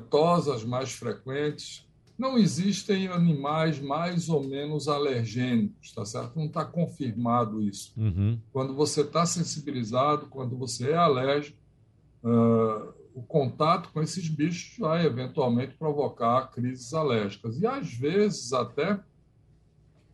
tosas 0.09 0.63
mais 0.63 0.91
frequentes. 0.93 1.87
Não 2.17 2.37
existem 2.37 3.07
animais 3.07 3.79
mais 3.79 4.29
ou 4.29 4.43
menos 4.43 4.87
alergênicos, 4.87 5.91
tá 5.91 6.05
certo? 6.05 6.37
Não 6.37 6.45
está 6.45 6.63
confirmado 6.63 7.61
isso. 7.61 7.91
Uhum. 7.97 8.39
Quando 8.51 8.75
você 8.75 9.01
está 9.01 9.25
sensibilizado, 9.25 10.27
quando 10.27 10.55
você 10.55 10.91
é 10.91 10.95
alérgico, 10.95 11.57
uh, 12.23 12.93
o 13.15 13.21
contato 13.23 13.89
com 13.91 14.01
esses 14.01 14.27
bichos 14.27 14.77
vai 14.77 15.05
eventualmente 15.05 15.75
provocar 15.75 16.51
crises 16.51 16.93
alérgicas. 16.93 17.59
E 17.59 17.65
às 17.65 17.93
vezes 17.93 18.53
até 18.53 18.99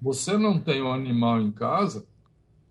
você 0.01 0.37
não 0.37 0.59
tem 0.59 0.81
um 0.81 0.91
animal 0.91 1.41
em 1.41 1.51
casa, 1.51 2.05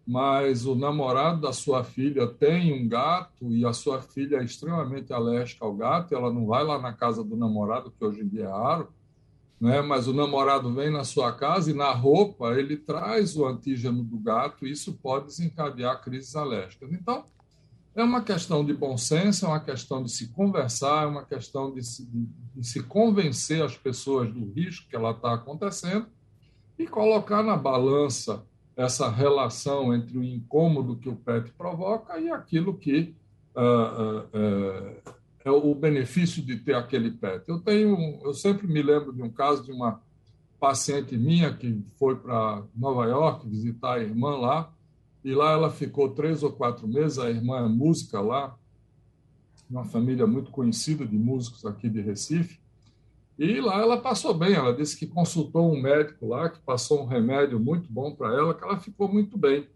mas 0.09 0.65
o 0.65 0.75
namorado 0.75 1.43
da 1.43 1.53
sua 1.53 1.85
filha 1.85 2.27
tem 2.27 2.73
um 2.73 2.89
gato 2.89 3.53
e 3.53 3.67
a 3.67 3.75
sua 3.75 4.01
filha 4.01 4.39
é 4.39 4.43
extremamente 4.43 5.13
alérgica 5.13 5.67
ao 5.67 5.75
gato, 5.75 6.15
ela 6.15 6.33
não 6.33 6.47
vai 6.47 6.65
lá 6.65 6.79
na 6.79 6.95
casa 6.95 7.23
do 7.23 7.37
namorado, 7.37 7.91
que 7.91 8.03
hoje 8.03 8.23
em 8.23 8.27
dia 8.27 8.45
é 8.45 8.49
raro, 8.51 8.89
né? 9.61 9.83
mas 9.83 10.09
o 10.09 10.15
namorado 10.15 10.73
vem 10.73 10.91
na 10.91 11.05
sua 11.05 11.31
casa 11.33 11.71
e 11.71 11.75
na 11.75 11.93
roupa 11.93 12.55
ele 12.55 12.75
traz 12.75 13.37
o 13.37 13.45
antígeno 13.45 14.03
do 14.03 14.19
gato, 14.19 14.67
e 14.67 14.71
isso 14.71 14.95
pode 14.95 15.27
desencadear 15.27 16.01
crises 16.01 16.35
alérgicas. 16.35 16.91
Então, 16.91 17.27
é 17.95 18.03
uma 18.03 18.23
questão 18.23 18.65
de 18.65 18.73
bom 18.73 18.97
senso, 18.97 19.45
é 19.45 19.49
uma 19.49 19.61
questão 19.61 20.03
de 20.03 20.11
se 20.11 20.29
conversar, 20.29 21.03
é 21.03 21.07
uma 21.07 21.27
questão 21.27 21.71
de 21.71 21.83
se, 21.83 22.09
de 22.57 22.67
se 22.67 22.83
convencer 22.83 23.63
as 23.63 23.77
pessoas 23.77 24.33
do 24.33 24.51
risco 24.53 24.89
que 24.89 24.97
ela 24.97 25.11
está 25.11 25.35
acontecendo 25.35 26.07
e 26.79 26.87
colocar 26.87 27.43
na 27.43 27.59
balança 27.59 28.47
essa 28.79 29.11
relação 29.11 29.93
entre 29.93 30.16
o 30.16 30.22
incômodo 30.22 30.95
que 30.95 31.09
o 31.09 31.16
PET 31.16 31.51
provoca 31.59 32.16
e 32.20 32.31
aquilo 32.31 32.72
que 32.72 33.12
uh, 33.57 34.20
uh, 34.20 35.12
é 35.45 35.51
o 35.51 35.74
benefício 35.74 36.41
de 36.41 36.57
ter 36.57 36.76
aquele 36.76 37.11
PET. 37.11 37.43
Eu 37.49 37.59
tenho, 37.59 38.20
eu 38.22 38.33
sempre 38.33 38.68
me 38.68 38.81
lembro 38.81 39.12
de 39.12 39.20
um 39.20 39.31
caso 39.31 39.64
de 39.64 39.72
uma 39.72 40.01
paciente 40.61 41.16
minha 41.16 41.53
que 41.53 41.85
foi 41.99 42.14
para 42.14 42.62
Nova 42.72 43.05
York 43.07 43.49
visitar 43.49 43.95
a 43.95 44.01
irmã 44.01 44.37
lá 44.37 44.72
e 45.24 45.35
lá 45.35 45.51
ela 45.51 45.70
ficou 45.70 46.11
três 46.11 46.45
ou 46.45 46.53
quatro 46.53 46.87
meses. 46.87 47.18
A 47.18 47.29
irmã 47.29 47.59
é 47.59 47.68
música 47.68 48.20
lá, 48.20 48.57
uma 49.68 49.85
família 49.85 50.24
muito 50.24 50.53
conhecida 50.53 51.05
de 51.05 51.18
músicos 51.18 51.66
aqui 51.66 51.89
de 51.89 52.01
Recife. 52.01 52.61
E 53.39 53.61
lá 53.61 53.80
ela 53.80 53.97
passou 53.97 54.34
bem. 54.34 54.55
Ela 54.55 54.74
disse 54.74 54.99
que 54.99 55.07
consultou 55.07 55.72
um 55.72 55.80
médico 55.80 56.26
lá, 56.26 56.49
que 56.49 56.59
passou 56.59 57.03
um 57.03 57.07
remédio 57.07 57.61
muito 57.61 57.91
bom 57.91 58.12
para 58.12 58.34
ela, 58.34 58.53
que 58.53 58.64
ela 58.64 58.76
ficou 58.76 59.09
muito 59.09 59.39
bem. 59.39 59.68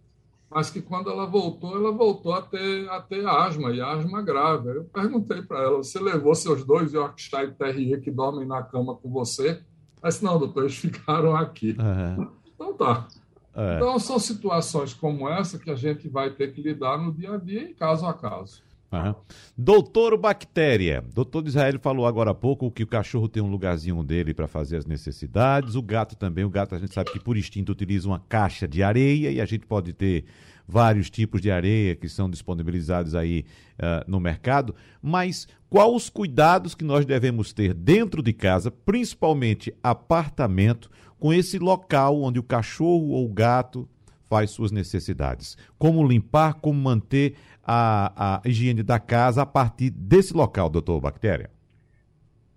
Mas 0.50 0.68
que 0.68 0.82
quando 0.82 1.08
ela 1.08 1.24
voltou, 1.24 1.76
ela 1.76 1.92
voltou 1.92 2.34
a 2.34 2.42
ter, 2.42 2.88
a 2.90 3.00
ter 3.00 3.26
asma, 3.26 3.70
e 3.70 3.80
asma 3.80 4.20
grave. 4.20 4.68
Eu 4.68 4.84
perguntei 4.84 5.40
para 5.42 5.62
ela: 5.62 5.76
você 5.78 5.98
levou 5.98 6.34
seus 6.34 6.64
dois 6.64 6.92
Yorkshire 6.92 7.52
Terrier 7.52 8.02
que 8.02 8.10
dormem 8.10 8.46
na 8.46 8.62
cama 8.62 8.96
com 8.96 9.08
você? 9.10 9.62
Ela 10.02 10.10
disse: 10.10 10.24
não, 10.24 10.38
doutor, 10.38 10.64
eles 10.64 10.76
ficaram 10.76 11.34
aqui. 11.36 11.76
Uhum. 11.78 12.28
Então 12.54 12.74
tá. 12.74 13.06
É. 13.54 13.76
Então, 13.76 13.98
são 13.98 14.18
situações 14.18 14.94
como 14.94 15.28
essa 15.28 15.58
que 15.58 15.70
a 15.70 15.74
gente 15.74 16.08
vai 16.08 16.30
ter 16.30 16.52
que 16.52 16.62
lidar 16.62 16.98
no 16.98 17.12
dia 17.12 17.34
a 17.34 17.36
dia, 17.36 17.62
em 17.62 17.74
caso 17.74 18.06
a 18.06 18.14
caso. 18.14 18.62
Uhum. 18.92 19.14
Doutor 19.56 20.16
Bactéria. 20.18 21.02
Doutor 21.14 21.46
Israel 21.46 21.78
falou 21.80 22.06
agora 22.06 22.32
há 22.32 22.34
pouco 22.34 22.70
que 22.70 22.82
o 22.82 22.86
cachorro 22.86 23.28
tem 23.28 23.42
um 23.42 23.50
lugarzinho 23.50 24.02
dele 24.02 24.34
para 24.34 24.46
fazer 24.46 24.76
as 24.76 24.86
necessidades. 24.86 25.74
O 25.74 25.82
gato 25.82 26.14
também. 26.14 26.44
O 26.44 26.50
gato 26.50 26.74
a 26.74 26.78
gente 26.78 26.92
sabe 26.92 27.10
que 27.10 27.20
por 27.20 27.36
instinto 27.36 27.72
utiliza 27.72 28.06
uma 28.06 28.18
caixa 28.18 28.68
de 28.68 28.82
areia 28.82 29.30
e 29.30 29.40
a 29.40 29.46
gente 29.46 29.66
pode 29.66 29.92
ter 29.92 30.24
vários 30.68 31.10
tipos 31.10 31.40
de 31.40 31.50
areia 31.50 31.96
que 31.96 32.08
são 32.08 32.28
disponibilizados 32.28 33.14
aí 33.14 33.44
uh, 33.78 34.08
no 34.08 34.20
mercado. 34.20 34.74
Mas 35.00 35.48
quais 35.70 35.92
os 35.92 36.10
cuidados 36.10 36.74
que 36.74 36.84
nós 36.84 37.06
devemos 37.06 37.52
ter 37.52 37.74
dentro 37.74 38.22
de 38.22 38.32
casa, 38.32 38.70
principalmente 38.70 39.74
apartamento, 39.82 40.90
com 41.18 41.32
esse 41.32 41.58
local 41.58 42.20
onde 42.20 42.38
o 42.38 42.42
cachorro 42.42 43.10
ou 43.10 43.26
o 43.26 43.32
gato 43.32 43.88
faz 44.32 44.50
suas 44.50 44.72
necessidades. 44.72 45.58
Como 45.78 46.08
limpar, 46.08 46.54
como 46.54 46.80
manter 46.80 47.34
a, 47.64 48.40
a 48.44 48.48
higiene 48.48 48.82
da 48.82 48.98
casa 48.98 49.42
a 49.42 49.46
partir 49.46 49.90
desse 49.90 50.34
local, 50.34 50.68
doutor 50.68 51.00
Bactéria? 51.00 51.50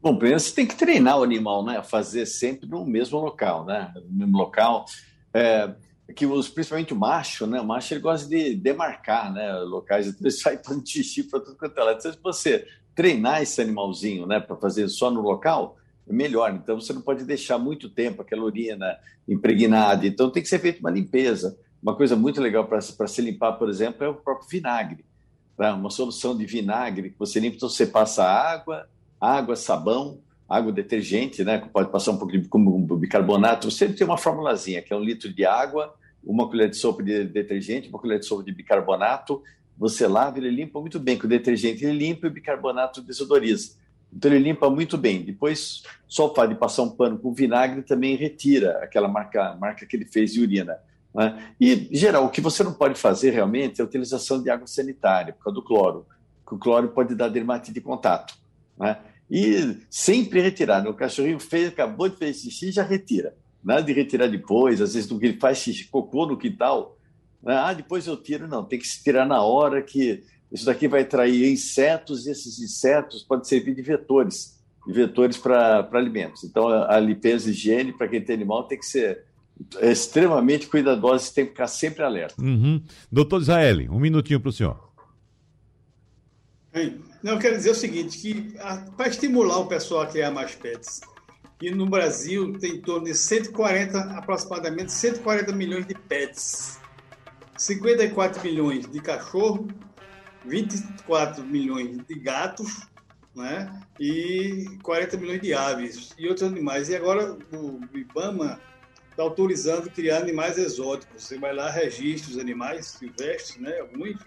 Bom, 0.01 0.15
primeiro 0.15 0.39
você 0.39 0.53
tem 0.53 0.67
que 0.67 0.75
treinar 0.75 1.19
o 1.19 1.23
animal, 1.23 1.65
né? 1.65 1.81
Fazer 1.81 2.25
sempre 2.27 2.69
no 2.69 2.85
mesmo 2.85 3.19
local, 3.19 3.65
né? 3.65 3.91
No 3.95 4.19
mesmo 4.19 4.37
local. 4.37 4.85
É, 5.33 5.73
que 6.15 6.25
os, 6.25 6.47
principalmente 6.47 6.93
o 6.93 6.95
macho, 6.95 7.47
né? 7.47 7.59
O 7.59 7.65
macho 7.65 7.93
ele 7.93 8.01
gosta 8.01 8.29
de 8.29 8.55
demarcar, 8.55 9.33
né? 9.33 9.51
Locais, 9.59 10.13
ele 10.21 10.31
sai 10.31 10.57
tanto 10.57 10.87
xixi 10.87 11.23
para 11.23 11.39
tudo 11.39 11.57
quanto 11.57 11.79
é 11.79 11.83
lado. 11.83 11.97
Então, 11.97 12.11
se 12.11 12.19
você 12.21 12.67
treinar 12.93 13.41
esse 13.41 13.59
animalzinho, 13.61 14.27
né? 14.27 14.39
Para 14.39 14.55
fazer 14.55 14.87
só 14.89 15.09
no 15.09 15.21
local, 15.21 15.77
melhor. 16.07 16.53
Então, 16.53 16.79
você 16.79 16.93
não 16.93 17.01
pode 17.01 17.23
deixar 17.23 17.57
muito 17.57 17.89
tempo 17.89 18.21
aquela 18.21 18.43
urina 18.43 18.97
impregnada. 19.27 20.05
Então, 20.05 20.29
tem 20.29 20.43
que 20.43 20.49
ser 20.49 20.59
feita 20.59 20.81
uma 20.81 20.91
limpeza. 20.91 21.57
Uma 21.85 21.95
coisa 21.95 22.15
muito 22.15 22.41
legal 22.41 22.65
para 22.65 22.81
se 22.81 23.21
limpar, 23.21 23.53
por 23.59 23.69
exemplo, 23.69 24.03
é 24.03 24.09
o 24.09 24.15
próprio 24.15 24.49
vinagre. 24.49 25.05
Tá? 25.55 25.75
Uma 25.75 25.91
solução 25.91 26.35
de 26.35 26.43
vinagre 26.43 27.11
que 27.11 27.19
você 27.19 27.39
limpa, 27.39 27.57
então 27.57 27.69
você 27.69 27.85
passa 27.85 28.23
água, 28.25 28.89
água, 29.21 29.55
sabão, 29.55 30.19
água 30.49 30.71
detergente, 30.71 31.43
né? 31.43 31.59
Pode 31.71 31.91
passar 31.91 32.09
um 32.09 32.17
pouco 32.17 32.31
de 32.31 32.39
bicarbonato. 32.97 33.69
Você 33.69 33.87
tem 33.87 34.07
uma 34.07 34.17
formulazinha, 34.17 34.81
que 34.81 34.91
é 34.91 34.95
um 34.95 35.03
litro 35.03 35.31
de 35.31 35.45
água, 35.45 35.93
uma 36.23 36.47
colher 36.49 36.71
de 36.71 36.75
sopa 36.75 37.03
de 37.03 37.25
detergente, 37.25 37.87
uma 37.87 37.99
colher 37.99 38.17
de 38.17 38.25
sopa 38.25 38.43
de 38.43 38.51
bicarbonato. 38.51 39.43
Você 39.77 40.07
lava, 40.07 40.39
ele 40.39 40.49
limpa 40.49 40.81
muito 40.81 40.99
bem. 40.99 41.19
Com 41.19 41.27
o 41.27 41.29
detergente 41.29 41.85
ele 41.85 41.99
limpa 41.99 42.25
e 42.25 42.29
o 42.31 42.33
bicarbonato 42.33 42.99
desodoriza. 42.99 43.77
Então 44.11 44.31
ele 44.31 44.43
limpa 44.43 44.71
muito 44.71 44.97
bem. 44.97 45.21
Depois, 45.21 45.83
só 46.07 46.31
o 46.31 46.33
fato 46.33 46.49
de 46.49 46.55
passar 46.55 46.81
um 46.81 46.89
pano 46.89 47.19
com 47.19 47.31
vinagre 47.31 47.83
também 47.83 48.15
retira 48.15 48.79
aquela 48.79 49.07
marca, 49.07 49.55
marca 49.55 49.85
que 49.85 49.95
ele 49.95 50.05
fez 50.05 50.33
de 50.33 50.41
urina. 50.41 50.79
Né? 51.15 51.53
E, 51.59 51.87
geral, 51.91 52.25
o 52.25 52.29
que 52.29 52.41
você 52.41 52.61
não 52.63 52.73
pode 52.73 52.99
fazer 52.99 53.31
realmente 53.31 53.79
é 53.79 53.83
a 53.83 53.87
utilização 53.87 54.43
de 54.43 54.49
água 54.49 54.67
sanitária, 54.67 55.33
por 55.33 55.45
causa 55.45 55.55
do 55.55 55.65
cloro. 55.65 56.05
Porque 56.43 56.55
o 56.55 56.59
cloro 56.59 56.89
pode 56.89 57.15
dar 57.15 57.29
dermatite 57.29 57.73
de 57.73 57.81
contato. 57.81 58.35
Né? 58.77 58.97
E 59.31 59.77
sempre 59.89 60.41
retirar. 60.41 60.83
Né? 60.83 60.89
O 60.89 60.93
cachorrinho 60.93 61.39
fez, 61.39 61.69
acabou 61.69 62.09
de 62.09 62.17
fazer 62.17 62.33
xixi, 62.33 62.71
já 62.71 62.83
retira. 62.83 63.33
Nada 63.63 63.81
de 63.81 63.93
retirar 63.93 64.27
depois, 64.27 64.81
às 64.81 64.93
vezes 64.93 65.09
ele 65.09 65.39
faz 65.39 65.57
xixi, 65.59 65.87
cocô 65.87 66.25
no 66.25 66.37
quintal. 66.37 66.97
Né? 67.41 67.55
Ah, 67.55 67.73
depois 67.73 68.05
eu 68.05 68.17
tiro. 68.17 68.47
Não, 68.47 68.65
tem 68.65 68.77
que 68.77 68.87
se 68.87 69.01
tirar 69.01 69.25
na 69.25 69.41
hora 69.41 69.81
que 69.81 70.21
isso 70.51 70.65
daqui 70.65 70.87
vai 70.87 71.01
atrair 71.01 71.51
insetos 71.51 72.27
e 72.27 72.31
esses 72.31 72.59
insetos 72.59 73.23
podem 73.23 73.45
servir 73.45 73.73
de 73.73 73.81
vetores, 73.81 74.61
de 74.85 74.93
vetores 74.93 75.37
para 75.37 75.89
alimentos. 75.93 76.43
Então, 76.43 76.67
a 76.67 76.99
limpeza 76.99 77.49
e 77.49 77.51
higiene 77.51 77.93
para 77.93 78.07
quem 78.07 78.23
tem 78.23 78.35
animal 78.35 78.67
tem 78.67 78.77
que 78.77 78.85
ser 78.85 79.24
extremamente 79.81 80.67
cuidadosa 80.67 81.29
e 81.29 81.33
tem 81.33 81.45
que 81.45 81.51
ficar 81.51 81.67
sempre 81.67 82.03
alerta. 82.03 82.41
Uhum. 82.41 82.83
Doutor 83.11 83.41
Israel, 83.41 83.91
um 83.91 83.99
minutinho 83.99 84.39
para 84.39 84.49
o 84.49 84.53
senhor. 84.53 84.85
Não, 87.23 87.33
eu 87.33 87.39
quero 87.39 87.55
dizer 87.55 87.71
o 87.71 87.75
seguinte, 87.75 88.17
que 88.17 88.53
para 88.97 89.07
estimular 89.07 89.59
o 89.59 89.67
pessoal 89.67 90.01
a 90.01 90.07
criar 90.07 90.31
mais 90.31 90.53
pets, 90.55 90.99
e 91.61 91.71
no 91.71 91.85
Brasil 91.85 92.57
tem 92.59 92.75
em 92.75 92.81
torno 92.81 93.05
de 93.05 93.15
140, 93.15 93.97
aproximadamente 94.17 94.91
140 94.91 95.53
milhões 95.53 95.87
de 95.87 95.93
pets. 95.93 96.79
54 97.57 98.43
milhões 98.43 98.91
de 98.91 98.99
cachorro, 98.99 99.67
24 100.45 101.41
milhões 101.45 101.97
de 102.05 102.15
gatos, 102.19 102.85
né? 103.33 103.81
E 103.97 104.65
40 104.83 105.15
milhões 105.17 105.41
de 105.41 105.53
aves 105.53 106.13
e 106.17 106.27
outros 106.27 106.45
animais. 106.45 106.89
E 106.89 106.95
agora 106.95 107.37
o 107.53 107.79
IBAMA 107.93 108.59
está 109.15 109.23
autorizando 109.23 109.89
criar 109.89 110.17
animais 110.17 110.57
exóticos. 110.57 111.23
Você 111.23 111.39
vai 111.39 111.55
lá, 111.55 111.69
registra 111.69 112.31
os 112.31 112.37
animais 112.37 112.87
silvestres, 112.87 113.57
né? 113.57 113.79
Alguns. 113.79 114.17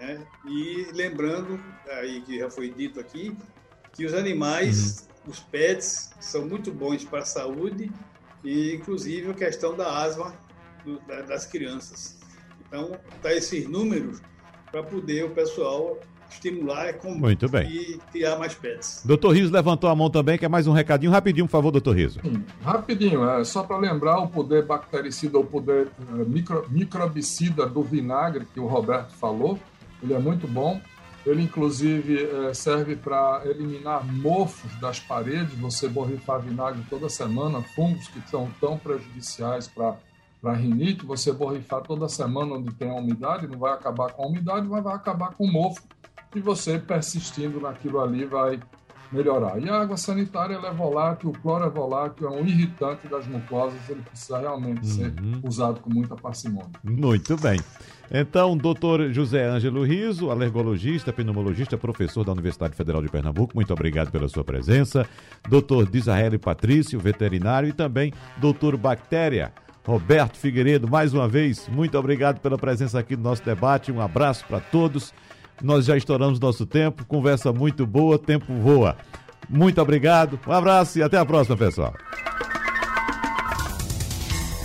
Né? 0.00 0.26
E 0.48 0.88
lembrando, 0.92 1.62
aí 1.88 2.20
que 2.22 2.40
já 2.40 2.50
foi 2.50 2.68
dito 2.68 2.98
aqui, 2.98 3.36
que 3.92 4.04
os 4.04 4.12
animais, 4.12 5.08
uhum. 5.24 5.30
os 5.30 5.38
pets, 5.38 6.10
são 6.18 6.44
muito 6.44 6.72
bons 6.72 7.04
para 7.04 7.20
a 7.20 7.24
saúde 7.24 7.92
e, 8.42 8.74
inclusive, 8.74 9.30
a 9.30 9.34
questão 9.34 9.76
da 9.76 10.02
asma 10.02 10.34
do, 10.84 10.98
das 11.28 11.46
crianças. 11.46 12.18
Então, 12.66 12.98
tá 13.22 13.32
esses 13.32 13.68
números 13.68 14.20
para 14.72 14.82
poder 14.82 15.24
o 15.24 15.30
pessoal 15.30 16.00
estimular 16.32 16.94
como 16.94 17.16
Muito 17.18 17.48
bem. 17.48 17.68
e 17.68 17.98
criar 18.10 18.38
mais 18.38 18.54
pets. 18.54 19.02
Doutor 19.04 19.30
Riso 19.34 19.52
levantou 19.52 19.88
a 19.88 19.94
mão 19.94 20.10
também, 20.10 20.38
quer 20.38 20.48
mais 20.48 20.66
um 20.66 20.72
recadinho 20.72 21.12
rapidinho, 21.12 21.46
por 21.46 21.52
favor, 21.52 21.70
doutor 21.70 21.96
Riso. 21.96 22.20
Sim, 22.22 22.44
rapidinho, 22.62 23.28
é, 23.28 23.44
só 23.44 23.62
para 23.62 23.76
lembrar 23.78 24.18
o 24.18 24.28
poder 24.28 24.64
bactericida, 24.64 25.38
o 25.38 25.44
poder 25.44 25.88
é, 26.18 26.24
micro, 26.24 26.66
microbicida 26.70 27.66
do 27.66 27.82
vinagre 27.82 28.46
que 28.52 28.60
o 28.60 28.66
Roberto 28.66 29.12
falou, 29.12 29.58
ele 30.02 30.14
é 30.14 30.18
muito 30.18 30.46
bom. 30.46 30.80
Ele, 31.24 31.42
inclusive, 31.42 32.24
é, 32.24 32.52
serve 32.52 32.96
para 32.96 33.42
eliminar 33.44 34.04
mofos 34.04 34.74
das 34.80 34.98
paredes. 34.98 35.54
Você 35.60 35.86
borrifar 35.88 36.40
vinagre 36.40 36.82
toda 36.90 37.08
semana, 37.08 37.62
fungos 37.62 38.08
que 38.08 38.20
são 38.28 38.50
tão 38.60 38.76
prejudiciais 38.76 39.68
para 39.68 39.94
para 40.42 40.54
rinite, 40.54 41.06
você 41.06 41.30
borrifar 41.30 41.82
toda 41.82 42.08
semana 42.08 42.56
onde 42.56 42.74
tem 42.74 42.90
a 42.90 42.94
umidade, 42.94 43.46
não 43.46 43.60
vai 43.60 43.72
acabar 43.72 44.10
com 44.12 44.24
a 44.24 44.26
umidade, 44.26 44.66
mas 44.66 44.82
vai 44.82 44.96
acabar 44.96 45.34
com 45.34 45.44
o 45.44 45.52
mofo 45.52 45.80
e 46.34 46.40
você 46.40 46.78
persistindo 46.78 47.60
naquilo 47.60 48.00
ali 48.00 48.24
vai 48.24 48.60
melhorar. 49.12 49.62
E 49.62 49.68
a 49.68 49.80
água 49.80 49.96
sanitária 49.96 50.54
é 50.54 50.72
volátil, 50.72 51.30
o 51.30 51.32
cloro 51.32 51.64
é 51.64 51.68
volátil, 51.68 52.26
é 52.28 52.30
um 52.30 52.46
irritante 52.46 53.06
das 53.06 53.26
mucosas, 53.26 53.78
ele 53.88 54.00
precisa 54.00 54.38
realmente 54.38 54.80
uhum. 54.86 54.92
ser 54.92 55.14
usado 55.42 55.80
com 55.80 55.90
muita 55.90 56.16
parcimônia. 56.16 56.70
Muito 56.82 57.36
bem. 57.36 57.60
Então, 58.10 58.56
doutor 58.56 59.12
José 59.12 59.46
Ângelo 59.46 59.84
Riso, 59.84 60.30
alergologista, 60.30 61.12
pneumologista, 61.12 61.78
professor 61.78 62.24
da 62.24 62.32
Universidade 62.32 62.74
Federal 62.74 63.02
de 63.02 63.08
Pernambuco, 63.08 63.54
muito 63.54 63.72
obrigado 63.72 64.10
pela 64.10 64.28
sua 64.28 64.44
presença. 64.44 65.06
Doutor 65.48 65.88
Disraeli 65.88 66.38
Patrício, 66.38 66.98
veterinário, 66.98 67.68
e 67.68 67.72
também 67.72 68.12
doutor 68.38 68.76
Bactéria, 68.76 69.52
Roberto 69.84 70.38
Figueiredo, 70.38 70.88
mais 70.88 71.12
uma 71.12 71.26
vez, 71.26 71.68
muito 71.68 71.98
obrigado 71.98 72.38
pela 72.40 72.56
presença 72.56 72.98
aqui 72.98 73.16
no 73.16 73.22
nosso 73.22 73.44
debate. 73.44 73.90
Um 73.90 74.00
abraço 74.00 74.44
para 74.46 74.60
todos. 74.60 75.12
Nós 75.60 75.84
já 75.84 75.96
estouramos 75.96 76.40
nosso 76.40 76.66
tempo, 76.66 77.04
conversa 77.04 77.52
muito 77.52 77.86
boa, 77.86 78.18
tempo 78.18 78.52
voa. 78.54 78.96
Muito 79.48 79.80
obrigado, 79.80 80.38
um 80.46 80.52
abraço 80.52 80.98
e 80.98 81.02
até 81.02 81.18
a 81.18 81.24
próxima, 81.24 81.56
pessoal. 81.56 81.94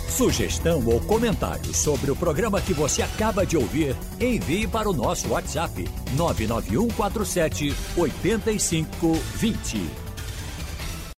Sugestão 0.08 0.84
ou 0.84 1.00
comentário 1.00 1.72
sobre 1.72 2.10
o 2.10 2.16
programa 2.16 2.60
que 2.60 2.72
você 2.72 3.02
acaba 3.02 3.46
de 3.46 3.56
ouvir, 3.56 3.94
envie 4.20 4.66
para 4.66 4.90
o 4.90 4.92
nosso 4.92 5.28
WhatsApp 5.28 5.88
99147 6.16 7.72
8520. 7.96 10.07